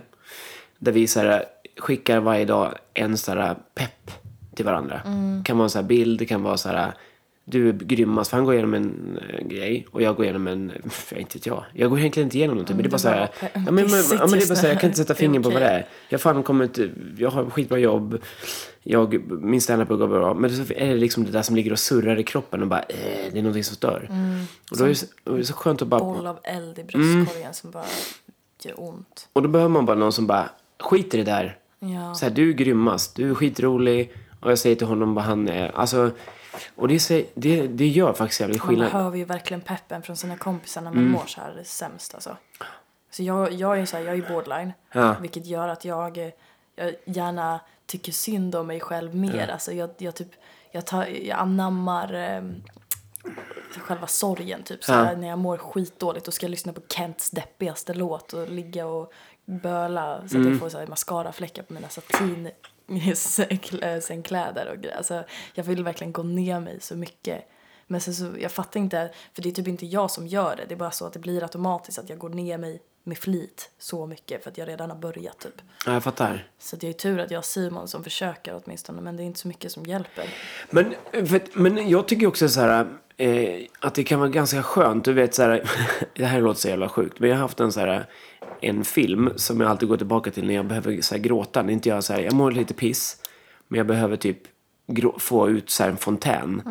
Där 0.80 0.92
vi 0.92 1.08
så 1.08 1.20
här, 1.20 1.46
skickar 1.78 2.20
varje 2.20 2.46
dag 2.46 2.74
en 2.94 3.18
sån 3.18 3.38
här 3.38 3.56
pepp 3.76 4.12
till 4.56 4.66
varandra. 4.66 5.02
Det 5.38 5.44
kan 5.46 5.58
vara 5.58 5.66
en 5.66 5.70
sån 5.70 5.82
här 5.82 5.88
bild, 5.88 6.20
det 6.20 6.26
kan 6.26 6.44
vara 6.44 6.58
så 6.58 6.70
här 6.70 6.94
du 7.46 7.70
är 7.70 7.74
grymmast, 7.74 8.30
för 8.30 8.38
han 8.38 8.46
går 8.46 8.54
igenom 8.54 8.74
en 8.74 9.20
eh, 9.30 9.48
grej 9.48 9.88
och 9.92 10.02
jag 10.02 10.16
går 10.16 10.26
igenom 10.26 10.48
en, 10.48 10.72
inte 11.18 11.38
vet 11.38 11.46
jag. 11.46 11.64
Jag 11.74 11.90
går 11.90 12.00
egentligen 12.00 12.28
inte 12.28 12.38
igenom 12.38 12.56
någonting, 12.56 12.76
men 12.76 12.84
det 12.84 12.88
är 12.88 12.92
bara 12.92 12.98
så 12.98 13.10
här, 13.10 13.30
det 13.40 13.60
var 13.60 13.62
ja, 13.66 13.72
men, 13.72 13.88
ja, 13.88 14.28
men 14.28 14.40
det 14.40 14.46
är 14.46 14.48
bara 14.48 14.56
så 14.56 14.62
här, 14.62 14.70
jag 14.70 14.80
kan 14.80 14.88
inte 14.90 14.98
sätta 14.98 15.16
fingret 15.16 15.44
på 15.44 15.50
vad 15.50 15.62
det 15.62 15.68
är. 15.68 15.88
Jag 16.10 16.22
fan 16.22 16.44
kommer 16.44 16.64
inte, 16.64 16.90
jag 17.18 17.30
har 17.30 17.50
skitbra 17.50 17.78
jobb, 17.78 18.18
jag, 18.84 19.32
min 19.42 19.62
standup 19.62 19.90
går 19.90 20.08
bra, 20.08 20.34
men 20.34 20.56
så 20.56 20.74
är 20.74 20.88
det 20.88 20.96
liksom 20.96 21.26
det 21.26 21.32
där 21.32 21.42
som 21.42 21.56
ligger 21.56 21.72
och 21.72 21.80
surrar 21.80 22.20
i 22.20 22.24
kroppen 22.24 22.62
och 22.62 22.68
bara, 22.68 22.82
eh, 22.82 23.32
det 23.32 23.38
är 23.38 23.42
någonting 23.42 23.64
som 23.64 23.76
stör. 23.76 24.10
och 24.72 24.78
då 24.78 24.84
är 24.84 24.90
det, 24.90 24.96
så, 24.96 25.06
och 25.24 25.36
det 25.36 25.42
är 25.42 25.44
så 25.44 25.54
skönt 25.54 25.82
att 25.82 25.88
bara, 25.88 26.00
Boll 26.00 26.28
av 26.28 26.40
eld 26.44 26.80
i 26.80 26.84
bröstkorgen 26.84 27.54
som 27.54 27.72
bara 27.72 27.86
gör 28.64 28.74
ont. 28.78 29.28
och 29.34 29.42
då 29.42 29.50
behöver 29.50 29.70
man 29.70 29.86
bara 29.86 29.98
någon 29.98 30.14
som 30.14 30.28
bara, 30.28 30.50
skit 30.80 31.14
i 31.14 31.18
det 31.18 31.24
där. 31.24 31.58
Ja. 31.80 32.14
Så 32.14 32.26
här, 32.26 32.34
du 32.34 32.50
är 32.50 32.54
grymmast, 32.54 33.16
du 33.16 33.30
är 33.30 33.36
skitrolig. 33.36 34.12
Och 34.42 34.52
jag 34.52 34.60
säger 34.60 34.76
till 34.76 34.88
honom 34.88 35.14
vad 35.14 35.24
han 35.24 35.48
är. 35.50 35.72
Alltså, 35.76 36.12
och 36.76 36.88
det, 36.88 37.26
det, 37.34 37.68
det 37.68 37.88
gör 37.88 38.14
faktiskt 38.14 38.42
jävligt 38.42 38.60
Man 38.60 38.68
skillnad. 38.68 38.92
behöver 38.92 39.18
ju 39.18 39.26
verkligen 39.26 39.62
peppen 39.62 40.02
från 40.02 40.16
sina 40.18 40.38
kompisar 40.38 40.82
när 40.82 40.92
man 40.92 41.10
mår 41.10 41.26
så 41.26 41.42
här 41.42 41.62
sämst 41.64 42.16
alltså. 42.16 42.38
Så 43.12 43.24
jag, 43.24 43.54
jag 43.54 43.80
är 43.80 43.86
så 43.86 43.98
här, 43.98 44.04
jag 44.04 44.18
är 44.18 44.34
borderline. 44.34 44.74
Ja. 44.92 45.16
Vilket 45.22 45.46
gör 45.46 45.68
att 45.68 45.86
jag, 45.86 46.32
jag 46.76 46.94
gärna 47.06 47.60
tycker 47.86 48.12
synd 48.12 48.56
om 48.56 48.68
mig 48.68 48.80
själv 48.80 49.16
mer. 49.16 49.48
Alltså 49.48 49.72
jag, 49.72 49.90
jag 49.98 50.16
typ, 50.16 50.32
jag, 50.72 50.86
tar, 50.86 51.06
jag 51.06 51.40
anammar 51.40 52.14
eh, 52.14 52.42
själva 53.78 54.08
sorgen 54.08 54.64
typ. 54.64 54.84
Så 54.84 54.94
här, 54.94 55.16
När 55.16 55.28
jag 55.28 55.40
mår 55.40 55.58
skitdåligt 55.58 56.26
då 56.26 56.32
ska 56.32 56.46
jag 56.46 56.52
lyssna 56.52 56.74
på 56.74 56.82
Kents 56.90 57.32
deppigaste 57.32 57.94
låt 57.94 58.34
och 58.34 58.50
ligga 58.50 58.86
och 58.86 59.14
böla 59.46 60.28
så 60.28 60.40
att 60.40 60.46
jag 60.46 60.60
får 60.60 60.70
så 60.70 60.80
här 60.80 60.88
mascarafläckar 60.88 61.64
på 61.64 61.74
mina 61.74 61.90
satin 61.90 62.50
sängkläder 64.02 64.72
och 64.72 64.82
grejer. 64.82 64.98
Alltså, 64.98 65.24
jag 65.54 65.64
vill 65.64 65.84
verkligen 65.84 66.14
gå 66.14 66.24
ner 66.24 66.60
mig 66.60 66.78
så 66.80 66.96
mycket. 66.96 67.48
Men 67.88 68.02
sen 68.02 68.14
så, 68.14 68.32
jag 68.40 68.52
fattar 68.52 68.80
inte, 68.80 69.12
för 69.34 69.42
det 69.42 69.50
är 69.50 69.54
typ 69.54 69.68
inte 69.68 69.86
jag 69.86 70.12
som 70.12 70.28
gör 70.28 70.56
det. 70.56 70.66
Det 70.68 70.74
är 70.74 70.78
bara 70.78 70.92
så 70.92 71.06
att 71.06 71.14
det 71.14 71.20
blir 71.20 71.44
automatiskt 71.44 72.00
att 72.00 72.10
jag 72.10 72.20
går 72.20 72.30
ner 72.30 72.58
mig 72.58 72.82
med 73.04 73.18
flit 73.18 73.70
så 73.80 74.06
mycket 74.06 74.44
för 74.44 74.52
att 74.52 74.58
jag 74.58 74.68
redan 74.68 74.90
har 74.90 74.98
börjat 74.98 75.40
typ. 75.40 75.62
Ja, 75.86 75.94
jag 75.94 76.04
fattar. 76.04 76.48
Så 76.60 76.76
det 76.76 76.88
är 76.88 76.94
tur 76.94 77.20
att 77.20 77.32
jag 77.32 77.38
har 77.38 77.44
Simon 77.44 77.88
som 77.88 78.04
försöker 78.04 78.62
åtminstone 78.64 79.02
men 79.02 79.18
det 79.18 79.24
är 79.24 79.26
inte 79.26 79.40
så 79.40 79.48
mycket 79.48 79.72
som 79.72 79.86
hjälper. 79.86 80.26
Men, 80.70 80.96
för, 81.12 81.42
men 81.60 81.90
jag 81.90 82.08
tycker 82.08 82.28
också 82.28 82.50
så 82.50 82.62
här, 82.62 82.88
eh, 83.18 83.62
att 83.80 83.96
det 83.96 84.04
kan 84.04 84.20
vara 84.20 84.30
ganska 84.30 84.64
skönt. 84.64 85.06
Du 85.06 85.14
vet 85.14 85.36
så 85.36 85.44
här, 85.44 85.70
det 86.16 86.26
här 86.26 86.42
låter 86.42 86.62
så 86.62 86.68
jävla 86.68 86.90
sjukt. 86.90 87.20
Men 87.20 87.30
jag 87.30 87.36
har 87.36 87.42
haft 87.42 87.60
en 87.60 87.72
så 87.72 87.80
här, 87.80 88.06
en 88.62 88.84
film 88.84 89.30
som 89.36 89.62
jag 89.62 89.70
alltid 89.70 89.90
går 89.90 89.98
tillbaka 89.98 90.32
till 90.32 90.48
när 90.48 90.54
jag 90.54 90.66
behöver 90.66 91.02
så 91.02 91.16
här, 91.16 91.22
gråta. 91.22 91.62
När 91.62 91.74
inte 91.74 91.90
jag 91.90 92.04
så 92.04 92.14
här, 92.14 92.22
jag 92.22 92.34
mår 92.34 92.52
lite 92.52 92.74
piss. 92.74 93.18
Men 93.68 93.78
jag 93.78 93.88
behöver 93.88 94.16
typ 94.16 94.38
få 95.18 95.50
ut 95.50 95.70
så 95.70 95.84
här, 95.84 95.90
en 95.90 95.98
fontän. 95.98 96.62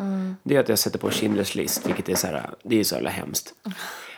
Det 0.43 0.55
är 0.55 0.59
att 0.59 0.69
jag 0.69 0.79
sätter 0.79 0.99
på 0.99 1.09
Schindler's 1.09 1.57
list. 1.57 1.87
Vilket 1.87 2.09
är 2.09 2.15
så 2.15 2.27
här, 2.27 2.49
det 2.63 2.79
är 2.79 2.83
så 2.83 2.95
jävla 2.95 3.09
hemskt. 3.09 3.53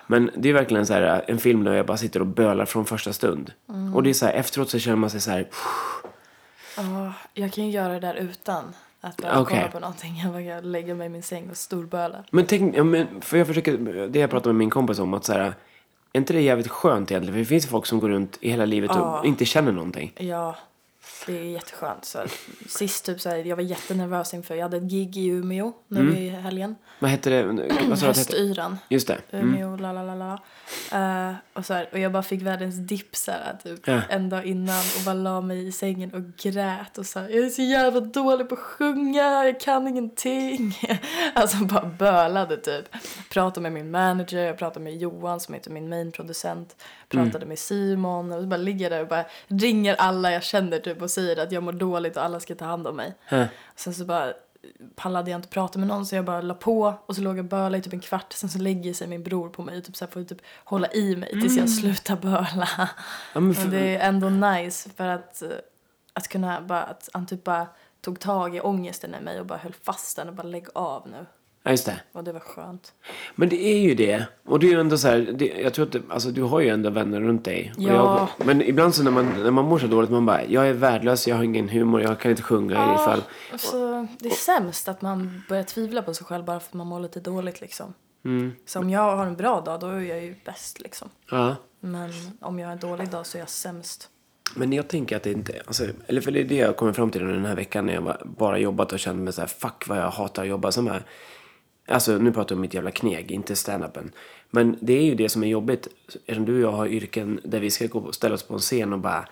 Men 0.08 0.32
det 0.38 0.50
är 0.50 0.54
verkligen 0.54 0.86
så 0.86 0.94
här, 0.94 1.26
en 1.28 1.38
film 1.38 1.64
där 1.64 1.74
jag 1.74 1.86
bara 1.86 1.98
sitter 1.98 2.20
och 2.20 2.28
bölar 2.28 2.66
från 2.66 2.86
första 2.86 3.14
stund. 3.14 3.52
Och 3.96 4.04
det 4.04 4.10
är 4.10 4.14
så 4.14 4.26
här, 4.26 4.34
efteråt 4.34 4.70
så 4.70 4.80
känner 4.80 4.98
man 4.98 5.10
sig 5.10 5.22
så 5.22 5.32
här, 5.32 5.48
Ja, 6.78 7.14
jag 7.34 7.52
kan 7.54 7.66
ju 7.66 7.72
göra 7.72 7.94
det 7.94 8.00
där 8.00 8.16
utan 8.16 8.64
att 9.02 9.18
bara 9.18 9.40
Okej. 9.42 9.58
kolla 9.60 9.72
på 9.72 9.80
någonting. 9.80 10.22
Jag 10.24 10.32
bara 10.32 10.60
lägger 10.60 10.96
mig 10.96 11.06
i 11.06 11.10
min 11.10 11.24
säng 11.24 11.50
och 11.50 11.58
storböla. 11.58 12.24
Men 12.32 12.46
tänk, 12.46 12.78
ja, 12.78 12.84
men, 12.84 13.22
för 13.22 13.38
jag 13.38 13.48
försöker, 13.48 14.08
det 14.08 14.20
jag 14.20 14.30
pratade 14.30 14.54
med 14.54 14.60
min 14.60 14.70
kompis 14.70 15.00
om, 15.00 15.14
att 15.14 15.26
så 15.26 15.34
här, 15.34 15.54
är 16.14 16.20
inte 16.20 16.34
det 16.34 16.42
jävligt 16.42 16.68
skönt 16.68 17.12
egentligen? 17.12 17.34
För 17.34 17.40
det 17.40 17.46
finns 17.46 17.68
folk 17.68 17.86
som 17.86 18.00
går 18.00 18.10
runt 18.10 18.38
i 18.42 18.50
hela 18.50 18.66
livet 18.66 18.92
Ja. 18.94 19.20
och 19.20 19.26
inte 19.26 19.46
känner 19.46 19.72
någonting. 19.72 20.14
Ja, 20.18 20.56
det 21.26 21.40
är 21.40 21.44
jätteskönt. 21.44 22.06
Så, 22.06 22.24
sist 22.68 23.06
typ 23.06 23.22
så 23.22 23.30
här, 23.30 23.38
jag 23.38 23.56
var 23.56 23.64
jättenervös 23.64 24.34
inför, 24.34 24.56
jag 24.56 24.64
hade 24.64 24.78
ett 24.78 24.84
gig 24.84 25.18
i 25.18 25.28
Umeå 25.28 25.74
nu 25.88 26.00
Mm. 26.00 26.16
i 26.18 26.30
helgen. 26.30 26.76
Vad 27.00 27.12
hette 27.12 27.30
det? 27.30 27.96
Sa? 27.98 28.06
Höstyran. 28.06 28.78
Just 28.90 29.08
det. 29.08 29.18
Mm. 29.32 29.50
Umeå, 29.50 29.78
la 29.78 29.92
la 29.94 30.04
la 30.04 30.16
la. 30.16 30.34
Eh, 30.92 31.36
och, 31.54 31.66
så 31.66 31.74
här, 31.74 31.90
och 31.92 32.00
jag 32.00 32.12
bara 32.12 32.24
fick 32.24 32.42
världens 32.42 32.76
dipp 32.76 33.16
så 33.16 33.32
här, 33.32 33.58
typ 33.64 33.88
Ja. 33.88 34.02
en 34.10 34.30
dag 34.30 34.46
innan 34.46 34.80
och 34.98 35.02
bara 35.06 35.14
la 35.16 35.42
mig 35.42 35.68
i 35.68 35.72
sängen 35.72 36.14
och 36.14 36.22
grät 36.38 36.98
och 36.98 37.06
så 37.06 37.20
här, 37.20 37.30
jag 37.30 37.46
är 37.46 37.50
så 37.50 37.62
jävla 37.62 38.00
dålig 38.00 38.50
på 38.50 38.56
att 38.56 38.62
sjunga, 38.62 39.46
jag 39.46 39.60
kan 39.60 39.88
ingenting. 39.88 40.78
alltså 41.34 41.58
bara 41.58 41.86
bölade 41.86 42.58
typ. 42.58 42.86
Pratade 43.30 43.62
med 43.62 43.72
min 43.72 43.92
manager, 43.92 44.38
jag 44.40 44.58
pratade 44.58 44.84
med 44.84 44.98
Johan 44.98 45.40
som 45.40 45.54
heter 45.54 45.72
min 45.72 45.90
main-producent, 45.90 46.76
pratade 47.10 47.46
med 47.46 47.60
Simon 47.60 48.32
och 48.32 48.42
så 48.42 48.48
bara 48.48 48.58
ligger 48.58 48.90
där 48.90 49.02
och 49.02 49.08
bara 49.08 49.26
ringer 49.48 49.96
alla 49.96 50.32
jag 50.32 50.44
känner 50.44 50.80
typ 50.80 51.02
och 51.02 51.12
säger 51.14 51.44
att 51.44 51.52
jag 51.52 51.64
mår 51.64 51.72
dåligt 51.72 52.18
och 52.18 52.24
alla 52.24 52.40
ska 52.40 52.56
ta 52.56 52.66
hand 52.66 52.88
om 52.88 52.96
mig. 52.96 53.16
Ja. 53.30 53.46
Sen 53.76 53.94
så 53.94 54.06
bara 54.06 54.34
pallade 54.96 55.32
jag 55.32 55.38
inte 55.38 55.48
prata 55.48 55.80
med 55.80 55.88
någon 55.88 56.06
så 56.06 56.16
jag 56.16 56.26
bara 56.26 56.42
la 56.42 56.54
på 56.54 56.94
och 57.06 57.16
så 57.16 57.22
låg 57.22 57.38
jag 57.38 57.46
bölade 57.46 57.78
i 57.78 57.82
typ 57.82 57.94
en 57.94 58.00
kvart. 58.00 58.34
Sen 58.34 58.50
så 58.50 58.60
lägger 58.60 58.94
sig 58.94 59.08
min 59.08 59.24
bror 59.24 59.50
på 59.50 59.62
mig 59.62 59.78
och 59.78 59.84
typ 59.84 59.96
så 59.96 60.06
här 60.06 60.12
får 60.12 60.22
jag 60.22 60.30
typ 60.30 60.42
hålla 60.64 60.92
i 60.92 61.16
mig 61.16 61.30
tills 61.30 61.58
jag 61.58 61.70
slutar 61.70 62.16
böla. 62.16 62.90
Ja, 63.34 63.40
men 63.40 63.56
för, 63.56 63.68
det 63.68 63.96
är 63.96 64.08
ändå 64.08 64.30
nice 64.30 64.90
för 64.90 65.08
att, 65.08 65.42
eh, 65.42 65.50
att 66.14 66.28
kunna 66.28 66.62
bara, 66.62 66.84
att 66.84 67.10
han 67.14 67.26
typ 67.26 67.44
bara 67.44 67.68
tog 68.02 68.20
tag 68.20 68.56
i 68.56 68.62
ångesten 68.62 69.16
i 69.16 69.24
mig 69.24 69.40
och 69.40 69.46
bara 69.46 69.60
höll 69.60 69.74
fast 69.74 70.16
den 70.16 70.30
och 70.30 70.36
bara 70.36 70.48
lägg 70.48 70.68
av 70.74 71.10
nu. 71.10 71.26
Ja, 71.64 71.72
just 71.72 71.86
det. 71.86 72.00
Och 72.12 72.24
det 72.24 72.32
var 72.32 72.40
skönt. 72.40 72.94
Men 73.36 73.50
det 73.50 73.64
är 73.66 73.78
ju 73.78 73.96
det. 73.96 74.26
Och 74.46 74.60
det 74.60 74.68
är 74.68 74.72
ju 74.72 74.80
ändå 74.80 74.98
så 74.98 75.08
här, 75.08 75.36
det, 75.38 75.46
jag 75.46 75.74
tror 75.74 75.86
att 75.86 75.92
det, 75.92 76.02
alltså, 76.10 76.30
du 76.30 76.42
har 76.42 76.60
ju 76.60 76.70
ändå 76.70 76.90
vänner 76.90 77.22
runt 77.22 77.46
dig. 77.46 77.74
Ja. 77.78 78.30
Jag, 78.38 78.46
men 78.46 78.62
ibland 78.62 78.96
så 78.96 79.04
när 79.04 79.12
man, 79.12 79.44
när 79.44 79.52
man 79.52 79.66
mår 79.66 79.80
så 79.80 79.88
dåligt, 79.88 80.10
man 80.10 80.26
bara, 80.26 80.46
jag 80.46 80.68
är 80.68 80.74
värdelös, 80.74 81.28
jag 81.28 81.36
har 81.36 81.44
ingen 81.44 81.70
humor, 81.70 82.02
jag 82.02 82.20
kan 82.20 82.32
inte 82.32 82.44
sjunga 82.44 82.74
i 82.74 82.78
alla 82.78 82.98
fall. 82.98 83.24
och 83.54 83.60
så, 83.60 84.08
det 84.20 84.30
är 84.30 84.34
sämst 84.34 84.88
att 84.88 85.02
man 85.02 85.44
börjar 85.50 85.64
tvivla 85.64 86.02
på 86.02 86.14
sig 86.14 86.26
själv 86.26 86.46
bara 86.46 86.60
för 86.60 86.68
att 86.68 86.74
man 86.74 86.88
mår 86.88 87.00
lite 87.00 87.20
dåligt 87.20 87.62
liksom. 87.62 87.94
Mm. 88.26 88.56
Så 88.66 88.80
om 88.80 88.90
jag 88.90 89.16
har 89.16 89.26
en 89.26 89.36
bra 89.36 89.62
dag 89.62 89.80
då 89.80 89.88
är 89.88 90.00
jag 90.00 90.24
ju 90.24 90.36
bäst 90.46 90.80
liksom. 90.80 91.10
Ja. 91.30 91.56
Men 91.80 92.12
om 92.42 92.60
jag 92.60 92.68
har 92.68 92.74
en 92.74 92.80
dålig 92.80 93.10
dag 93.10 93.26
så 93.26 93.38
är 93.38 93.40
jag 93.40 93.50
sämst. 93.50 94.10
Men 94.56 94.74
jag 94.74 94.88
tänker 94.88 95.18
att 95.18 95.24
det 95.24 95.32
inte, 95.32 95.62
alltså, 95.66 95.86
eller 96.08 96.22
för 96.22 96.32
det 96.32 96.40
är 96.40 96.44
det 96.44 96.56
jag 96.56 96.78
kommer 96.78 96.94
fram 96.94 97.12
till 97.12 97.22
under 97.22 97.36
den 97.36 97.46
här 97.46 97.56
veckan 97.56 97.86
när 97.86 97.94
jag 97.94 98.18
bara 98.26 98.58
jobbat 98.58 98.94
och 98.94 99.00
kände 99.00 99.24
mig 99.24 99.34
så 99.34 99.42
här, 99.42 99.48
fuck 99.48 99.88
vad 99.88 99.98
jag 99.98 100.10
hatar 100.10 100.42
att 100.42 100.48
jobba 100.48 100.72
som 100.72 100.88
här. 100.88 101.06
Alltså 101.88 102.18
nu 102.18 102.32
pratar 102.32 102.54
jag 102.54 102.58
om 102.58 102.62
mitt 102.62 102.74
jävla 102.74 102.92
kneg, 102.92 103.32
inte 103.32 103.56
stand-upen. 103.56 104.12
Men 104.50 104.78
det 104.82 104.94
är 104.94 105.04
ju 105.04 105.16
det 105.16 105.30
som 105.30 105.44
är 105.44 105.48
jobbigt, 105.48 105.88
eftersom 106.08 106.46
du 106.46 106.56
och 106.56 106.62
jag 106.62 106.78
har 106.78 106.88
yrken 106.88 107.40
där 107.44 107.60
vi 107.60 107.72
ska 107.72 107.88
gå 107.88 108.00
och 108.00 108.16
ställa 108.16 108.36
oss 108.36 108.44
på 108.44 108.54
en 108.54 108.60
scen 108.60 108.94
och 108.94 109.00
bara, 109.00 109.28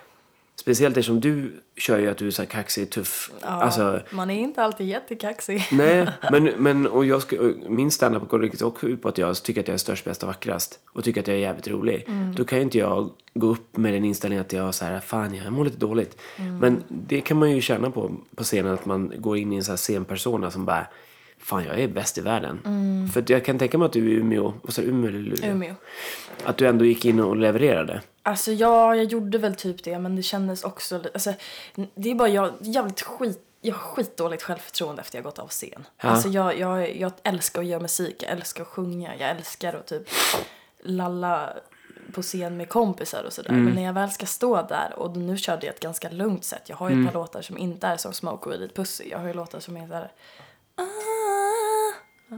speciellt 0.56 0.98
eftersom 0.98 1.20
du 1.20 1.62
kör 1.78 2.00
ju 2.00 2.10
att 2.10 2.18
du 2.18 2.28
är 2.28 2.32
så 2.32 2.42
här 2.42 2.50
kaxig, 2.50 2.90
tuff, 2.90 3.32
Ja, 3.42 3.48
alltså 3.48 4.02
Man 4.12 4.30
är 4.30 4.40
inte 4.40 4.64
alltid 4.64 4.88
jättekaxig. 4.88 5.68
Nej, 5.72 6.08
men, 6.32 6.44
men 6.44 6.88
och 6.88 7.06
jag 7.06 7.22
ska, 7.22 7.40
och 7.40 7.72
min 7.72 7.92
standup 7.92 8.30
går 8.30 8.64
också 8.64 8.88
ut 8.88 9.02
på 9.02 9.10
att 9.10 9.18
jag 9.18 9.44
tycker 9.44 9.62
att 9.62 9.68
jag 9.68 9.74
är 9.74 9.78
störst, 9.78 10.06
bäst 10.06 10.24
och 10.24 10.28
vackrast. 10.28 10.80
Och 10.94 11.04
tycker 11.04 11.22
att 11.22 11.28
jag 11.28 11.38
är 11.38 11.42
jävligt 11.42 11.68
rolig. 11.68 12.08
Då 12.36 12.46
kan 12.46 12.58
ju 12.58 12.64
inte 12.64 12.78
jag 12.78 13.10
gå 13.34 13.48
upp 13.48 13.78
med 13.78 13.94
den 13.94 14.06
inställningen 14.06 14.46
att 14.46 14.54
jag 14.54 14.76
så 14.76 14.86
här, 14.86 15.00
fan 15.00 15.36
jag 15.36 15.54
mår 15.54 15.66
lite 15.66 15.78
dåligt. 15.78 16.18
Men 16.60 16.84
det 16.88 17.22
kan 17.22 17.38
man 17.38 17.52
ju 17.52 17.62
känna 17.62 17.92
på 17.92 18.12
på 18.36 18.44
scenen 18.44 18.74
att 18.74 18.86
man 18.86 19.14
går 19.18 19.38
in 19.38 19.54
i 19.54 19.56
en 19.56 19.64
sån 19.64 19.72
här 19.72 19.78
scenpersona 19.78 20.52
som 20.52 20.66
bara, 20.66 20.88
fan 21.42 21.66
jag 21.66 21.80
är 21.80 21.88
bäst 21.88 22.18
i 22.18 22.22
världen. 22.22 22.60
För 23.14 23.22
att 23.22 23.30
jag 23.30 23.46
kan 23.46 23.60
tänka 23.60 23.78
mig 23.78 23.86
att 23.86 23.94
du 23.94 24.12
i 24.12 24.14
Umeå, 24.14 24.54
vad 24.62 24.74
sa 24.74 24.82
du, 24.82 24.88
Umeå 24.88 25.10
eller 25.10 25.20
Luleå? 25.20 25.52
Umeå. 25.52 25.76
Att 26.44 26.58
du 26.58 26.68
ändå 26.68 26.86
gick 26.86 27.06
in 27.06 27.20
och 27.20 27.36
levererade. 27.36 28.02
Alltså 28.24 28.52
ja, 28.52 28.96
jag 28.96 29.06
gjorde 29.06 29.38
väl 29.38 29.56
typ 29.56 29.84
det 29.84 30.00
men 30.00 30.16
det 30.16 30.24
kändes 30.24 30.64
också 30.64 31.04
alltså, 31.14 31.34
det 31.96 32.12
är 32.12 32.16
bara 32.16 32.30
jag, 32.30 32.54
jävligt 32.60 33.02
skit 33.02 33.48
jag 33.62 33.76
har 33.76 33.80
skitdåligt 33.80 34.44
självförtroende 34.44 35.02
efter 35.02 35.18
jag 35.18 35.24
gått 35.24 35.40
av 35.40 35.48
scen. 35.48 35.88
Ja. 36.02 36.10
Alltså 36.10 36.30
jag, 36.30 36.60
jag, 36.60 36.98
jag 36.98 37.12
älskar 37.24 37.62
att 37.62 37.68
göra 37.68 37.82
musik, 37.82 38.24
jag 38.24 38.32
älskar 38.32 38.62
att 38.62 38.70
sjunga, 38.70 39.16
jag 39.16 39.30
älskar 39.30 39.74
att 39.74 39.88
typ 39.88 40.10
lalla 40.84 41.54
på 42.14 42.22
scen 42.22 42.58
med 42.58 42.70
kompisar 42.70 43.24
och 43.24 43.34
sådär. 43.34 43.52
Men 43.52 43.74
när 43.74 43.84
jag 43.84 43.94
väl 43.94 44.12
ska 44.12 44.26
stå 44.26 44.62
där 44.62 44.94
och 44.96 45.18
nu 45.18 45.38
körde 45.38 45.66
jag 45.66 45.76
ett 45.76 45.82
ganska 45.82 46.10
lugnt 46.10 46.44
sätt. 46.44 46.62
Jag 46.66 46.76
har 46.76 46.90
ju 46.90 47.02
ett 47.02 47.08
par 47.08 47.20
låtar 47.20 47.42
som 47.42 47.58
inte 47.58 47.88
är 47.88 47.98
som 47.98 48.14
Smoke 48.14 48.50
och 48.50 48.56
Eat 48.56 48.74
Pussy. 48.74 49.04
Jag 49.10 49.20
har 49.20 49.28
ju 49.28 49.34
låtar 49.34 49.60
som 49.60 49.78
är 49.78 49.88
såhär 49.88 50.12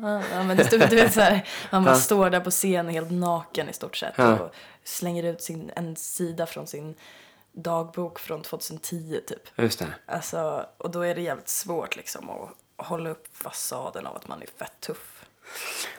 Ja, 0.01 0.43
men 0.43 0.57
du, 0.57 0.63
du 0.63 0.95
vet 0.95 1.13
så 1.13 1.21
här, 1.21 1.47
man 1.71 1.83
bara 1.83 1.95
står 1.95 2.29
där 2.29 2.39
på 2.39 2.51
scen 2.51 2.87
helt 2.89 3.11
naken 3.11 3.69
i 3.69 3.73
stort 3.73 3.95
sett 3.95 4.19
och 4.19 4.55
slänger 4.83 5.23
ut 5.23 5.41
sin, 5.41 5.71
en 5.75 5.95
sida 5.95 6.45
från 6.45 6.67
sin 6.67 6.95
dagbok 7.51 8.19
från 8.19 8.41
2010 8.41 9.19
typ. 9.27 9.39
Just 9.55 9.79
det. 9.79 9.87
Alltså, 10.05 10.65
och 10.77 10.91
då 10.91 11.01
är 11.01 11.15
det 11.15 11.21
jävligt 11.21 11.49
svårt 11.49 11.95
liksom 11.95 12.29
att 12.29 12.49
hålla 12.87 13.09
upp 13.09 13.27
fasaden 13.33 14.07
av 14.07 14.15
att 14.15 14.27
man 14.27 14.41
är 14.41 14.47
fett 14.57 14.79
tuff. 14.79 15.25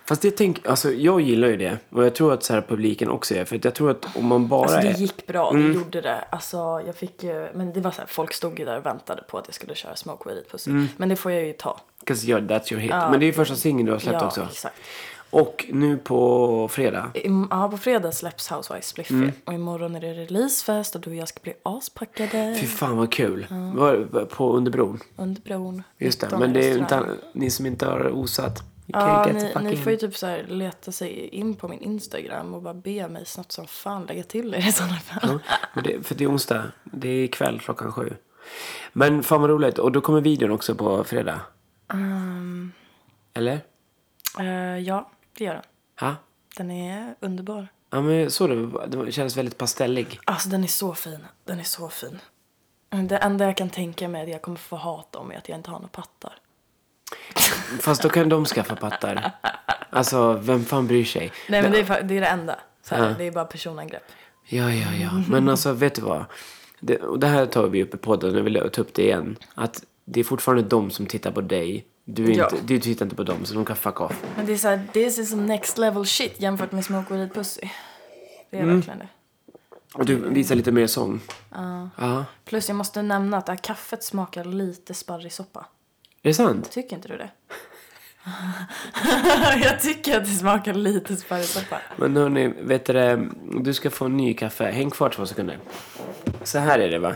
Fast 0.05 0.23
det 0.23 0.31
tänk, 0.31 0.67
alltså 0.67 0.93
jag 0.93 1.21
gillar 1.21 1.49
ju 1.49 1.57
det. 1.57 1.79
Och 1.91 2.05
jag 2.05 2.15
tror 2.15 2.33
att 2.33 2.43
så 2.43 2.53
här 2.55 2.61
publiken 2.61 3.09
också 3.09 3.35
är. 3.35 3.45
För 3.45 3.57
att 3.57 3.65
jag 3.65 3.75
tror 3.75 3.91
att 3.91 4.17
om 4.17 4.27
man 4.27 4.49
bara 4.49 4.63
Alltså 4.63 4.81
det 4.81 4.89
är... 4.89 4.95
gick 4.95 5.27
bra, 5.27 5.53
det 5.53 5.61
gjorde 5.61 6.01
det. 6.01 6.25
Alltså 6.31 6.83
jag 6.87 6.97
fick 6.97 7.23
ju, 7.23 7.49
men 7.55 7.73
det 7.73 7.81
var 7.81 7.91
så 7.91 8.01
här, 8.01 8.07
folk 8.07 8.33
stod 8.33 8.59
ju 8.59 8.65
där 8.65 8.79
och 8.79 8.87
väntade 8.87 9.23
på 9.23 9.39
att 9.39 9.45
jag 9.49 9.55
skulle 9.55 9.75
köra 9.75 9.97
Smoke 9.97 10.29
Weed 10.29 10.49
Pussy. 10.51 10.71
Men 10.97 11.09
det 11.09 11.17
får 11.17 11.33
jag 11.33 11.45
ju 11.45 11.53
ta. 11.53 11.81
Because 12.05 12.27
you're, 12.27 12.49
that's 12.49 12.73
your 12.73 12.81
hit. 12.83 12.91
Ja. 12.91 13.11
Men 13.11 13.21
det 13.21 13.25
är 13.25 13.29
ju 13.29 13.33
första 13.33 13.57
singeln 13.57 13.87
du 13.87 13.93
har 13.93 13.99
släppt 13.99 14.21
ja, 14.21 14.27
också. 14.27 14.43
exakt. 14.51 14.77
Och 15.31 15.67
nu 15.73 15.97
på 15.97 16.69
fredag. 16.69 17.11
Im- 17.15 17.47
Ja, 17.51 17.69
på 17.69 17.77
fredag 17.79 18.13
släpps 18.13 18.49
Housewives 18.51 18.87
Spliffy. 18.87 19.31
Och 19.45 19.53
imorgon 19.53 19.97
är 19.97 20.01
det 20.01 20.13
releasefest 20.15 20.95
och 20.95 21.01
du 21.01 21.11
och 21.11 21.17
jag 21.17 21.29
ska 21.29 21.41
bli 21.43 21.55
aspackade 21.63 22.57
Fy 22.61 22.67
fan 22.67 22.97
vad 22.97 23.13
kul. 23.13 23.47
Var, 23.75 24.25
på 24.25 24.53
Underbron. 24.53 25.01
under 25.17 25.43
bron. 25.43 25.83
Just 25.99 26.21
det. 26.21 26.27
19 26.27 26.41
Men 26.41 26.53
det 26.53 26.71
är 26.71 26.79
inte, 26.79 27.05
ni 27.33 27.51
som 27.51 27.67
inte 27.67 27.87
har 27.87 28.09
osat. 28.11 28.63
Ja, 28.87 29.27
ni, 29.33 29.71
ni 29.71 29.77
får 29.77 29.93
ju 29.93 29.99
typ 29.99 30.17
så 30.17 30.37
leta 30.49 30.93
sig 30.93 31.29
in 31.29 31.55
på 31.55 31.69
min 31.69 31.81
Instagram 31.81 32.55
och 32.55 32.63
bara 32.63 32.75
be 32.75 33.09
mig 33.09 33.27
snabbt 33.27 33.53
som 33.53 33.67
fan 33.67 34.07
lägga 34.07 34.23
till 34.23 34.55
er 34.55 34.69
i 34.69 34.73
sådana 34.73 34.97
fall. 34.97 35.39
Ja, 35.75 35.83
det, 35.85 36.07
för 36.07 36.15
det 36.15 36.25
är 36.25 36.31
onsdag. 36.31 36.63
Det 36.85 37.09
är 37.09 37.25
ikväll 37.25 37.61
klockan 37.61 37.93
sju. 37.93 38.13
Men 38.93 39.23
fan 39.23 39.41
vad 39.41 39.51
roligt. 39.51 39.79
Och 39.79 39.93
då 39.93 40.01
kommer 40.01 40.21
videon 40.21 40.51
också 40.51 40.75
på 40.75 41.05
fredag. 41.05 41.41
Eller? 43.35 43.61
Eh, 44.39 44.79
ja, 44.79 45.11
det 45.39 45.45
gör 45.45 45.55
den. 45.55 45.63
Ha? 46.01 46.17
Den 46.57 46.71
är 46.71 47.15
underbar. 47.21 47.69
Ja, 47.91 48.01
men 48.01 48.15
jag 48.15 48.33
såg 48.33 48.51
det. 48.51 48.87
Det 48.87 49.13
känns 49.13 49.37
väldigt 49.37 49.59
pastellig. 49.59 50.21
Alltså 50.25 50.49
den 50.49 50.65
är 50.65 50.69
så 50.69 50.95
fin. 50.95 51.19
Den 51.45 51.61
är 51.61 51.65
så 51.65 51.89
fin. 51.89 52.19
Det 53.09 53.17
enda 53.17 53.45
jag 53.45 53.57
kan 53.57 53.71
tänka 53.71 54.09
mig 54.09 54.23
att 54.23 54.29
jag 54.29 54.43
kommer 54.43 54.59
få 54.59 54.77
hat 54.77 55.17
om 55.17 55.31
är 55.33 55.37
att 55.37 55.49
jag 55.49 55.59
inte 55.59 55.71
har 55.71 55.79
några 55.79 55.89
pattar. 55.89 56.33
Fast 57.81 58.03
då 58.03 58.09
kan 58.09 58.29
de 58.29 58.45
skaffa 58.45 58.77
pattar. 58.77 59.33
Alltså, 59.91 60.33
vem 60.33 60.65
fan 60.65 60.87
bryr 60.87 61.05
sig? 61.05 61.33
Nej 61.49 61.63
men 61.63 61.73
det 61.73 61.79
är, 61.81 62.03
det 62.03 62.17
är 62.17 62.21
det 62.21 62.27
enda. 62.27 62.59
Så 62.83 62.95
här, 62.95 63.09
Ja. 63.09 63.15
Det 63.19 63.25
är 63.25 63.33
bara 63.33 63.45
personangrepp. 63.45 64.03
Ja, 64.45 64.73
ja, 64.73 64.93
ja. 64.95 65.23
Men 65.29 65.49
alltså, 65.49 65.73
vet 65.73 65.95
du 65.95 66.03
vad? 66.03 66.25
Det, 66.81 66.97
och 66.99 67.19
det 67.19 67.27
här 67.27 67.47
tar 67.47 67.67
vi 67.67 67.83
upp 67.83 67.95
i 67.95 67.97
podden, 67.97 68.35
jag 68.35 68.43
vill 68.43 68.71
ta 68.73 68.81
upp 68.81 68.95
det 68.95 69.03
igen. 69.03 69.37
Att 69.55 69.85
det 70.05 70.21
är 70.21 70.25
fortfarande 70.25 70.63
de 70.63 70.91
som 70.91 71.07
tittar 71.07 71.31
på 71.33 71.41
dig. 71.41 71.87
Du, 72.05 72.33
Ja. 72.33 72.45
inte, 72.51 72.67
du 72.67 72.79
tittar 72.81 73.07
inte 73.07 73.17
på 73.17 73.23
dem, 73.23 73.45
så 73.45 73.55
de 73.55 73.65
kan 73.65 73.77
fuck 73.77 74.01
off. 74.01 74.23
Men 74.37 74.47
det 74.47 74.53
är 74.53 74.57
så 74.57 74.69
här, 74.69 74.83
this 74.93 75.19
is 75.19 75.31
some 75.31 75.43
next 75.47 75.79
level 75.79 76.07
shit 76.07 76.41
jämfört 76.41 76.73
med 76.73 76.85
Smoke 76.85 77.15
Weed 77.15 77.35
Pussy. 77.35 77.69
Det 78.51 78.57
är 78.59 78.63
Mm. 78.63 78.75
verkligen 78.77 78.99
det. 78.99 79.09
Och 79.95 80.07
du 80.07 80.17
visar 80.17 80.55
lite 80.55 80.73
mer 80.73 80.87
sång. 80.87 81.21
Ja. 81.97 82.25
Plus 82.45 82.69
jag 82.69 82.77
måste 82.77 83.03
nämna 83.03 83.37
att 83.37 83.47
det 83.47 83.53
här 83.53 83.57
kaffet 83.59 84.05
smakar 84.05 84.45
lite 84.45 84.95
sparrissoppa. 84.95 85.61
Är 86.23 86.29
det 86.29 86.35
sant? 86.35 86.71
Tycker 86.71 86.97
inte 86.97 87.09
du 87.09 87.17
det? 87.17 87.31
jag 89.65 89.81
tycker 89.81 90.17
att 90.17 90.25
det 90.25 90.31
smakar 90.31 90.75
lite 90.75 91.17
sparrissoppa. 91.17 91.81
Men 91.97 92.17
hörni, 92.17 92.49
vet 92.49 92.85
du 92.87 92.93
det? 92.93 93.29
Du 93.61 93.75
ska 93.75 93.91
få 93.91 94.05
en 94.05 94.17
ny 94.17 94.35
kaffe. 94.35 94.65
Häng 94.65 94.91
kvar 94.91 95.09
två 95.11 95.27
sekunder. 95.27 95.59
Så 96.43 96.59
här 96.59 96.79
är 96.79 96.91
det 96.91 96.99
va? 96.99 97.15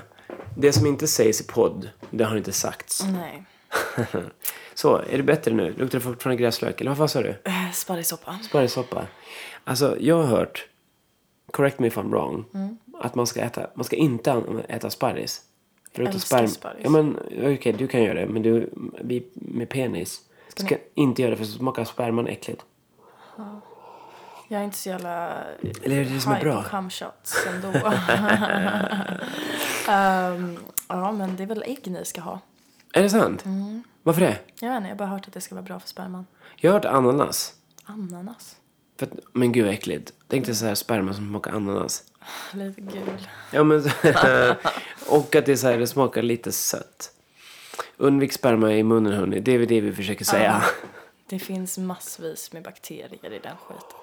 Det 0.61 0.73
som 0.73 0.87
inte 0.87 1.07
sägs 1.09 1.41
i 1.41 1.45
podd, 1.45 1.91
det 2.11 2.25
har 2.25 2.37
inte 2.37 2.53
sagts. 2.53 3.05
Nej. 3.05 3.45
Så, 4.75 4.97
är 4.97 5.17
det 5.17 5.23
bättre 5.23 5.55
nu? 5.55 5.75
Luktar 5.79 5.99
det 5.99 6.05
fortfarande 6.05 6.43
gräslök? 6.43 6.81
Eller 6.81 6.95
vad 6.95 7.11
sa 7.11 7.23
du? 7.23 7.29
Äh, 7.45 7.71
Sparrissoppa. 7.73 8.39
Sparrissoppa. 8.43 9.07
Alltså, 9.65 9.97
jag 10.01 10.17
har 10.17 10.25
hört, 10.25 10.67
correct 11.53 11.79
me 11.79 11.87
if 11.87 11.97
I'm 11.97 12.11
wrong, 12.11 12.45
att 13.01 13.15
man 13.15 13.27
ska, 13.27 13.41
äta, 13.41 13.67
man 13.75 13.85
ska 13.85 13.97
inte 13.97 14.43
äta 14.69 14.91
sparris. 14.91 15.41
Förutom 15.95 16.15
Älskar 16.15 16.47
sparris. 16.47 16.81
Ja, 16.85 16.91
men 16.91 17.19
okej, 17.55 17.73
du 17.73 17.87
kan 17.89 18.03
göra 18.03 18.21
det, 18.21 18.27
men 18.27 18.43
du, 18.43 18.71
vi 19.01 19.27
med 19.35 19.69
penis. 19.69 20.21
Ska 20.57 20.77
inte 20.95 21.23
göra 21.23 21.31
det 21.31 21.37
för 21.37 21.45
så 21.45 21.59
smakar 21.59 21.85
sperman 21.85 22.27
äckligt. 22.27 22.65
Jag 24.49 24.61
är 24.61 24.65
inte 24.65 24.77
så 24.77 24.89
jävla 24.89 25.33
Eller 25.83 25.97
är 25.97 26.05
det 26.05 26.11
det 26.11 26.21
som 26.21 26.33
är 26.33 26.41
bra? 26.41 26.63
cumshots 26.63 27.47
ändå. 27.47 27.73
Ehm, 29.89 30.59
ja, 30.89 31.13
men 31.13 31.37
det 31.37 31.43
är 31.43 31.47
väl 31.47 31.63
ägg 31.67 31.91
ni 31.91 32.05
ska 32.05 32.21
ha. 32.21 32.41
Är 32.93 33.03
det 33.03 33.11
sant? 33.11 33.45
Varför 34.03 34.21
det? 34.21 34.39
Jag 34.61 34.69
vet 34.69 34.77
inte, 34.77 34.89
jag 34.89 34.95
har 34.95 34.95
bara 34.95 35.09
hört 35.09 35.27
att 35.29 35.35
det 35.35 35.41
ska 35.41 35.55
vara 35.55 35.63
bra 35.63 35.81
för 35.81 35.89
sperman. 35.89 36.27
Jag 36.57 36.71
har 36.71 36.79
hört 36.79 36.85
ananas. 36.85 37.55
Ananas. 37.85 38.57
För 38.99 39.07
att, 39.07 39.13
men 39.33 39.53
gud 39.53 39.65
vad 39.65 39.75
äckligt. 39.75 40.13
Tänk 40.29 40.47
dig 40.47 40.55
så 40.55 40.67
här 40.67 40.75
sperma 40.75 41.15
som 41.15 41.29
smakar 41.29 41.53
ananas. 41.53 42.05
Lite 42.53 42.81
gul. 42.81 43.29
Ja, 43.53 43.65
men, 43.65 43.79
och 45.09 45.37
att 45.37 45.47
det, 45.47 45.53
är 45.53 45.57
så 45.57 45.67
här, 45.67 45.79
det 45.79 45.87
smakar 45.87 46.23
lite 46.23 46.53
sött. 46.53 47.13
Undvik 47.97 48.33
sperma 48.33 48.73
i 48.73 48.83
munnen 48.83 49.13
hörni. 49.13 49.41
Det 49.41 49.53
är 49.53 49.59
väl 49.59 49.69
det 49.69 49.81
vi 49.81 49.93
försöker 49.93 50.25
säga. 50.25 50.63
Det 51.27 51.39
finns 51.39 51.79
massvis 51.79 52.53
med 52.53 52.63
bakterier 52.63 53.35
i 53.35 53.39
den 53.43 53.57
skiten. 53.57 53.99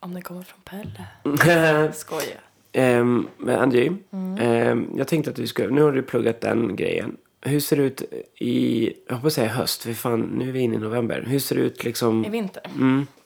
Om 0.00 0.14
den 0.14 0.22
kommer 0.22 0.42
från 0.42 0.60
Pelle. 0.60 1.92
Skojar. 1.94 2.40
Ehm, 2.76 3.28
men 3.38 3.58
Angie, 3.60 3.96
ehm, 4.38 4.90
jag 4.96 5.08
tänkte 5.08 5.30
att 5.30 5.38
vi 5.38 5.46
skulle, 5.46 5.74
nu 5.74 5.82
har 5.82 5.92
du 5.92 6.02
pluggat 6.02 6.40
den 6.40 6.76
grejen. 6.76 7.16
Hur 7.40 7.60
ser 7.60 7.76
det 7.76 7.82
ut 7.82 8.02
i, 8.34 8.92
jag 9.08 9.16
hoppas 9.16 9.34
säga 9.34 9.48
höst, 9.48 9.82
för 9.82 9.92
fan 9.92 10.20
nu 10.20 10.48
är 10.48 10.52
vi 10.52 10.60
inne 10.60 10.74
i 10.74 10.78
november. 10.78 11.24
Hur 11.26 11.38
ser 11.38 11.56
det 11.56 11.62
ut 11.62 11.84
liksom, 11.84 12.24
I 12.24 12.28
vinter. 12.28 12.62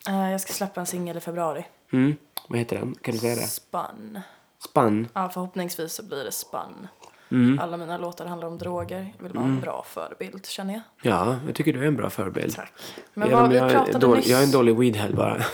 Eh, 0.09 0.31
jag 0.31 0.41
ska 0.41 0.53
släppa 0.53 0.81
en 0.81 0.87
singel 0.87 1.17
i 1.17 1.21
februari. 1.21 1.65
mm, 1.93 2.15
vad 2.49 2.59
heter 2.59 2.77
den? 2.79 2.95
Kan 3.03 3.15
du 3.15 3.21
säga 3.21 3.35
det? 3.35 3.41
Spun. 3.41 4.21
Spann? 4.69 5.09
Ja, 5.15 5.29
förhoppningsvis 5.29 5.93
så 5.93 6.03
blir 6.03 6.25
det 6.25 6.33
spun. 6.33 6.89
Mm. 7.31 7.59
Alla 7.59 7.77
mina 7.77 7.99
låtar 7.99 8.27
handlar 8.27 8.49
om 8.49 8.59
droger. 8.59 9.13
Jag 9.17 9.23
vill 9.25 9.33
vara 9.33 9.45
en 9.45 9.61
bra 9.61 9.85
förebild, 9.87 10.47
känner 10.47 10.75
jag. 10.75 10.83
Ja, 11.03 11.37
jag 11.47 11.55
tycker 11.55 11.73
du 11.73 11.83
är 11.83 11.87
en 11.87 11.97
bra 11.97 12.11
förebild. 12.11 12.55
Tack. 12.55 12.73
Men 13.15 13.29
Även 13.29 13.41
vad, 13.41 13.51
vi 13.51 13.57
jag, 13.57 13.71
är 13.71 13.75
pratade 13.75 13.99
dålig, 13.99 14.17
nyss, 14.17 14.29
jag 14.29 14.41
är 14.41 14.45
en 14.45 14.51
dålig 14.51 14.77
weedhead 14.77 15.13
bara. 15.13 15.45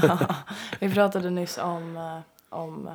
vi 0.80 0.90
pratade 0.94 1.30
nyss 1.30 1.58
om, 1.58 1.96
eh, 1.96 2.58
om, 2.58 2.90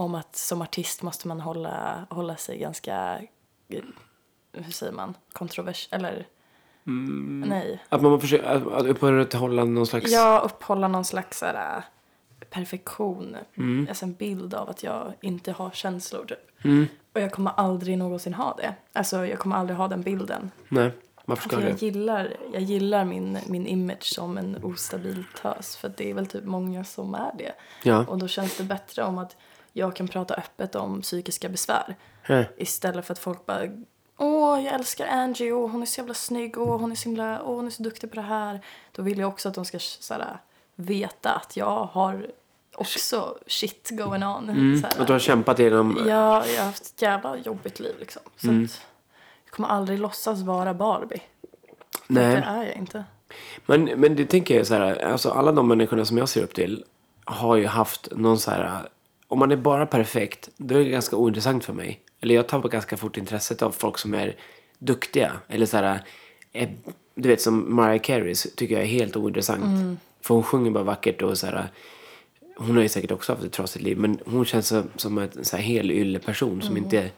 om 0.00 0.14
att 0.14 0.36
som 0.36 0.62
artist 0.62 1.02
måste 1.02 1.28
man 1.28 1.40
hålla, 1.40 2.06
hålla 2.10 2.36
sig 2.36 2.58
ganska, 2.58 3.20
hur 4.52 4.72
säger 4.72 4.92
man, 4.92 5.14
kontrovers... 5.32 5.88
Eller 5.90 6.26
nej. 7.46 7.82
Att 7.88 8.02
man 8.02 8.20
försöker 8.20 8.44
att, 8.44 8.66
att 8.66 8.86
upprätthålla 8.86 9.64
någon 9.64 9.86
slags... 9.86 10.10
Jag 10.10 10.44
upphålla 10.44 10.88
någon 10.88 11.04
slags 11.04 11.38
så 11.38 11.46
här, 11.46 11.76
äh, 11.76 11.82
perfektion. 12.50 13.36
Mm. 13.54 13.86
Alltså 13.88 14.04
en 14.04 14.14
bild 14.14 14.54
av 14.54 14.70
att 14.70 14.82
jag 14.82 15.12
inte 15.20 15.52
har 15.52 15.70
känslor 15.70 16.24
typ. 16.24 16.64
Mm. 16.64 16.86
Och 17.12 17.20
jag 17.20 17.32
kommer 17.32 17.50
aldrig 17.56 17.98
någonsin 17.98 18.34
ha 18.34 18.54
det. 18.56 18.74
Alltså 18.92 19.26
jag 19.26 19.38
kommer 19.38 19.56
aldrig 19.56 19.76
ha 19.76 19.88
den 19.88 20.02
bilden. 20.02 20.50
Nej, 20.68 20.92
varför 21.24 21.48
ska 21.48 21.56
För 21.56 21.68
jag 21.68 21.78
du? 21.78 21.86
gillar, 21.86 22.36
jag 22.52 22.62
gillar 22.62 23.04
min, 23.04 23.38
min 23.46 23.66
image 23.66 24.04
som 24.14 24.38
en 24.38 24.64
ostabil 24.64 25.24
tös. 25.42 25.76
För 25.76 25.92
det 25.96 26.10
är 26.10 26.14
väl 26.14 26.26
typ 26.26 26.44
många 26.44 26.84
som 26.84 27.14
är 27.14 27.32
det. 27.38 27.52
Ja. 27.82 28.06
Och 28.06 28.18
då 28.18 28.28
känns 28.28 28.56
det 28.56 28.64
bättre 28.64 29.02
om 29.04 29.18
att 29.18 29.36
jag 29.72 29.96
kan 29.96 30.08
prata 30.08 30.34
öppet 30.34 30.74
om 30.74 31.00
psykiska 31.02 31.48
besvär. 31.48 31.96
Hä. 32.22 32.46
Istället 32.56 33.06
för 33.06 33.12
att 33.12 33.18
folk 33.18 33.46
bara 33.46 33.62
Åh, 34.22 34.64
jag 34.64 34.74
älskar 34.74 35.06
Angie, 35.06 35.52
åh, 35.52 35.70
hon 35.70 35.82
är 35.82 35.86
så 35.86 36.00
jävla 36.00 36.14
snygg, 36.14 36.58
åh, 36.58 36.80
hon 36.80 36.92
är 36.92 36.96
så 36.96 37.08
himla, 37.08 37.42
åh, 37.42 37.56
hon 37.56 37.66
är 37.66 37.70
så 37.70 37.82
duktig 37.82 38.10
på 38.10 38.16
det 38.16 38.22
här. 38.22 38.60
Då 38.92 39.02
vill 39.02 39.18
jag 39.18 39.28
också 39.28 39.48
att 39.48 39.54
de 39.54 39.64
ska 39.64 39.78
så 39.78 40.14
här, 40.14 40.38
veta 40.74 41.30
att 41.30 41.56
jag 41.56 41.84
har 41.92 42.26
också 42.74 43.38
shit 43.46 43.90
going 43.90 44.24
on. 44.24 44.48
Mm. 44.48 44.82
Och 44.98 45.06
du 45.06 45.12
har 45.12 45.20
kämpat 45.20 45.58
genom... 45.58 46.04
Ja, 46.08 46.46
jag 46.46 46.58
har 46.60 46.66
haft 46.66 46.86
ett 46.86 47.02
jävla 47.02 47.36
jobbigt 47.36 47.80
liv 47.80 47.94
liksom. 48.00 48.22
Så 48.36 48.48
Mm. 48.48 48.64
att 48.64 48.80
jag 49.44 49.52
kommer 49.52 49.68
aldrig 49.68 49.98
låtsas 49.98 50.42
vara 50.42 50.74
Barbie. 50.74 51.22
Nej. 52.06 52.36
Det 52.36 52.42
är 52.42 52.64
jag 52.64 52.76
inte. 52.76 53.04
Men, 53.66 53.84
men 53.84 54.16
det 54.16 54.24
tänker 54.26 54.56
jag 54.56 54.66
så 54.66 54.74
här, 54.74 55.04
alltså 55.04 55.30
alla 55.30 55.52
de 55.52 55.68
människorna 55.68 56.04
som 56.04 56.18
jag 56.18 56.28
ser 56.28 56.42
upp 56.42 56.54
till 56.54 56.84
har 57.24 57.56
ju 57.56 57.66
haft 57.66 58.08
någon 58.10 58.38
så 58.38 58.50
här, 58.50 58.88
om 59.30 59.38
man 59.38 59.52
är 59.52 59.56
bara 59.56 59.86
perfekt, 59.86 60.48
då 60.56 60.74
är 60.74 60.84
det 60.84 60.90
ganska 60.90 61.16
ointressant 61.16 61.64
för 61.64 61.72
mig. 61.72 62.00
Eller 62.20 62.34
jag 62.34 62.48
tappar 62.48 62.68
ganska 62.68 62.96
fort 62.96 63.16
intresset 63.16 63.62
av 63.62 63.70
folk 63.70 63.98
som 63.98 64.14
är 64.14 64.36
duktiga. 64.78 65.32
Eller 65.48 65.66
så 65.66 65.76
här, 65.76 66.00
är, 66.52 66.76
du 67.14 67.28
vet 67.28 67.40
som 67.40 67.74
Mariah 67.74 68.02
Carey 68.02 68.34
tycker 68.34 68.74
jag 68.74 68.82
är 68.82 68.88
helt 68.88 69.16
ointressant. 69.16 69.98
För 70.20 70.34
hon 70.34 70.42
sjunger 70.42 70.70
bara 70.70 70.84
vackert 70.84 71.22
och 71.22 71.38
så 71.38 71.46
här, 71.46 71.68
hon 72.56 72.76
har 72.76 72.82
ju 72.82 72.88
säkert 72.88 73.10
också 73.10 73.32
haft 73.32 73.44
ett 73.44 73.52
trasigt 73.52 73.84
liv, 73.84 73.98
men 73.98 74.18
hon 74.26 74.44
känns 74.44 74.68
så, 74.68 74.82
som 74.96 75.18
en 75.18 75.44
så 75.44 75.56
här 75.56 75.64
hel 75.64 75.90
ylleperson 75.90 76.62
som 76.62 76.76
inte, 76.76 77.10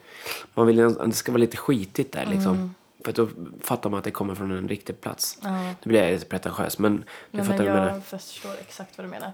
man 0.55 0.67
vill 0.67 0.81
att 0.81 1.07
det 1.07 1.13
ska 1.13 1.33
vara 1.33 1.41
lite 1.41 1.57
skitigt 1.57 2.13
där 2.13 2.27
liksom. 2.27 2.75
För 3.05 3.11
att 3.11 3.17
då 3.17 3.29
fattar 3.61 3.91
man 3.91 3.99
att 3.99 4.05
det 4.05 4.11
kommer 4.11 4.35
från 4.35 4.51
en 4.51 4.69
riktig 4.69 5.01
plats. 5.01 5.39
Nu 5.43 5.89
blir 5.89 6.03
jag 6.03 6.13
lite 6.13 6.27
pretentiös, 6.27 6.79
men 6.79 7.05
du 7.31 7.39
fattar 7.39 7.49
men 7.49 7.59
vad 7.59 7.67
jag 7.67 7.75
menar. 7.75 7.89
jag 7.89 8.05
förstår 8.05 8.55
exakt 8.61 8.99
vad 8.99 9.07
du 9.07 9.11
menar. 9.11 9.33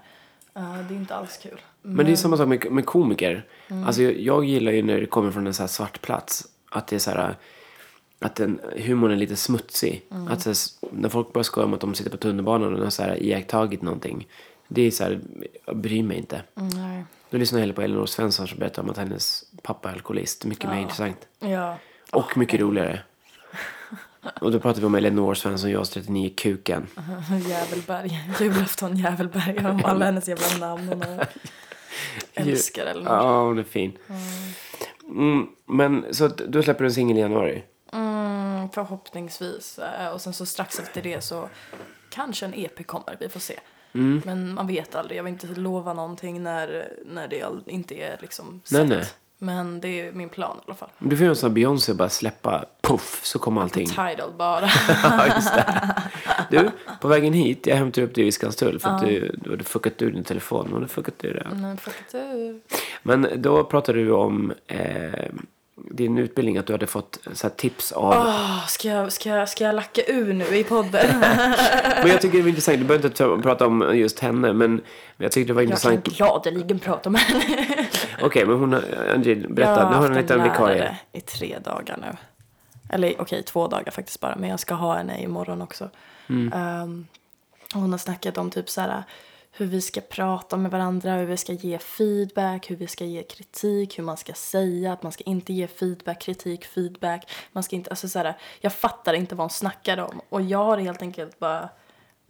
Uh, 0.59 0.87
det 0.87 0.93
är 0.93 0.97
inte 0.97 1.15
alls 1.15 1.37
kul. 1.37 1.61
Men 1.81 2.05
det 2.05 2.11
är 2.11 2.15
samma 2.15 2.37
sak 2.37 2.47
med, 2.47 2.71
med 2.71 2.85
komiker. 2.85 3.45
Mm. 3.67 3.83
Alltså 3.83 4.01
jag, 4.01 4.19
jag 4.19 4.45
gillar 4.45 4.71
ju 4.71 4.83
när 4.83 4.99
det 4.99 5.05
kommer 5.05 5.31
från 5.31 5.47
en 5.47 5.53
så 5.53 5.63
här 5.63 5.67
svart 5.67 6.01
plats. 6.01 6.47
Att 6.69 6.87
det 6.87 6.95
är 6.95 6.99
så 6.99 7.11
här, 7.11 7.35
att 8.19 8.35
den, 8.35 8.59
humorn 8.77 9.11
är 9.11 9.15
lite 9.15 9.35
smutsig. 9.35 10.05
Mm. 10.11 10.27
Att 10.27 10.45
här, 10.45 10.55
när 10.91 11.09
folk 11.09 11.33
börjar 11.33 11.43
skoja 11.43 11.65
om 11.65 11.73
att 11.73 11.81
de 11.81 11.93
sitter 11.93 12.11
på 12.11 12.17
tunnelbanan 12.17 12.75
och 12.75 12.83
har 12.83 12.89
så 12.89 13.03
här 13.03 13.23
iakttagit 13.23 13.81
någonting. 13.81 14.27
Det 14.67 14.81
är 14.81 14.91
så 14.91 15.03
här, 15.03 15.19
jag 15.65 15.77
bryr 15.77 16.03
mig 16.03 16.17
inte. 16.17 16.41
Mm. 16.55 17.03
Då 17.29 17.37
lyssnar 17.37 17.59
jag 17.59 17.61
hellre 17.61 17.75
på 17.75 17.81
Elinor 17.81 18.05
Svensson 18.05 18.47
som 18.47 18.59
berättar 18.59 18.83
om 18.83 18.89
att 18.89 18.97
hennes 18.97 19.45
pappa 19.63 19.89
är 19.89 19.93
alkoholist. 19.93 20.45
Mycket 20.45 20.69
mer 20.69 20.81
intressant. 20.81 21.27
Ja. 21.39 21.77
Och 22.11 22.37
mycket 22.37 22.59
roligare. 22.59 22.99
Och 24.41 24.51
då 24.51 24.59
pratar 24.59 24.79
vi 24.81 24.87
om 24.87 24.95
Elinor 24.95 25.33
Svensson, 25.33 25.71
jag 25.71 25.85
39, 25.89 26.33
kuken. 26.37 26.87
Jävelberg. 27.49 28.19
Julafton 28.39 28.97
Jävelberg. 28.97 29.65
Om 29.65 29.81
alla 29.85 30.05
hennes 30.05 30.27
jävla 30.29 30.67
namn. 30.67 30.87
Har... 31.03 31.27
Älskar 32.33 32.85
Elinor. 32.85 33.13
Ja, 33.13 33.43
hon 33.43 33.59
är 33.59 33.63
fin. 33.63 33.97
Mm, 35.07 35.47
men 35.65 36.13
så 36.13 36.27
du 36.27 36.63
släpper 36.63 36.85
en 36.85 36.93
singel 36.93 37.17
i 37.17 37.21
januari? 37.21 37.63
Mm, 37.93 38.69
förhoppningsvis. 38.69 39.79
Eh, 39.79 40.07
Och 40.13 40.21
sen 40.21 40.33
så 40.33 40.45
strax 40.45 40.79
efter 40.79 41.01
det 41.01 41.21
så 41.21 41.49
kanske 42.09 42.45
en 42.45 42.53
EP 42.53 42.87
kommer, 42.87 43.17
vi 43.19 43.29
får 43.29 43.39
se. 43.39 43.59
Mm. 43.93 44.21
Men 44.25 44.53
man 44.53 44.67
vet 44.67 44.95
aldrig, 44.95 45.17
jag 45.17 45.23
vill 45.23 45.33
inte 45.33 45.47
lova 45.47 45.93
någonting 45.93 46.43
när, 46.43 46.93
när 47.05 47.27
det 47.27 47.43
inte 47.65 47.95
är 47.95 48.17
liksom 48.21 48.61
Nej, 48.71 48.81
sett. 48.81 48.89
nej. 48.89 49.05
Men 49.41 49.81
det 49.81 50.01
är 50.01 50.11
min 50.11 50.29
plan 50.29 50.57
i 50.57 50.61
alla 50.65 50.75
fall. 50.75 50.89
Du 50.99 51.17
får 51.17 51.23
göra 51.23 51.29
en 51.31 51.35
sån 51.35 51.53
Beyoncé 51.53 51.93
bara 51.93 52.09
släppa, 52.09 52.65
puff, 52.81 53.19
så 53.23 53.39
kommer 53.39 53.61
allting. 53.61 53.87
Tidal 53.87 54.31
bara. 54.37 54.65
Just 55.35 55.53
det. 55.53 55.95
Du, 56.49 56.71
på 57.01 57.07
vägen 57.07 57.33
hit, 57.33 57.67
jag 57.67 57.75
hämtade 57.75 58.07
upp 58.07 58.15
dig 58.15 58.27
i 58.27 58.31
Skanstull 58.31 58.79
för 58.79 58.89
att 58.89 59.01
du, 59.01 59.35
du 59.43 59.49
hade 59.49 59.63
fuckat 59.63 60.01
ur 60.01 60.11
din 60.11 60.23
telefon. 60.23 60.67
Men 60.71 60.81
du 60.81 60.87
fuckat 60.87 61.25
ur 61.25 61.33
det. 61.33 61.55
Men 61.55 61.77
fuck 61.77 61.95
du. 62.11 62.61
Men 63.03 63.27
då 63.35 63.63
pratade 63.63 64.03
du 64.03 64.11
om 64.11 64.53
eh, 64.67 65.25
din 65.89 66.17
utbildning, 66.17 66.57
att 66.57 66.67
du 66.67 66.73
hade 66.73 66.87
fått 66.87 67.19
så 67.33 67.47
här, 67.47 67.55
tips 67.55 67.91
av... 67.91 68.11
Åh, 68.11 68.65
ska, 68.67 68.87
jag, 68.87 69.11
ska, 69.11 69.29
jag, 69.29 69.49
ska 69.49 69.63
jag 69.63 69.75
lacka 69.75 70.01
ur 70.07 70.33
nu 70.33 70.45
i 70.57 70.63
podden? 70.63 71.19
Men 72.01 72.07
jag 72.07 72.21
tycker 72.21 72.37
det 72.37 72.43
var 72.43 72.49
intressant, 72.49 72.77
du 72.77 72.83
behöver 72.83 73.05
inte 73.05 73.17
ta- 73.17 73.37
prata 73.37 73.65
om 73.67 73.97
just 73.97 74.19
henne, 74.19 74.53
men 74.53 74.81
jag 75.17 75.31
tyckte 75.31 75.49
det 75.49 75.55
var 75.55 75.61
jag 75.61 75.81
kan 75.81 75.93
intressant. 75.93 76.17
gladeligen 76.17 76.79
prata 76.79 77.09
om 77.09 77.15
henne. 77.15 77.43
Okej, 78.21 78.45
men 78.45 78.59
hon 78.59 78.73
har, 78.73 78.83
Angie, 79.13 79.35
berätta, 79.35 79.89
nu 79.89 79.95
har 79.95 80.01
hon 80.01 80.11
en 80.11 80.21
liten 80.21 80.43
vikarie. 80.43 80.97
i 81.11 81.21
tre 81.21 81.57
dagar 81.63 81.97
nu. 82.01 82.17
Eller 82.89 83.21
okej, 83.21 83.43
två 83.43 83.67
dagar 83.67 83.91
faktiskt 83.91 84.19
bara. 84.19 84.35
Men 84.35 84.49
jag 84.49 84.59
ska 84.59 84.73
ha 84.73 84.95
henne 84.95 85.23
imorgon 85.23 85.61
också. 85.61 85.89
Mm. 86.29 86.53
Ehm, 86.53 87.07
hon 87.73 87.91
har 87.91 87.97
snackat 87.99 88.37
om 88.37 88.51
typ 88.51 88.69
så 88.69 88.81
här 88.81 89.03
hur 89.59 89.65
vi 89.65 89.81
ska 89.81 90.01
prata 90.01 90.57
med 90.57 90.71
varandra, 90.71 91.13
hur 91.13 91.25
vi 91.25 91.37
ska 91.37 91.53
ge 91.53 91.77
feedback, 91.77 92.69
hur 92.69 92.75
vi 92.75 92.87
ska 92.87 93.05
ge 93.05 93.23
kritik, 93.23 93.99
hur 93.99 94.03
man 94.03 94.17
ska 94.17 94.33
säga 94.33 94.93
att 94.93 95.03
man 95.03 95.11
ska 95.11 95.23
inte 95.23 95.53
ge 95.53 95.67
feedback, 95.67 96.21
kritik, 96.21 96.65
feedback. 96.65 97.31
Man 97.51 97.63
ska 97.63 97.75
inte, 97.75 97.89
alltså 97.89 98.07
så 98.09 98.19
här, 98.19 98.37
jag 98.59 98.73
fattar 98.73 99.13
inte 99.13 99.35
vad 99.35 99.43
hon 99.43 99.49
snackar 99.49 99.97
om. 99.97 100.21
Och 100.29 100.41
jag 100.41 100.63
har 100.65 100.77
helt 100.77 101.01
enkelt 101.01 101.39
bara 101.39 101.69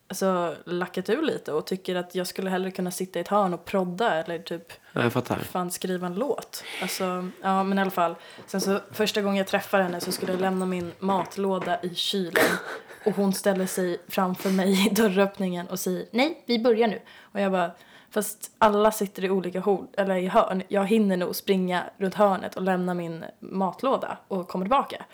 alltså, 0.07 0.55
lackat 0.65 1.09
ur 1.09 1.21
lite 1.21 1.51
och 1.53 1.65
tycker 1.65 1.95
att 1.95 2.15
jag 2.15 2.27
skulle 2.27 2.49
hellre 2.49 2.71
kunna 2.71 2.91
sitta 2.91 3.19
i 3.19 3.21
ett 3.21 3.27
hörn 3.27 3.53
och 3.53 3.65
prodda 3.65 4.13
eller 4.23 4.39
typ 4.39 4.73
Ja, 4.93 5.03
jag 5.03 5.13
fattar. 5.13 5.37
fan 5.37 5.71
skriva 5.71 6.07
en 6.07 6.15
låt. 6.15 6.63
Alltså, 6.81 7.29
ja 7.41 7.63
men 7.63 7.77
i 7.77 7.81
alla 7.81 7.91
fall. 7.91 8.15
Sen 8.47 8.61
så 8.61 8.79
första 8.91 9.21
gången 9.21 9.37
jag 9.37 9.47
träffade 9.47 9.83
henne 9.83 10.01
så 10.01 10.11
skulle 10.11 10.31
jag 10.31 10.41
lämna 10.41 10.65
min 10.65 10.91
matlåda 10.99 11.81
i 11.81 11.95
kylen. 11.95 12.43
Och 13.05 13.11
hon 13.11 13.33
ställer 13.33 13.65
sig 13.65 13.97
framför 14.07 14.49
mig 14.49 14.87
i 14.87 14.89
dörröppningen 14.89 15.67
och 15.67 15.79
säger 15.79 16.05
nej, 16.11 16.43
vi 16.45 16.59
börjar 16.59 16.87
nu. 16.87 17.01
Och 17.21 17.39
jag 17.39 17.51
bara, 17.51 17.71
fast 18.11 18.51
alla 18.57 18.91
sitter 18.91 19.25
i 19.25 19.29
olika 19.29 19.59
hor, 19.59 19.87
eller 19.97 20.15
i 20.15 20.27
hörn. 20.27 20.63
Jag 20.67 20.87
hinner 20.87 21.17
nog 21.17 21.35
springa 21.35 21.83
runt 21.97 22.15
hörnet 22.15 22.55
och 22.55 22.63
lämna 22.63 22.93
min 22.93 23.25
matlåda 23.39 24.17
och 24.27 24.47
kommer 24.47 24.65
tillbaka. 24.65 25.05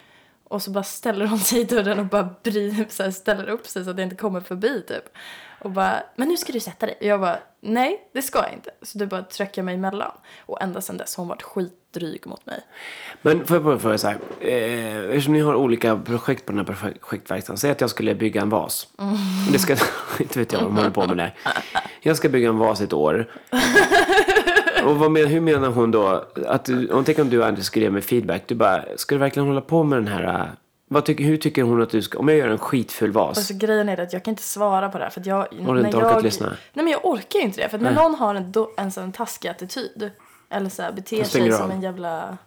Och 0.44 0.62
så 0.62 0.72
bara 0.72 0.84
ställer 0.84 1.26
hon 1.26 1.40
sig 1.40 1.62
i 1.62 1.64
dörren 1.64 2.00
och 2.00 2.06
bara 2.06 2.30
bry, 2.44 2.86
så 2.90 3.04
här, 3.04 3.12
ställer 3.12 3.50
upp 3.50 3.68
sig 3.68 3.84
så 3.84 3.90
att 3.90 3.98
jag 3.98 4.06
inte 4.06 4.16
kommer 4.16 4.42
förbi 4.42 4.82
typ. 4.88 5.04
Och 5.66 5.72
bara, 5.72 6.03
men 6.16 6.28
nu 6.28 6.38
ska 6.38 6.53
du 6.53 6.59
sätta 6.59 6.86
dig. 6.86 6.97
Och 6.99 7.05
jag 7.05 7.20
bara, 7.20 7.39
nej 7.61 8.09
det 8.13 8.22
ska 8.22 8.39
jag 8.39 8.53
inte. 8.53 8.70
Så 8.82 8.97
du 8.97 9.05
bara 9.05 9.24
trycker 9.24 9.63
mig 9.63 9.76
emellan. 9.76 10.11
Och 10.39 10.61
ända 10.61 10.82
sedan 10.82 10.97
dess 10.97 11.16
har 11.16 11.22
hon 11.22 11.30
varit 11.30 11.41
skitdryg 11.41 12.28
mot 12.28 12.45
mig. 12.45 12.59
Men 13.22 13.45
får 13.45 13.55
jag 13.55 13.63
bara 13.63 13.80
fråga 13.80 13.97
så 13.97 14.07
här, 14.07 14.18
eh, 14.39 15.05
eftersom 15.05 15.34
ni 15.34 15.39
har 15.39 15.55
olika 15.55 15.97
projekt 15.97 16.45
på 16.45 16.51
den 16.51 16.59
här 16.59 16.93
projektverkstaden, 16.99 17.57
säg 17.57 17.72
att 17.72 17.82
jag 17.82 17.89
skulle 17.89 18.16
bygga 18.16 18.41
en 18.41 18.49
vas. 18.49 18.88
Mm. 18.99 19.16
Det 19.51 19.59
ska, 19.59 19.76
inte 20.20 20.39
vet 20.39 20.53
jag 20.53 20.59
vad 20.59 20.70
de 20.70 20.78
håller 20.78 20.89
på 20.89 21.07
med 21.07 21.18
där. 21.18 21.34
Jag 22.01 22.18
ska 22.18 22.30
bygga 22.30 22.49
en 22.49 22.57
vas 22.57 22.82
i 22.82 22.84
ett 22.84 22.93
år. 22.93 23.28
Och 24.86 24.95
vad 24.95 25.11
men, 25.11 25.28
hur 25.28 25.41
menar 25.41 25.70
hon 25.70 25.91
då? 25.91 26.26
Att 26.47 26.66
du, 26.66 26.89
om 26.89 27.03
tänk 27.03 27.20
om 27.20 27.30
du 27.30 27.39
och 27.39 27.47
Andy 27.47 27.61
skulle 27.61 27.86
ge 27.86 27.91
mig 27.91 28.01
feedback. 28.01 28.43
Du 28.47 28.55
bara, 28.55 28.84
ska 28.95 29.16
du 29.16 29.20
verkligen 29.20 29.47
hålla 29.47 29.61
på 29.61 29.84
med 29.84 29.97
den 29.97 30.07
här... 30.07 30.51
tycker, 31.06 31.24
hur 31.24 31.38
tycker 31.38 31.64
hon 31.64 31.82
att 31.82 31.90
du 31.90 32.02
ska... 32.02 32.20
Om 32.20 32.28
jag 32.28 32.38
gör 32.38 32.48
en 32.48 32.58
skitful 32.58 33.12
vas. 33.12 33.38
Alltså 33.38 33.54
grejen 33.54 33.90
är 33.90 34.00
att 34.00 34.14
jag 34.14 34.24
kan 34.24 34.32
inte 34.32 34.44
svara 34.44 34.90
på 34.90 34.98
det 34.98 35.04
här 35.04 35.12
för 35.12 35.22
att 35.22 35.26
jag... 35.26 35.48
du 35.52 35.80
inte 35.80 35.98
orkat 35.98 36.12
jag, 36.12 36.24
lyssna? 36.24 36.48
Nej 36.48 36.86
men 36.86 36.88
jag 36.88 37.06
orkar 37.06 37.40
ju 37.40 37.46
inte 37.46 37.62
det. 37.62 37.70
För 37.70 37.78
att 37.78 37.84
när 37.84 37.94
någon 37.94 38.16
har 38.16 38.36
en, 38.36 38.54
en 38.78 38.92
sån 38.92 39.12
taskig 39.12 39.50
attityd. 39.50 40.12
Eller 40.50 40.70
så 40.70 40.82
här, 40.82 40.92
beter 40.92 41.24
sig 41.24 41.52
som 41.52 41.62
av. 41.64 41.72
en 41.72 41.82
jävla... 41.82 42.38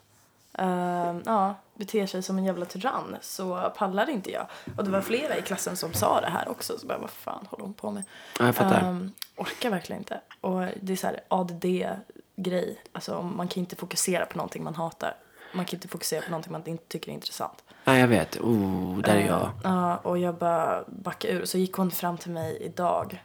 eh, 0.59 1.17
ja, 1.25 1.55
beter 1.75 2.07
sig 2.07 2.23
som 2.23 2.39
en 2.39 2.45
jävla 2.45 2.65
tyrann 2.65 3.17
så 3.21 3.73
pallar 3.77 4.11
inte 4.11 4.31
jag. 4.33 4.47
Och 4.77 4.85
det 4.85 4.91
var 4.91 5.01
flera 5.01 5.37
i 5.37 5.43
klassen 5.43 5.77
som 5.77 5.93
sa 5.93 6.21
det 6.21 6.31
här 6.31 6.49
också. 6.49 6.79
Så 6.79 6.87
bara, 6.87 6.99
vad 6.99 7.11
fan 7.11 7.47
håller 7.51 7.65
hon 7.65 7.75
på 7.75 7.91
med? 7.91 8.03
Ja, 8.39 8.47
jag 8.47 8.55
fattar. 8.55 8.81
Ehm, 8.81 9.13
orkar 9.37 9.71
verkligen 9.71 10.01
inte. 10.01 10.21
Och 10.41 10.61
det 10.81 10.93
är 10.93 10.97
så 10.97 11.07
här 11.07 11.21
ADD-grej. 11.29 12.83
Alltså 12.93 13.23
man 13.23 13.49
kan 13.49 13.61
inte 13.61 13.77
fokusera 13.77 14.27
på 14.27 14.37
någonting 14.37 14.65
man 14.65 14.75
hatar. 14.75 15.17
Man 15.53 15.65
kan 15.65 15.77
inte 15.77 15.89
fokusera 15.89 16.23
på 16.23 16.31
någonting 16.31 16.53
man 16.53 16.63
inte 16.67 16.85
tycker 16.89 17.11
är 17.11 17.15
intressant. 17.15 17.63
Nej, 17.89 18.01
jag 18.01 18.09
vet. 18.09 18.37
Oh, 18.37 18.99
där 18.99 19.17
är 19.17 19.27
jag. 19.27 19.43
Eh, 19.43 19.49
Ja, 19.63 19.97
och 19.97 20.19
jag 20.19 20.35
bara 20.35 20.85
backade 20.87 21.35
ur. 21.35 21.45
Så 21.45 21.59
gick 21.59 21.73
hon 21.73 21.91
fram 21.91 22.17
till 22.19 22.31
mig 22.31 22.59
idag 22.61 23.23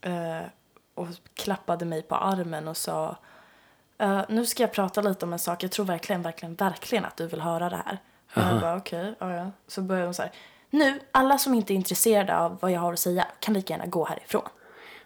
eh, 0.00 0.46
och 0.94 1.06
klappade 1.34 1.84
mig 1.84 2.02
på 2.02 2.14
armen 2.14 2.68
och 2.68 2.76
sa 2.76 3.16
eh, 3.98 4.20
nu 4.28 4.46
ska 4.46 4.62
jag 4.62 4.72
prata 4.72 5.00
lite 5.00 5.24
om 5.24 5.32
en 5.32 5.38
sak. 5.38 5.62
Jag 5.62 5.70
tror 5.70 5.86
verkligen, 5.86 6.22
verkligen, 6.22 6.54
verkligen 6.54 7.04
att 7.04 7.16
du 7.16 7.26
vill 7.26 7.40
höra 7.40 7.68
det 7.70 7.76
här. 7.86 7.98
Och 8.34 8.42
jag 8.52 8.60
bara 8.60 8.76
okej, 8.76 9.14
ja, 9.18 9.32
ja. 9.34 9.50
Så 9.66 9.82
började 9.82 10.06
hon 10.06 10.14
så 10.14 10.22
här. 10.22 10.32
Nu, 10.70 11.00
alla 11.12 11.38
som 11.38 11.54
inte 11.54 11.72
är 11.72 11.76
intresserade 11.76 12.38
av 12.38 12.58
vad 12.60 12.70
jag 12.70 12.80
har 12.80 12.92
att 12.92 12.98
säga 12.98 13.26
kan 13.40 13.54
lika 13.54 13.74
gärna 13.74 13.86
gå 13.86 14.04
härifrån. 14.04 14.48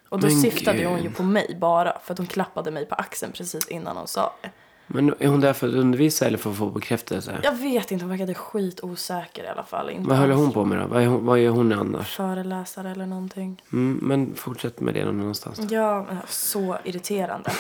Och 0.09 0.20
då 0.20 0.26
Men 0.26 0.36
syftade 0.41 0.78
gud. 0.78 0.88
hon 0.88 1.03
ju 1.03 1.11
på 1.11 1.22
mig 1.22 1.57
bara 1.61 1.99
för 1.99 2.12
att 2.14 2.18
hon 2.18 2.26
klappade 2.26 2.70
mig 2.70 2.86
på 2.86 2.95
axeln 2.95 3.32
precis 3.32 3.68
innan 3.68 3.97
hon 3.97 4.07
sa 4.09 4.32
det. 4.43 4.51
Men 4.93 5.14
är 5.18 5.28
hon 5.28 5.41
där 5.41 5.53
för 5.53 5.68
att 5.68 5.74
undervisa 5.74 6.26
eller 6.26 6.38
för 6.38 6.51
att 6.51 6.57
få 6.57 6.70
bekräftelse? 6.70 7.41
Jag 7.43 7.53
vet 7.53 7.91
inte, 7.91 8.05
hon 8.05 8.11
verkade 8.11 8.34
skitosäker 8.34 9.45
i 9.45 9.49
alla 9.49 9.64
fall. 9.64 9.91
Inte 9.91 10.09
Vad 10.09 10.18
håller 10.18 10.32
alls 10.32 10.43
hon 10.43 10.53
på 10.53 10.64
med 10.64 10.78
då? 10.78 10.86
Vad, 10.86 11.03
är 11.03 11.07
hon, 11.07 11.26
vad 11.26 11.38
gör 11.38 11.51
hon 11.51 11.72
annars? 11.72 12.16
Föreläsare 12.16 12.91
eller 12.91 13.07
någonting. 13.07 13.62
Mm, 13.72 13.99
men 14.03 14.34
fortsätt 14.34 14.80
med 14.80 14.95
det 14.95 15.05
någon 15.05 15.20
annanstans. 15.20 15.61
Ja, 15.70 16.07
så 16.28 16.78
irriterande. 16.84 17.51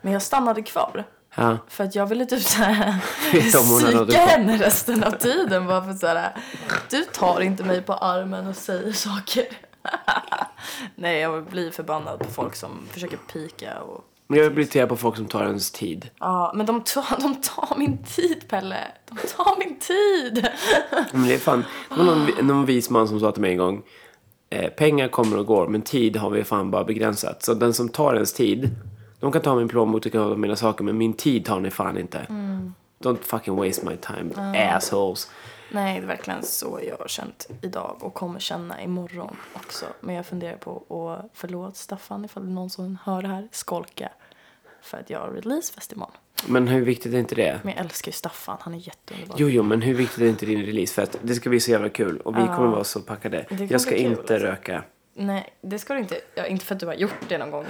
Men 0.00 0.12
jag 0.12 0.22
stannade 0.22 0.62
kvar. 0.62 1.04
Ja. 1.34 1.58
För 1.68 1.84
att 1.84 1.94
jag 1.94 2.06
ville 2.06 2.26
typ 2.26 2.42
såhär 2.42 3.00
psyka 4.10 4.18
henne 4.18 4.56
resten 4.56 5.04
av 5.04 5.10
tiden. 5.10 5.66
Bara 5.66 5.84
för 5.84 5.92
såhär, 5.92 6.36
du 6.90 7.04
tar 7.04 7.40
inte 7.40 7.64
mig 7.64 7.82
på 7.82 7.92
armen 7.92 8.46
och 8.46 8.56
säger 8.56 8.92
saker. 8.92 9.44
Nej, 10.94 11.20
jag 11.20 11.44
blir 11.44 11.70
förbannad 11.70 12.18
på 12.18 12.24
folk 12.24 12.56
som 12.56 12.70
försöker 12.90 13.16
pika 13.16 13.80
och 13.80 14.04
Men 14.26 14.38
jag 14.38 14.54
blir 14.54 14.64
irriterad 14.64 14.88
på 14.88 14.96
folk 14.96 15.16
som 15.16 15.26
tar 15.26 15.44
ens 15.44 15.70
tid. 15.70 16.10
Ja, 16.18 16.52
men 16.54 16.66
de 16.66 16.80
tar, 16.84 17.20
de 17.20 17.34
tar 17.34 17.76
min 17.78 17.98
tid, 17.98 18.48
Pelle. 18.48 18.76
De 19.08 19.28
tar 19.28 19.58
min 19.58 19.78
tid. 19.78 20.48
Men 21.12 21.28
det 21.28 21.34
är 21.34 21.38
fan, 21.38 21.64
det 21.90 21.96
var 21.96 22.04
någon, 22.04 22.46
någon 22.46 22.66
vis 22.66 22.90
man 22.90 23.08
som 23.08 23.20
sa 23.20 23.32
till 23.32 23.42
mig 23.42 23.52
en 23.52 23.58
gång. 23.58 23.82
Eh, 24.50 24.70
pengar 24.70 25.08
kommer 25.08 25.38
och 25.38 25.46
går, 25.46 25.68
men 25.68 25.82
tid 25.82 26.16
har 26.16 26.30
vi 26.30 26.44
fan 26.44 26.70
bara 26.70 26.84
begränsat. 26.84 27.42
Så 27.42 27.54
den 27.54 27.74
som 27.74 27.88
tar 27.88 28.14
ens 28.14 28.32
tid, 28.32 28.70
de 29.20 29.32
kan 29.32 29.42
ta 29.42 29.54
min 29.54 29.68
plånbok, 29.68 30.02
de 30.02 30.10
kan 30.10 30.30
ta 30.30 30.36
mina 30.36 30.56
saker, 30.56 30.84
men 30.84 30.98
min 30.98 31.12
tid 31.12 31.44
tar 31.44 31.60
ni 31.60 31.70
fan 31.70 31.98
inte. 31.98 32.18
Mm. 32.18 32.74
Don't 33.04 33.22
fucking 33.22 33.56
waste 33.56 33.86
my 33.86 33.96
time, 33.96 34.58
assholes. 34.74 35.30
Nej, 35.74 36.00
det 36.00 36.04
är 36.04 36.08
verkligen 36.08 36.42
så 36.42 36.80
jag 36.88 36.96
har 36.96 37.08
känt 37.08 37.48
idag 37.62 37.96
och 38.00 38.14
kommer 38.14 38.40
känna 38.40 38.82
imorgon 38.82 39.36
också. 39.54 39.86
Men 40.00 40.14
jag 40.14 40.26
funderar 40.26 40.56
på 40.56 40.76
att 41.20 41.30
förlåt 41.34 41.76
Staffan 41.76 42.24
ifall 42.24 42.44
det 42.44 42.50
är 42.50 42.54
någon 42.54 42.70
som 42.70 42.98
hör 43.04 43.22
det 43.22 43.28
här, 43.28 43.48
skolka. 43.52 44.08
För 44.82 44.98
att 44.98 45.10
jag 45.10 45.20
har 45.20 45.28
releasefest 45.28 45.92
imorgon. 45.92 46.14
Men 46.46 46.68
hur 46.68 46.84
viktigt 46.84 47.14
är 47.14 47.18
inte 47.18 47.34
det? 47.34 47.60
Men 47.62 47.74
jag 47.74 47.84
älskar 47.84 48.08
ju 48.08 48.12
Staffan, 48.12 48.56
han 48.60 48.74
är 48.74 48.78
jätteunderbar. 48.78 49.36
Jo, 49.38 49.48
jo, 49.48 49.62
men 49.62 49.82
hur 49.82 49.94
viktigt 49.94 50.18
är 50.18 50.26
inte 50.26 50.46
din 50.46 50.66
releasefest? 50.66 51.18
Det 51.22 51.34
ska 51.34 51.50
bli 51.50 51.60
så 51.60 51.70
jävla 51.70 51.88
kul 51.88 52.20
och 52.20 52.36
vi 52.36 52.46
kommer 52.46 52.68
vara 52.68 52.84
så 52.84 53.00
packade. 53.00 53.46
Jag 53.68 53.80
ska 53.80 53.96
inte 53.96 54.20
alltså. 54.20 54.34
röka. 54.34 54.84
Nej, 55.14 55.54
det 55.60 55.78
ska 55.78 55.94
du 55.94 56.00
inte. 56.00 56.20
Ja, 56.34 56.46
inte 56.46 56.64
för 56.64 56.74
att 56.74 56.80
du 56.80 56.86
har 56.86 56.94
gjort 56.94 57.28
det 57.28 57.38
någon 57.38 57.50
gång. 57.50 57.66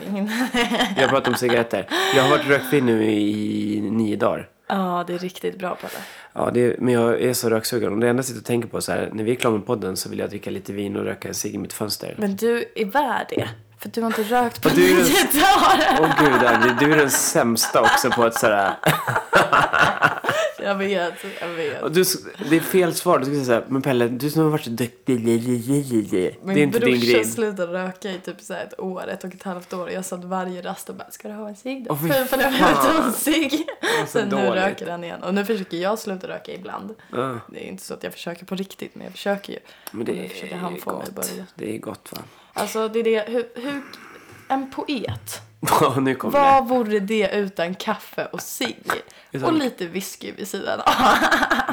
Jag 0.96 1.10
pratar 1.10 1.30
om 1.30 1.38
cigaretter. 1.38 1.88
Jag 2.14 2.22
har 2.22 2.30
varit 2.30 2.46
rökfri 2.46 2.80
nu 2.80 3.04
i 3.04 3.80
nio 3.80 4.16
dagar. 4.16 4.50
Ja, 4.74 5.04
det 5.06 5.14
är 5.14 5.18
riktigt 5.18 5.58
bra 5.58 5.74
Pelle. 5.74 6.04
Ja, 6.32 6.50
det 6.54 6.60
är, 6.60 6.76
men 6.78 6.94
jag 6.94 7.20
är 7.20 7.34
så 7.34 7.50
röksugen. 7.50 7.92
Och 7.92 7.98
det 7.98 8.08
enda 8.08 8.18
jag 8.18 8.24
sitter 8.24 8.40
och 8.40 8.46
tänker 8.46 8.68
på 8.68 8.80
så 8.80 8.92
här, 8.92 9.10
när 9.12 9.24
vi 9.24 9.30
är 9.30 9.34
klara 9.34 9.54
med 9.54 9.66
podden 9.66 9.96
så 9.96 10.08
vill 10.08 10.18
jag 10.18 10.30
dricka 10.30 10.50
lite 10.50 10.72
vin 10.72 10.96
och 10.96 11.04
röka 11.04 11.28
en 11.28 11.34
cigg 11.34 11.54
i 11.54 11.58
mitt 11.58 11.72
fönster. 11.72 12.14
Men 12.18 12.36
du 12.36 12.64
är 12.74 12.84
värd 12.84 13.26
det. 13.28 13.48
För 13.78 13.88
du 13.88 14.00
har 14.00 14.06
inte 14.06 14.22
rökt 14.22 14.62
på 14.62 14.68
är 14.68 14.74
nio 14.74 14.92
dagar. 15.32 15.98
Åh 16.00 16.24
gud, 16.24 16.48
Andy, 16.48 16.86
du 16.86 16.92
är 16.92 16.96
den 16.96 17.10
sämsta 17.10 17.80
också 17.80 18.10
på 18.10 18.22
att 18.22 18.34
sådär... 18.34 18.72
Jag 20.64 20.74
vet, 20.74 21.14
jag 21.40 21.48
vet. 21.48 21.94
Du, 21.94 22.04
det 22.50 22.56
är 22.56 22.60
fel 22.60 22.94
svar. 22.94 23.18
Du 23.18 23.24
ska 23.24 23.32
säga 23.34 23.44
såhär, 23.44 23.64
men 23.68 23.82
Pelle, 23.82 24.08
du 24.08 24.30
som 24.30 24.42
har 24.42 24.50
varit 24.50 24.64
så 24.64 24.70
duktig. 24.70 25.24
Det 25.24 25.32
är 25.32 26.36
Min 26.46 26.58
inte 26.58 26.78
din 26.78 26.90
brorsa 27.00 27.12
grej. 27.12 27.24
slutade 27.24 27.72
röka 27.72 28.10
i 28.10 28.18
typ 28.18 28.40
så 28.40 28.54
här 28.54 28.64
ett 28.64 28.80
år, 28.80 29.08
ett 29.08 29.24
och 29.24 29.34
ett 29.34 29.42
halvt 29.42 29.72
år. 29.72 29.90
Jag 29.90 30.04
satt 30.04 30.24
varje 30.24 30.62
rast 30.62 30.88
och 30.88 30.94
bara, 30.94 31.10
ska 31.10 31.28
du 31.28 31.34
ha 31.34 31.48
en 31.48 31.56
cigg 31.56 31.86
fy 32.02 32.08
för 32.08 32.24
för 32.24 32.38
fan. 32.38 32.96
var 32.96 33.04
en 33.06 33.12
cigg. 33.12 33.66
Sen 34.08 34.28
nu 34.28 34.36
dåligt. 34.36 34.52
röker 34.62 34.90
han 34.90 35.04
igen. 35.04 35.22
Och 35.22 35.34
nu 35.34 35.44
försöker 35.44 35.76
jag 35.76 35.98
sluta 35.98 36.28
röka 36.28 36.52
ibland. 36.54 36.94
Ja, 37.12 37.38
Det 37.52 37.64
är 37.64 37.68
inte 37.68 37.82
så 37.84 37.94
att 37.94 38.02
jag 38.02 38.12
försöker 38.12 38.44
på 38.46 38.54
riktigt, 38.54 38.94
men 38.94 39.04
jag 39.04 39.12
försöker 39.12 39.52
ju. 39.52 39.58
men 39.92 40.04
det 40.06 40.12
nu 40.12 40.28
försöker 40.28 40.56
han 40.56 40.66
är 40.66 40.70
mig 40.70 40.80
gott. 40.84 41.10
börja. 41.10 41.46
Det 41.54 41.74
är 41.74 41.78
gott 41.78 42.08
va? 42.12 42.18
Alltså 42.52 42.88
det 42.88 42.98
är 42.98 43.04
det, 43.04 43.24
hur, 43.32 43.46
hur 43.54 43.82
en 44.48 44.70
poet 44.70 45.40
nu 46.00 46.14
kommer 46.14 46.38
det. 46.38 46.44
Vad 46.44 46.68
vore 46.68 47.00
det 47.00 47.30
utan 47.32 47.74
kaffe 47.74 48.26
och 48.26 48.40
cigg? 48.40 48.76
Utan- 49.32 49.48
Och 49.48 49.58
lite 49.58 49.86
whisky 49.86 50.32
vid 50.32 50.48
sidan 50.48 50.80
av. 50.80 50.92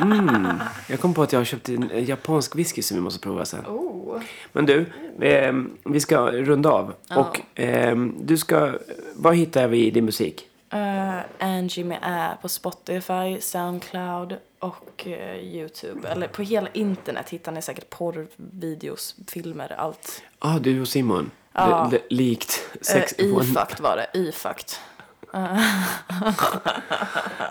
Jag 0.87 0.99
kom 0.99 1.13
på 1.13 1.23
att 1.23 1.31
jag 1.31 1.39
har 1.39 1.45
köpt 1.45 1.69
en 1.69 2.05
japansk 2.05 2.55
whisky 2.55 2.81
som 2.81 2.97
vi 2.97 3.01
måste 3.01 3.19
prova 3.19 3.45
sen. 3.45 3.65
Oh. 3.65 4.21
Men 4.51 4.65
du, 4.65 4.85
eh, 5.21 5.53
vi 5.85 5.99
ska 5.99 6.31
runda 6.31 6.69
av. 6.69 6.93
Och 7.15 7.59
eh, 7.59 7.95
du 8.19 8.37
ska... 8.37 8.73
Vad 9.15 9.35
hittar 9.35 9.67
vi 9.67 9.85
i 9.85 9.91
din 9.91 10.05
musik? 10.05 10.47
Eh, 10.73 11.19
Angie 11.39 11.85
med 11.85 11.99
Ä 12.03 12.37
på 12.41 12.49
Spotify, 12.49 13.41
Soundcloud 13.41 14.37
och 14.59 15.07
eh, 15.07 15.35
Youtube. 15.35 16.09
Eller 16.09 16.27
på 16.27 16.41
hela 16.41 16.67
internet 16.73 17.29
hittar 17.29 17.51
ni 17.51 17.61
säkert 17.61 17.89
porrvideos, 17.89 19.15
filmer, 19.27 19.75
allt. 19.77 20.21
Ja, 20.41 20.55
ah, 20.55 20.59
du 20.59 20.81
och 20.81 20.87
Simon. 20.87 21.31
Ja. 21.53 21.87
Det, 21.91 22.01
likt 22.09 22.69
Uh, 22.75 22.81
sex... 22.81 23.13
iFucked 23.17 23.79
var 23.79 23.97
det, 23.97 24.19
iFucked. 24.19 24.69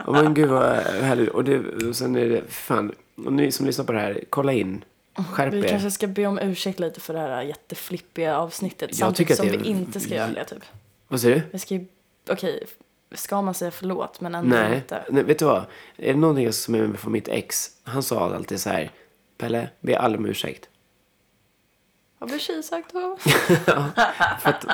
Oh, 0.06 0.22
men 0.22 0.34
gud 0.34 0.48
vad 0.48 0.76
härligt. 0.76 1.28
Och, 1.28 1.44
det, 1.44 1.58
och 1.88 1.96
sen 1.96 2.16
är 2.16 2.28
det... 2.28 2.42
Fan. 2.48 2.92
Och 3.26 3.32
ni 3.32 3.52
som 3.52 3.66
lyssnar 3.66 3.84
på 3.84 3.92
det 3.92 4.00
här, 4.00 4.24
kolla 4.30 4.52
in. 4.52 4.84
Skärp 5.32 5.52
Vi 5.52 5.58
er. 5.64 5.68
kanske 5.68 5.90
ska 5.90 6.06
be 6.06 6.26
om 6.26 6.38
ursäkt 6.38 6.80
lite 6.80 7.00
för 7.00 7.14
det 7.14 7.20
här 7.20 7.42
jätteflippiga 7.42 8.36
avsnittet. 8.38 8.90
Jag 8.90 8.96
samtidigt 8.96 9.36
som 9.36 9.48
är- 9.48 9.56
vi 9.56 9.68
inte 9.68 10.00
ska 10.00 10.14
göra 10.14 10.32
det 10.32 10.44
typ. 10.44 10.62
Vad 11.08 11.20
säger 11.20 11.36
du? 11.36 11.42
Vi 11.50 11.58
ska 11.58 11.74
ju, 11.74 11.86
okej, 12.30 12.64
ska 13.14 13.42
man 13.42 13.54
säga 13.54 13.70
förlåt 13.70 14.20
men 14.20 14.34
ändå 14.34 14.56
Nej. 14.56 14.74
inte. 14.76 15.04
Nej, 15.10 15.22
vet 15.22 15.38
du 15.38 15.44
vad? 15.44 15.64
Är 15.96 16.12
det 16.12 16.18
någonting 16.20 16.52
som 16.52 16.74
är 16.74 16.92
från 16.96 17.12
mitt 17.12 17.28
ex? 17.28 17.70
Han 17.84 18.02
sa 18.02 18.34
alltid 18.34 18.60
så 18.60 18.70
här. 18.70 18.90
Pelle, 19.38 19.68
be 19.80 19.98
aldrig 19.98 20.20
om 20.20 20.26
ursäkt. 20.26 20.68
Vad 22.20 22.28
blir 22.28 22.38
tjej 22.38 22.62
sagt 22.62 22.92
då? 22.92 23.16
För 24.40 24.50
att, 24.50 24.64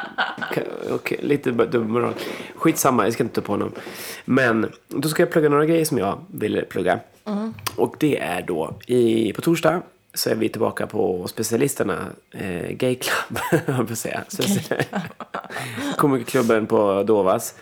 okej, 0.91 1.19
lite 1.23 1.51
dubbelmoral. 1.51 2.15
Skitsamma, 2.57 3.05
jag 3.05 3.13
ska 3.13 3.23
inte 3.23 3.41
ta 3.41 3.47
på 3.47 3.53
honom. 3.53 3.73
Men 4.25 4.73
då 4.89 5.09
ska 5.09 5.23
jag 5.23 5.31
plugga 5.31 5.49
några 5.49 5.67
grejer 5.67 5.85
som 5.85 5.99
jag 5.99 6.25
vill 6.31 6.65
plugga. 6.69 7.01
Och 7.77 7.97
det 7.99 8.19
är 8.19 8.43
då 8.43 8.75
i, 8.87 9.33
på 9.33 9.41
torsdag 9.43 9.83
så 10.15 10.31
är 10.31 10.35
vi 10.35 10.49
tillbaka 10.49 10.87
på 10.87 11.29
specialisterna 11.29 12.07
eh, 12.31 12.71
Gay 12.71 12.95
Club, 12.95 13.39
höll 13.51 13.77
jag 13.77 13.87
på 13.87 13.93
att 13.93 13.99
säga. 13.99 14.25
Komikerklubben 15.97 16.67
på 16.67 17.03
Dovas. 17.03 17.55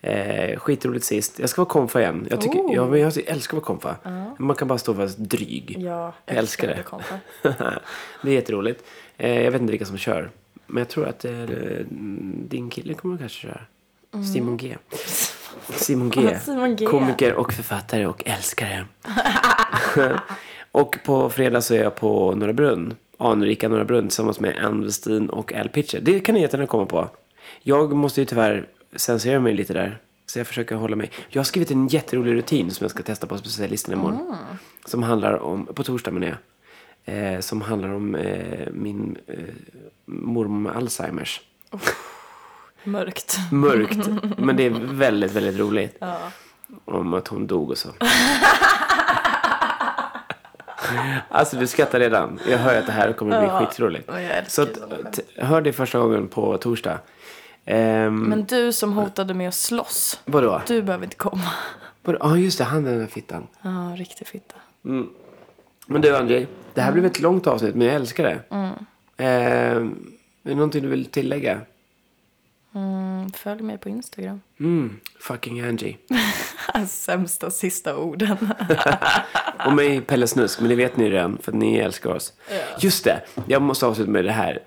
Eh, 0.00 0.58
skitroligt 0.58 1.04
sist. 1.04 1.38
Jag 1.38 1.48
ska 1.50 1.60
vara 1.62 1.68
konfa 1.70 2.00
igen. 2.00 2.26
Jag, 2.30 2.40
tycker, 2.40 2.58
Oh. 2.58 2.74
ja, 2.74 2.86
men 2.86 3.00
jag 3.00 3.12
älskar 3.26 3.56
att 3.56 3.62
vara 3.62 3.64
konfa. 3.66 3.96
Man 4.38 4.56
kan 4.56 4.68
bara 4.68 4.78
stå 4.78 4.92
och 4.92 4.98
vara 4.98 5.08
dryg. 5.16 5.76
Jag 5.78 6.12
Jag 6.26 6.36
älskar 6.36 6.68
det. 6.68 6.84
det 8.22 8.30
är 8.30 8.34
jätteroligt. 8.34 8.84
Eh, 9.16 9.42
jag 9.42 9.50
vet 9.50 9.60
inte 9.60 9.70
vilka 9.70 9.86
som 9.86 9.98
kör. 9.98 10.30
Men 10.66 10.80
jag 10.80 10.88
tror 10.88 11.06
att 11.06 11.24
eh, 11.24 11.32
din 12.48 12.70
kille 12.70 12.94
kommer 12.94 13.18
kanske 13.18 13.38
köra. 13.38 13.60
Simon 14.32 14.56
G. 14.56 14.76
Simon 15.68 16.10
G. 16.10 16.38
Simon 16.44 16.76
G. 16.76 16.86
Komiker 16.86 17.34
och 17.34 17.52
författare 17.52 18.06
och 18.06 18.22
älskare. 18.26 18.86
och 20.72 20.98
på 21.04 21.30
fredag 21.30 21.60
så 21.60 21.74
är 21.74 21.82
jag 21.82 21.96
på 21.96 22.34
Norra 22.34 22.52
Brunn. 22.52 22.94
Anrika 23.18 23.68
Norra 23.68 23.84
Brunn 23.84 24.08
tillsammans 24.08 24.40
med 24.40 24.64
Ann 24.64 24.84
Westin 24.84 25.28
och 25.28 25.52
Al 25.52 25.68
Pitcher. 25.68 26.00
Det 26.00 26.20
kan 26.20 26.34
ni 26.34 26.40
jättegärna 26.40 26.66
komma 26.66 26.86
på. 26.86 27.08
Jag 27.62 27.92
måste 27.92 28.20
ju 28.20 28.24
tyvärr 28.24 28.66
censurera 28.96 29.40
mig 29.40 29.54
lite 29.54 29.72
där. 29.72 29.98
Så 30.26 30.38
jag 30.38 30.46
försöker 30.46 30.74
hålla 30.76 30.96
mig. 30.96 31.10
Jag 31.28 31.40
har 31.40 31.44
skrivit 31.44 31.70
en 31.70 31.88
jätterolig 31.88 32.32
rutin 32.32 32.70
som 32.70 32.84
jag 32.84 32.90
ska 32.90 33.02
testa 33.02 33.26
på 33.26 33.38
specialisten 33.38 33.94
imorgon. 33.94 34.36
Som 34.84 35.02
handlar 35.02 35.38
om, 35.38 35.66
på 35.66 35.82
torsdag 35.82 36.10
menar 36.10 36.26
jag. 36.26 36.36
Eh, 37.04 37.40
som 37.40 37.60
handlar 37.60 37.88
om 37.88 38.14
eh, 38.14 38.68
min 38.72 39.16
eh, 39.26 39.38
mormor 40.04 40.60
med 40.60 40.76
Alzheimers. 40.76 41.40
Mörkt. 42.84 43.38
Mörkt, 43.52 44.08
men 44.38 44.56
det 44.56 44.66
är 44.66 44.70
väldigt, 44.70 45.32
väldigt 45.32 45.58
roligt. 45.58 46.02
Om 46.84 47.14
att 47.14 47.28
hon 47.28 47.46
dog 47.46 47.70
och 47.70 47.78
så. 47.78 47.88
alltså 51.28 51.56
du 51.56 51.66
skrattar 51.66 52.00
redan. 52.00 52.40
Jag 52.48 52.58
hör 52.58 52.78
att 52.78 52.86
det 52.86 52.92
här 52.92 53.12
kommer 53.12 53.40
bli 53.40 53.66
skitroligt. 53.66 54.08
och 54.08 54.20
jag 54.20 54.30
älskar 54.38 54.48
Så 54.48 54.62
att, 54.62 55.20
hör 55.36 55.60
det 55.60 55.72
första 55.72 55.98
gången 55.98 56.28
på 56.28 56.58
torsdag. 56.58 56.98
Ehm, 57.64 58.20
Men 58.22 58.44
du 58.44 58.72
som 58.72 58.92
hotade 58.92 59.34
med 59.34 59.48
att 59.48 59.54
slåss, 59.54 60.20
vadå? 60.24 60.62
du 60.66 60.82
behöver 60.82 61.04
inte 61.04 61.16
komma. 61.16 61.50
Ja, 62.04 62.16
ah, 62.20 62.36
just 62.36 62.58
det. 62.58 62.64
Han 62.64 62.84
den 62.84 62.98
där 62.98 63.06
fittan. 63.06 63.46
Ja, 63.62 63.94
riktig 63.96 64.26
fitta. 64.26 64.54
Men 65.92 66.00
du 66.00 66.16
André, 66.16 66.46
det 66.74 66.80
här 66.80 66.92
blev 66.92 67.04
ett 67.06 67.20
långt 67.20 67.46
avsnitt, 67.46 67.74
men 67.74 67.86
jag 67.86 67.96
älskar 67.96 68.24
det. 68.24 68.38
Mm. 68.50 68.70
Ehm, 69.16 70.12
är 70.44 70.48
det 70.48 70.54
någonting 70.54 70.82
du 70.82 70.88
vill 70.88 71.06
tillägga? 71.06 71.60
Mm, 72.74 73.30
följ 73.32 73.62
mig 73.62 73.78
på 73.78 73.88
Instagram. 73.88 74.40
Mm, 74.60 75.00
fucking 75.20 75.60
Angie. 75.60 75.96
Sämsta 76.88 77.50
sista 77.50 77.96
orden. 77.96 78.36
Och 79.66 79.72
mig 79.72 80.00
Pelle 80.00 80.26
Snusk, 80.26 80.60
men 80.60 80.68
det 80.68 80.74
vet 80.74 80.96
ni 80.96 81.10
redan 81.10 81.38
för 81.42 81.52
att 81.52 81.58
ni 81.58 81.76
älskar 81.76 82.10
oss. 82.10 82.32
Just 82.80 83.04
det, 83.04 83.22
jag 83.46 83.62
måste 83.62 83.86
avsluta 83.86 84.10
med 84.10 84.24
det 84.24 84.32
här. 84.32 84.62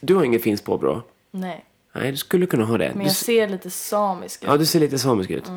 Du 0.00 0.14
har 0.14 0.24
inget 0.24 0.42
fint 0.42 0.64
påbrå. 0.64 1.02
Nej, 1.30 1.64
Nej, 1.92 2.10
du 2.10 2.16
skulle 2.16 2.46
kunna 2.46 2.64
ha 2.64 2.78
det. 2.78 2.88
men 2.88 2.98
Du, 2.98 3.04
jag 3.04 3.12
ser 3.12 3.48
lite 3.48 3.70
samisk 3.70 4.42
ut. 4.42 4.48
ja, 4.48 4.56
du 4.56 4.66
ser 4.66 4.80
lite 4.80 4.98
samisk 4.98 5.30
ut. 5.30 5.50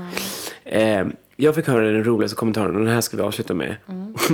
Eh, 0.64 1.08
jag 1.38 1.56
fick 1.56 1.68
höra 1.68 1.92
den 1.92 2.04
roligaste 2.04 2.36
kommentaren 2.36 2.76
och 2.76 2.82
den 2.86 2.94
här 2.94 3.02
ska 3.02 3.18
vi 3.18 3.24
avsluta 3.24 3.54
med. 3.54 3.76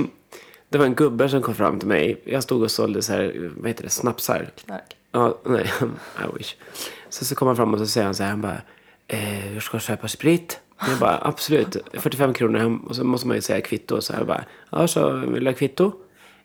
det 0.70 0.78
var 0.78 0.86
en 0.86 0.96
gubbe 0.96 1.30
som 1.30 1.42
kom 1.42 1.56
fram 1.56 1.80
till 1.80 1.88
mig. 1.88 2.22
Jag 2.26 2.44
stod 2.44 2.64
och 2.64 2.72
sålde 2.72 3.02
så 3.02 3.14
här, 3.14 3.52
vad 3.58 3.68
heter 3.68 3.84
det, 3.84 3.90
snapsar. 3.90 4.50
Knark. 4.66 4.98
Ja, 5.12 5.38
nej, 5.46 5.72
I 6.20 6.38
wish. 6.38 6.56
Så, 7.10 7.26
så 7.26 7.36
kommer 7.36 7.50
han 7.50 7.56
fram 7.56 7.74
och 7.74 7.80
så 7.80 7.86
säger 7.88 8.06
han 8.06 8.16
så 8.16 8.24
här, 8.24 8.30
han 8.30 8.42
bara, 8.42 8.62
eh, 9.08 9.54
jag 9.54 9.64
ska 9.64 9.80
köpa 9.80 10.08
sprit. 10.08 10.60
Jag 10.88 11.00
bara, 11.00 11.20
absolut, 11.24 11.78
45 11.94 12.34
kronor. 12.34 12.80
Och 12.88 12.96
så 12.96 13.04
måste 13.04 13.28
man 13.28 13.38
ju 13.38 13.42
säga 13.42 13.62
kvitto. 13.62 14.02
Så 14.02 14.14
jag 14.14 14.28
bara, 14.28 14.44
ja, 14.70 14.88
så 14.88 15.10
vill 15.12 15.44
du 15.44 15.50
ha 15.50 15.56
kvitto? 15.58 15.92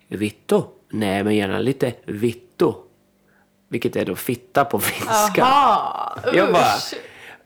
Vitto? 0.09 0.65
Nej, 0.91 1.25
men 1.25 1.37
gärna 1.37 1.59
lite 1.59 1.95
vitto. 2.05 2.77
Vilket 3.69 3.97
är 3.97 4.05
då 4.05 4.15
fitta 4.15 4.65
på 4.65 4.79
finska. 4.79 5.45
Aha, 5.45 6.19
Jag 6.33 6.53
bara, 6.53 6.77
usch. 6.77 6.95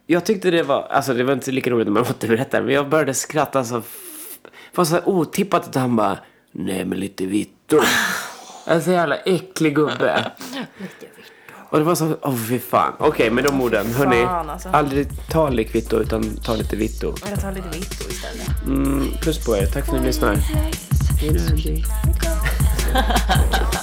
Jag 0.06 0.24
tyckte 0.24 0.50
det 0.50 0.62
var, 0.62 0.82
alltså 0.82 1.14
det 1.14 1.24
var 1.24 1.32
inte 1.32 1.50
lika 1.50 1.70
roligt 1.70 1.86
när 1.86 1.92
man 1.92 2.02
återberättar, 2.02 2.62
men 2.62 2.74
jag 2.74 2.88
började 2.88 3.14
skratta 3.14 3.64
så, 3.64 3.74
det 3.74 3.82
var 4.74 4.84
så 4.84 4.94
här 4.94 5.08
otippat 5.08 5.68
att 5.68 5.74
han 5.74 5.96
bara, 5.96 6.18
nej 6.52 6.84
men 6.84 7.00
lite 7.00 7.26
vitto. 7.26 7.80
Alltså 8.66 8.90
jävla 8.92 9.16
äcklig 9.16 9.74
gubbe. 9.74 10.30
Och 11.70 11.78
det 11.78 11.84
var 11.84 11.94
så, 11.94 12.16
åh 12.22 12.36
fy 12.36 12.58
fan. 12.58 12.92
Okej, 12.98 13.30
med 13.30 13.44
de 13.44 13.60
orden, 13.60 13.86
hörni. 13.94 14.24
fan, 14.24 14.50
alltså. 14.50 14.68
Aldrig 14.68 15.08
ta 15.30 15.48
lite 15.48 15.70
kvitto 15.70 15.96
utan 15.96 16.36
ta 16.36 16.56
lite 16.56 16.76
vitto. 16.76 17.14
Jag 17.30 17.40
tar 17.40 17.52
lite 17.52 17.68
vitto 17.68 18.08
istället. 18.10 18.64
Mm, 18.66 19.12
puss 19.22 19.46
på 19.46 19.56
er, 19.56 19.66
tack 19.66 19.86
för 19.86 19.94
att 19.94 20.00
ni 20.00 20.06
lyssnar. 20.06 20.36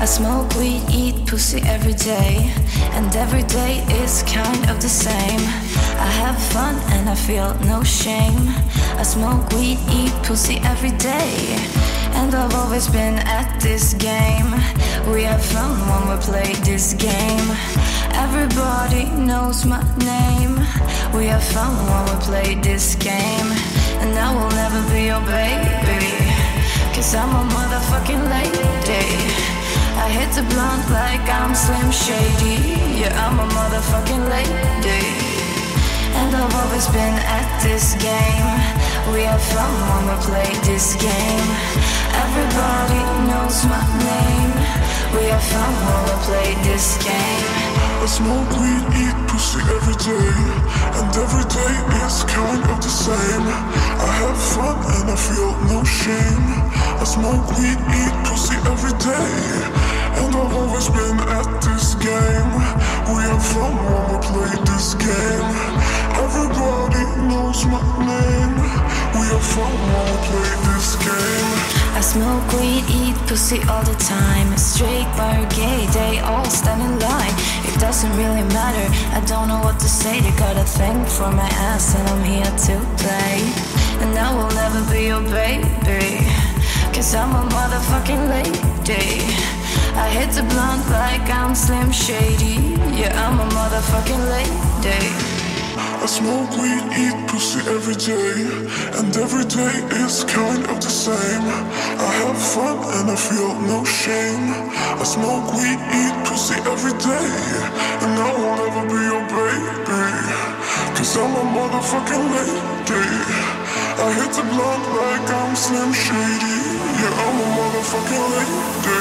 I 0.00 0.06
smoke 0.06 0.54
weed, 0.54 0.82
eat 0.90 1.26
pussy 1.26 1.60
every 1.66 1.92
day, 1.92 2.50
and 2.96 3.14
every 3.14 3.42
day 3.42 3.84
is 4.02 4.22
kind 4.22 4.70
of 4.70 4.80
the 4.80 4.88
same. 4.88 5.40
I 6.00 6.08
have 6.22 6.38
fun 6.54 6.76
and 6.94 7.06
I 7.06 7.14
feel 7.14 7.52
no 7.66 7.82
shame. 7.82 8.48
I 8.96 9.02
smoke 9.02 9.46
weed, 9.52 9.78
eat 9.92 10.14
pussy 10.22 10.56
every 10.64 10.92
day, 10.92 11.54
and 12.16 12.34
I've 12.34 12.54
always 12.54 12.88
been 12.88 13.18
at 13.28 13.60
this 13.60 13.92
game. 13.92 14.50
We 15.12 15.24
have 15.24 15.44
fun 15.44 15.76
when 15.90 16.02
we 16.08 16.16
play 16.22 16.54
this 16.64 16.94
game. 16.94 17.48
Everybody 18.24 19.04
knows 19.20 19.66
my 19.66 19.84
name. 19.98 20.56
We 21.12 21.26
have 21.26 21.44
fun 21.44 21.76
when 21.90 22.02
we 22.08 22.24
play 22.24 22.54
this 22.54 22.94
game, 22.94 23.52
and 24.00 24.18
I 24.18 24.32
will 24.32 24.52
never 24.62 24.80
be 24.94 25.12
your 25.12 25.20
baby. 25.28 26.16
Cause 26.94 27.14
I'm 27.14 27.28
a 27.28 27.44
motherfucking 27.52 28.30
lady. 28.30 29.59
I 30.00 30.08
hit 30.08 30.32
the 30.32 30.42
blunt 30.48 30.88
like 30.90 31.20
I'm 31.28 31.54
Slim 31.54 31.92
Shady. 31.92 32.72
Yeah, 33.00 33.12
I'm 33.24 33.38
a 33.38 33.46
motherfucking 33.52 34.24
lady. 34.32 35.04
And 36.16 36.34
I've 36.34 36.54
always 36.56 36.86
been 36.88 37.16
at 37.38 37.48
this 37.62 37.94
game. 38.00 38.48
We 39.12 39.28
have 39.28 39.42
fun 39.52 39.72
when 39.90 40.02
we 40.08 40.16
play 40.24 40.50
this 40.64 40.96
game. 40.96 41.50
Everybody 42.24 43.02
knows 43.28 43.64
my 43.68 43.84
name. 44.08 44.52
We 45.14 45.28
have 45.28 45.44
fun 45.52 45.72
when 45.84 46.00
we 46.08 46.16
play 46.24 46.48
this 46.64 46.96
game. 47.04 47.89
I 48.00 48.06
smoke 48.06 48.48
weed, 48.56 48.84
eat 48.96 49.16
pussy 49.28 49.60
every 49.76 49.92
day, 50.00 50.32
and 50.96 51.12
every 51.20 51.44
day 51.52 51.74
is 52.00 52.24
kind 52.24 52.64
of 52.72 52.80
the 52.80 52.88
same. 52.88 53.44
I 53.44 54.08
have 54.24 54.40
fun 54.40 54.76
and 54.96 55.10
I 55.12 55.16
feel 55.16 55.52
no 55.68 55.84
shame. 55.84 56.46
I 56.96 57.04
smoke 57.04 57.44
weed, 57.60 57.76
eat 58.00 58.16
pussy 58.24 58.56
every 58.72 58.96
day, 59.04 59.36
and 60.16 60.32
I've 60.32 60.54
always 60.56 60.88
been 60.88 61.18
at 61.28 61.48
this 61.60 61.92
game. 62.00 62.50
We 63.12 63.20
have 63.28 63.44
fun 63.52 63.76
when 63.76 64.04
we 64.08 64.18
play 64.32 64.52
this 64.64 64.96
game. 64.96 65.48
Everybody 66.24 67.04
knows 67.28 67.66
my 67.68 67.84
name. 68.00 68.56
We 69.12 69.28
have 69.28 69.44
fun 69.44 69.76
when 69.76 70.04
we 70.08 70.18
play 70.24 70.52
this 70.72 70.96
game. 71.04 71.80
I 71.92 72.00
smoke 72.00 72.48
weed, 72.56 72.84
eat 72.88 73.16
pussy 73.28 73.60
all 73.68 73.84
the 73.84 73.98
time. 74.00 74.56
Straight 74.56 75.04
bar, 75.20 75.44
gay, 75.52 75.84
they 75.92 76.20
all 76.20 76.48
stand 76.48 76.80
in 76.80 76.98
line. 76.98 77.34
It 77.70 77.78
doesn't 77.80 78.14
really 78.16 78.44
matter, 78.52 78.86
I 79.16 79.20
don't 79.26 79.48
know 79.48 79.60
what 79.60 79.78
to 79.80 79.88
say. 79.88 80.20
They 80.20 80.34
got 80.36 80.56
a 80.56 80.64
thing 80.64 81.04
for 81.06 81.30
my 81.30 81.48
ass, 81.70 81.94
and 81.94 82.06
I'm 82.08 82.24
here 82.24 82.52
to 82.66 82.74
play. 83.02 83.38
And 84.02 84.18
I 84.18 84.28
will 84.34 84.52
never 84.62 84.80
be 84.92 85.06
your 85.06 85.22
baby, 85.22 86.26
cause 86.92 87.14
I'm 87.14 87.30
a 87.30 87.44
motherfucking 87.48 88.28
lady. 88.28 88.70
I 89.94 90.08
hit 90.08 90.30
the 90.30 90.42
blunt 90.42 90.88
like 90.90 91.28
I'm 91.30 91.54
Slim 91.54 91.92
Shady. 91.92 92.74
Yeah, 92.98 93.12
I'm 93.24 93.38
a 93.38 93.46
motherfucking 93.54 94.22
lady. 94.30 95.39
I 96.02 96.06
smoke 96.06 96.50
weed, 96.56 96.84
eat 96.96 97.18
pussy 97.28 97.60
every 97.68 97.94
day, 97.94 98.32
and 98.96 99.14
every 99.16 99.44
day 99.44 99.76
is 100.00 100.24
kind 100.24 100.64
of 100.72 100.80
the 100.80 100.88
same. 100.88 101.44
I 102.00 102.08
have 102.24 102.40
fun 102.40 102.78
and 102.96 103.10
I 103.10 103.16
feel 103.16 103.52
no 103.68 103.84
shame. 103.84 104.48
I 104.96 105.04
smoke 105.04 105.52
weed, 105.52 105.80
eat 106.00 106.16
pussy 106.24 106.56
every 106.64 106.96
day, 106.96 107.28
and 108.00 108.12
I 108.16 108.30
will 108.32 108.56
never 108.64 108.84
be 108.88 109.00
your 109.12 109.24
baby. 109.28 110.02
Cause 110.96 111.16
I'm 111.20 111.36
a 111.36 111.44
motherfucking 111.52 112.24
lady. 112.32 113.60
I 114.00 114.08
hit 114.16 114.32
the 114.32 114.44
block 114.56 114.82
like 114.96 115.28
I'm 115.28 115.54
Slim 115.54 115.92
Shady. 115.92 116.60
Yeah, 116.96 117.24
I'm 117.24 117.36
a 117.44 117.46
motherfucking 117.60 118.26
lady. 118.32 119.00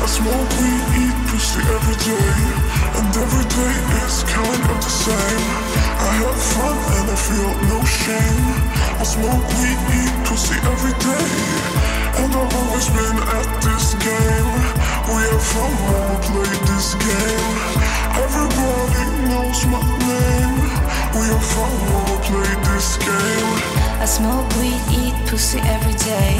I 0.00 0.06
smoke 0.08 0.50
weed, 0.64 0.84
eat 0.96 1.16
pussy 1.28 1.60
every 1.60 1.98
day, 2.08 2.69
and 3.00 3.16
every 3.16 3.46
day 3.48 3.76
is 4.04 4.16
kind 4.28 4.62
of 4.72 4.78
the 4.84 4.92
same. 5.04 5.44
I 6.04 6.10
have 6.20 6.40
fun 6.52 6.76
and 6.96 7.06
I 7.08 7.16
feel 7.16 7.52
no 7.72 7.78
shame. 7.84 8.44
I 9.00 9.04
smoke 9.14 9.46
weed, 9.56 9.80
eat 10.00 10.14
pussy 10.28 10.56
every 10.72 10.94
day, 11.00 11.28
and 12.20 12.30
I've 12.40 12.52
always 12.60 12.88
been 12.92 13.18
at 13.38 13.48
this 13.64 13.86
game. 14.04 14.50
We 15.08 15.20
have 15.32 15.44
fun 15.52 15.72
when 15.88 16.02
we 16.10 16.16
play 16.28 16.52
this 16.68 16.88
game. 17.08 17.54
Everybody 18.24 19.04
knows 19.32 19.60
my 19.72 19.82
name. 20.10 20.56
We 21.16 21.24
have 21.32 21.46
fun 21.56 21.72
when 21.88 22.04
we 22.10 22.16
play 22.28 22.52
this 22.68 22.88
game. 23.00 23.50
I 24.04 24.06
smoke 24.06 24.48
weed, 24.60 24.80
eat 25.00 25.16
pussy 25.28 25.60
every 25.64 25.96
day, 25.96 26.36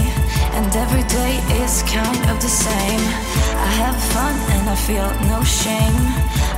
and 0.56 0.70
every 0.76 1.04
day 1.04 1.38
is 1.62 1.82
kind 1.82 2.22
of 2.30 2.40
the 2.40 2.48
same. 2.48 3.04
I 3.68 3.70
have 3.82 3.98
fun 4.14 4.34
and 4.54 4.68
I 4.68 4.76
feel 4.76 5.10
no 5.28 5.42
shame. 5.42 6.02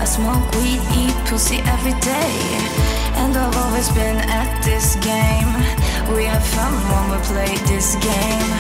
I 0.02 0.04
smoke 0.04 0.44
weed, 0.56 0.80
eat 0.96 1.16
pussy 1.28 1.58
every 1.74 1.96
day, 2.00 2.34
and 3.22 3.36
I've 3.36 3.56
always 3.64 3.88
been 3.90 4.18
at 4.40 4.50
this 4.64 4.96
game. 4.96 5.52
We 6.14 6.24
have 6.24 6.44
fun 6.56 6.72
when 6.90 7.04
we 7.12 7.18
play 7.32 7.52
this 7.72 7.96
game. 7.96 8.50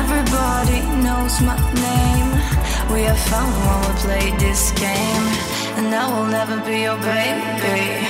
Everybody 0.00 0.80
knows 1.04 1.40
my 1.40 1.56
name. 1.88 2.30
We 2.92 3.02
have 3.08 3.18
fun 3.30 3.48
when 3.64 3.78
we 3.86 3.92
play 4.06 4.26
this 4.38 4.72
game, 4.72 5.26
and 5.78 5.94
I 5.94 6.04
will 6.12 6.28
never 6.38 6.56
be 6.68 6.82
your 6.88 6.98
baby. 7.00 8.06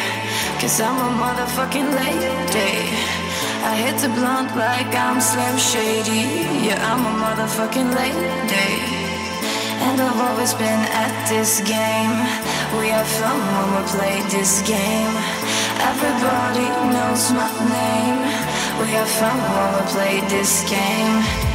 Cause 0.60 0.80
I'm 0.80 0.96
a 0.96 1.10
motherfucking 1.22 1.90
lady. 2.00 3.25
I 3.66 3.74
hit 3.74 3.98
the 3.98 4.08
blunt 4.14 4.54
like 4.54 4.94
I'm 4.94 5.20
Slim 5.20 5.58
Shady. 5.58 6.22
Yeah, 6.66 6.78
I'm 6.86 7.02
a 7.02 7.14
motherfucking 7.18 7.90
lady. 7.98 8.70
And 9.82 10.00
I've 10.00 10.20
always 10.28 10.54
been 10.54 10.82
at 11.04 11.14
this 11.28 11.58
game. 11.66 12.14
We 12.78 12.94
have 12.94 13.08
fun 13.18 13.38
when 13.54 13.68
we 13.74 13.82
play 13.90 14.22
this 14.30 14.62
game. 14.62 15.14
Everybody 15.82 16.68
knows 16.94 17.32
my 17.34 17.50
name. 17.66 18.22
We 18.80 18.86
have 18.94 19.10
fun 19.18 19.36
when 19.54 19.68
we 19.74 19.82
play 19.90 20.14
this 20.28 20.62
game. 20.70 21.45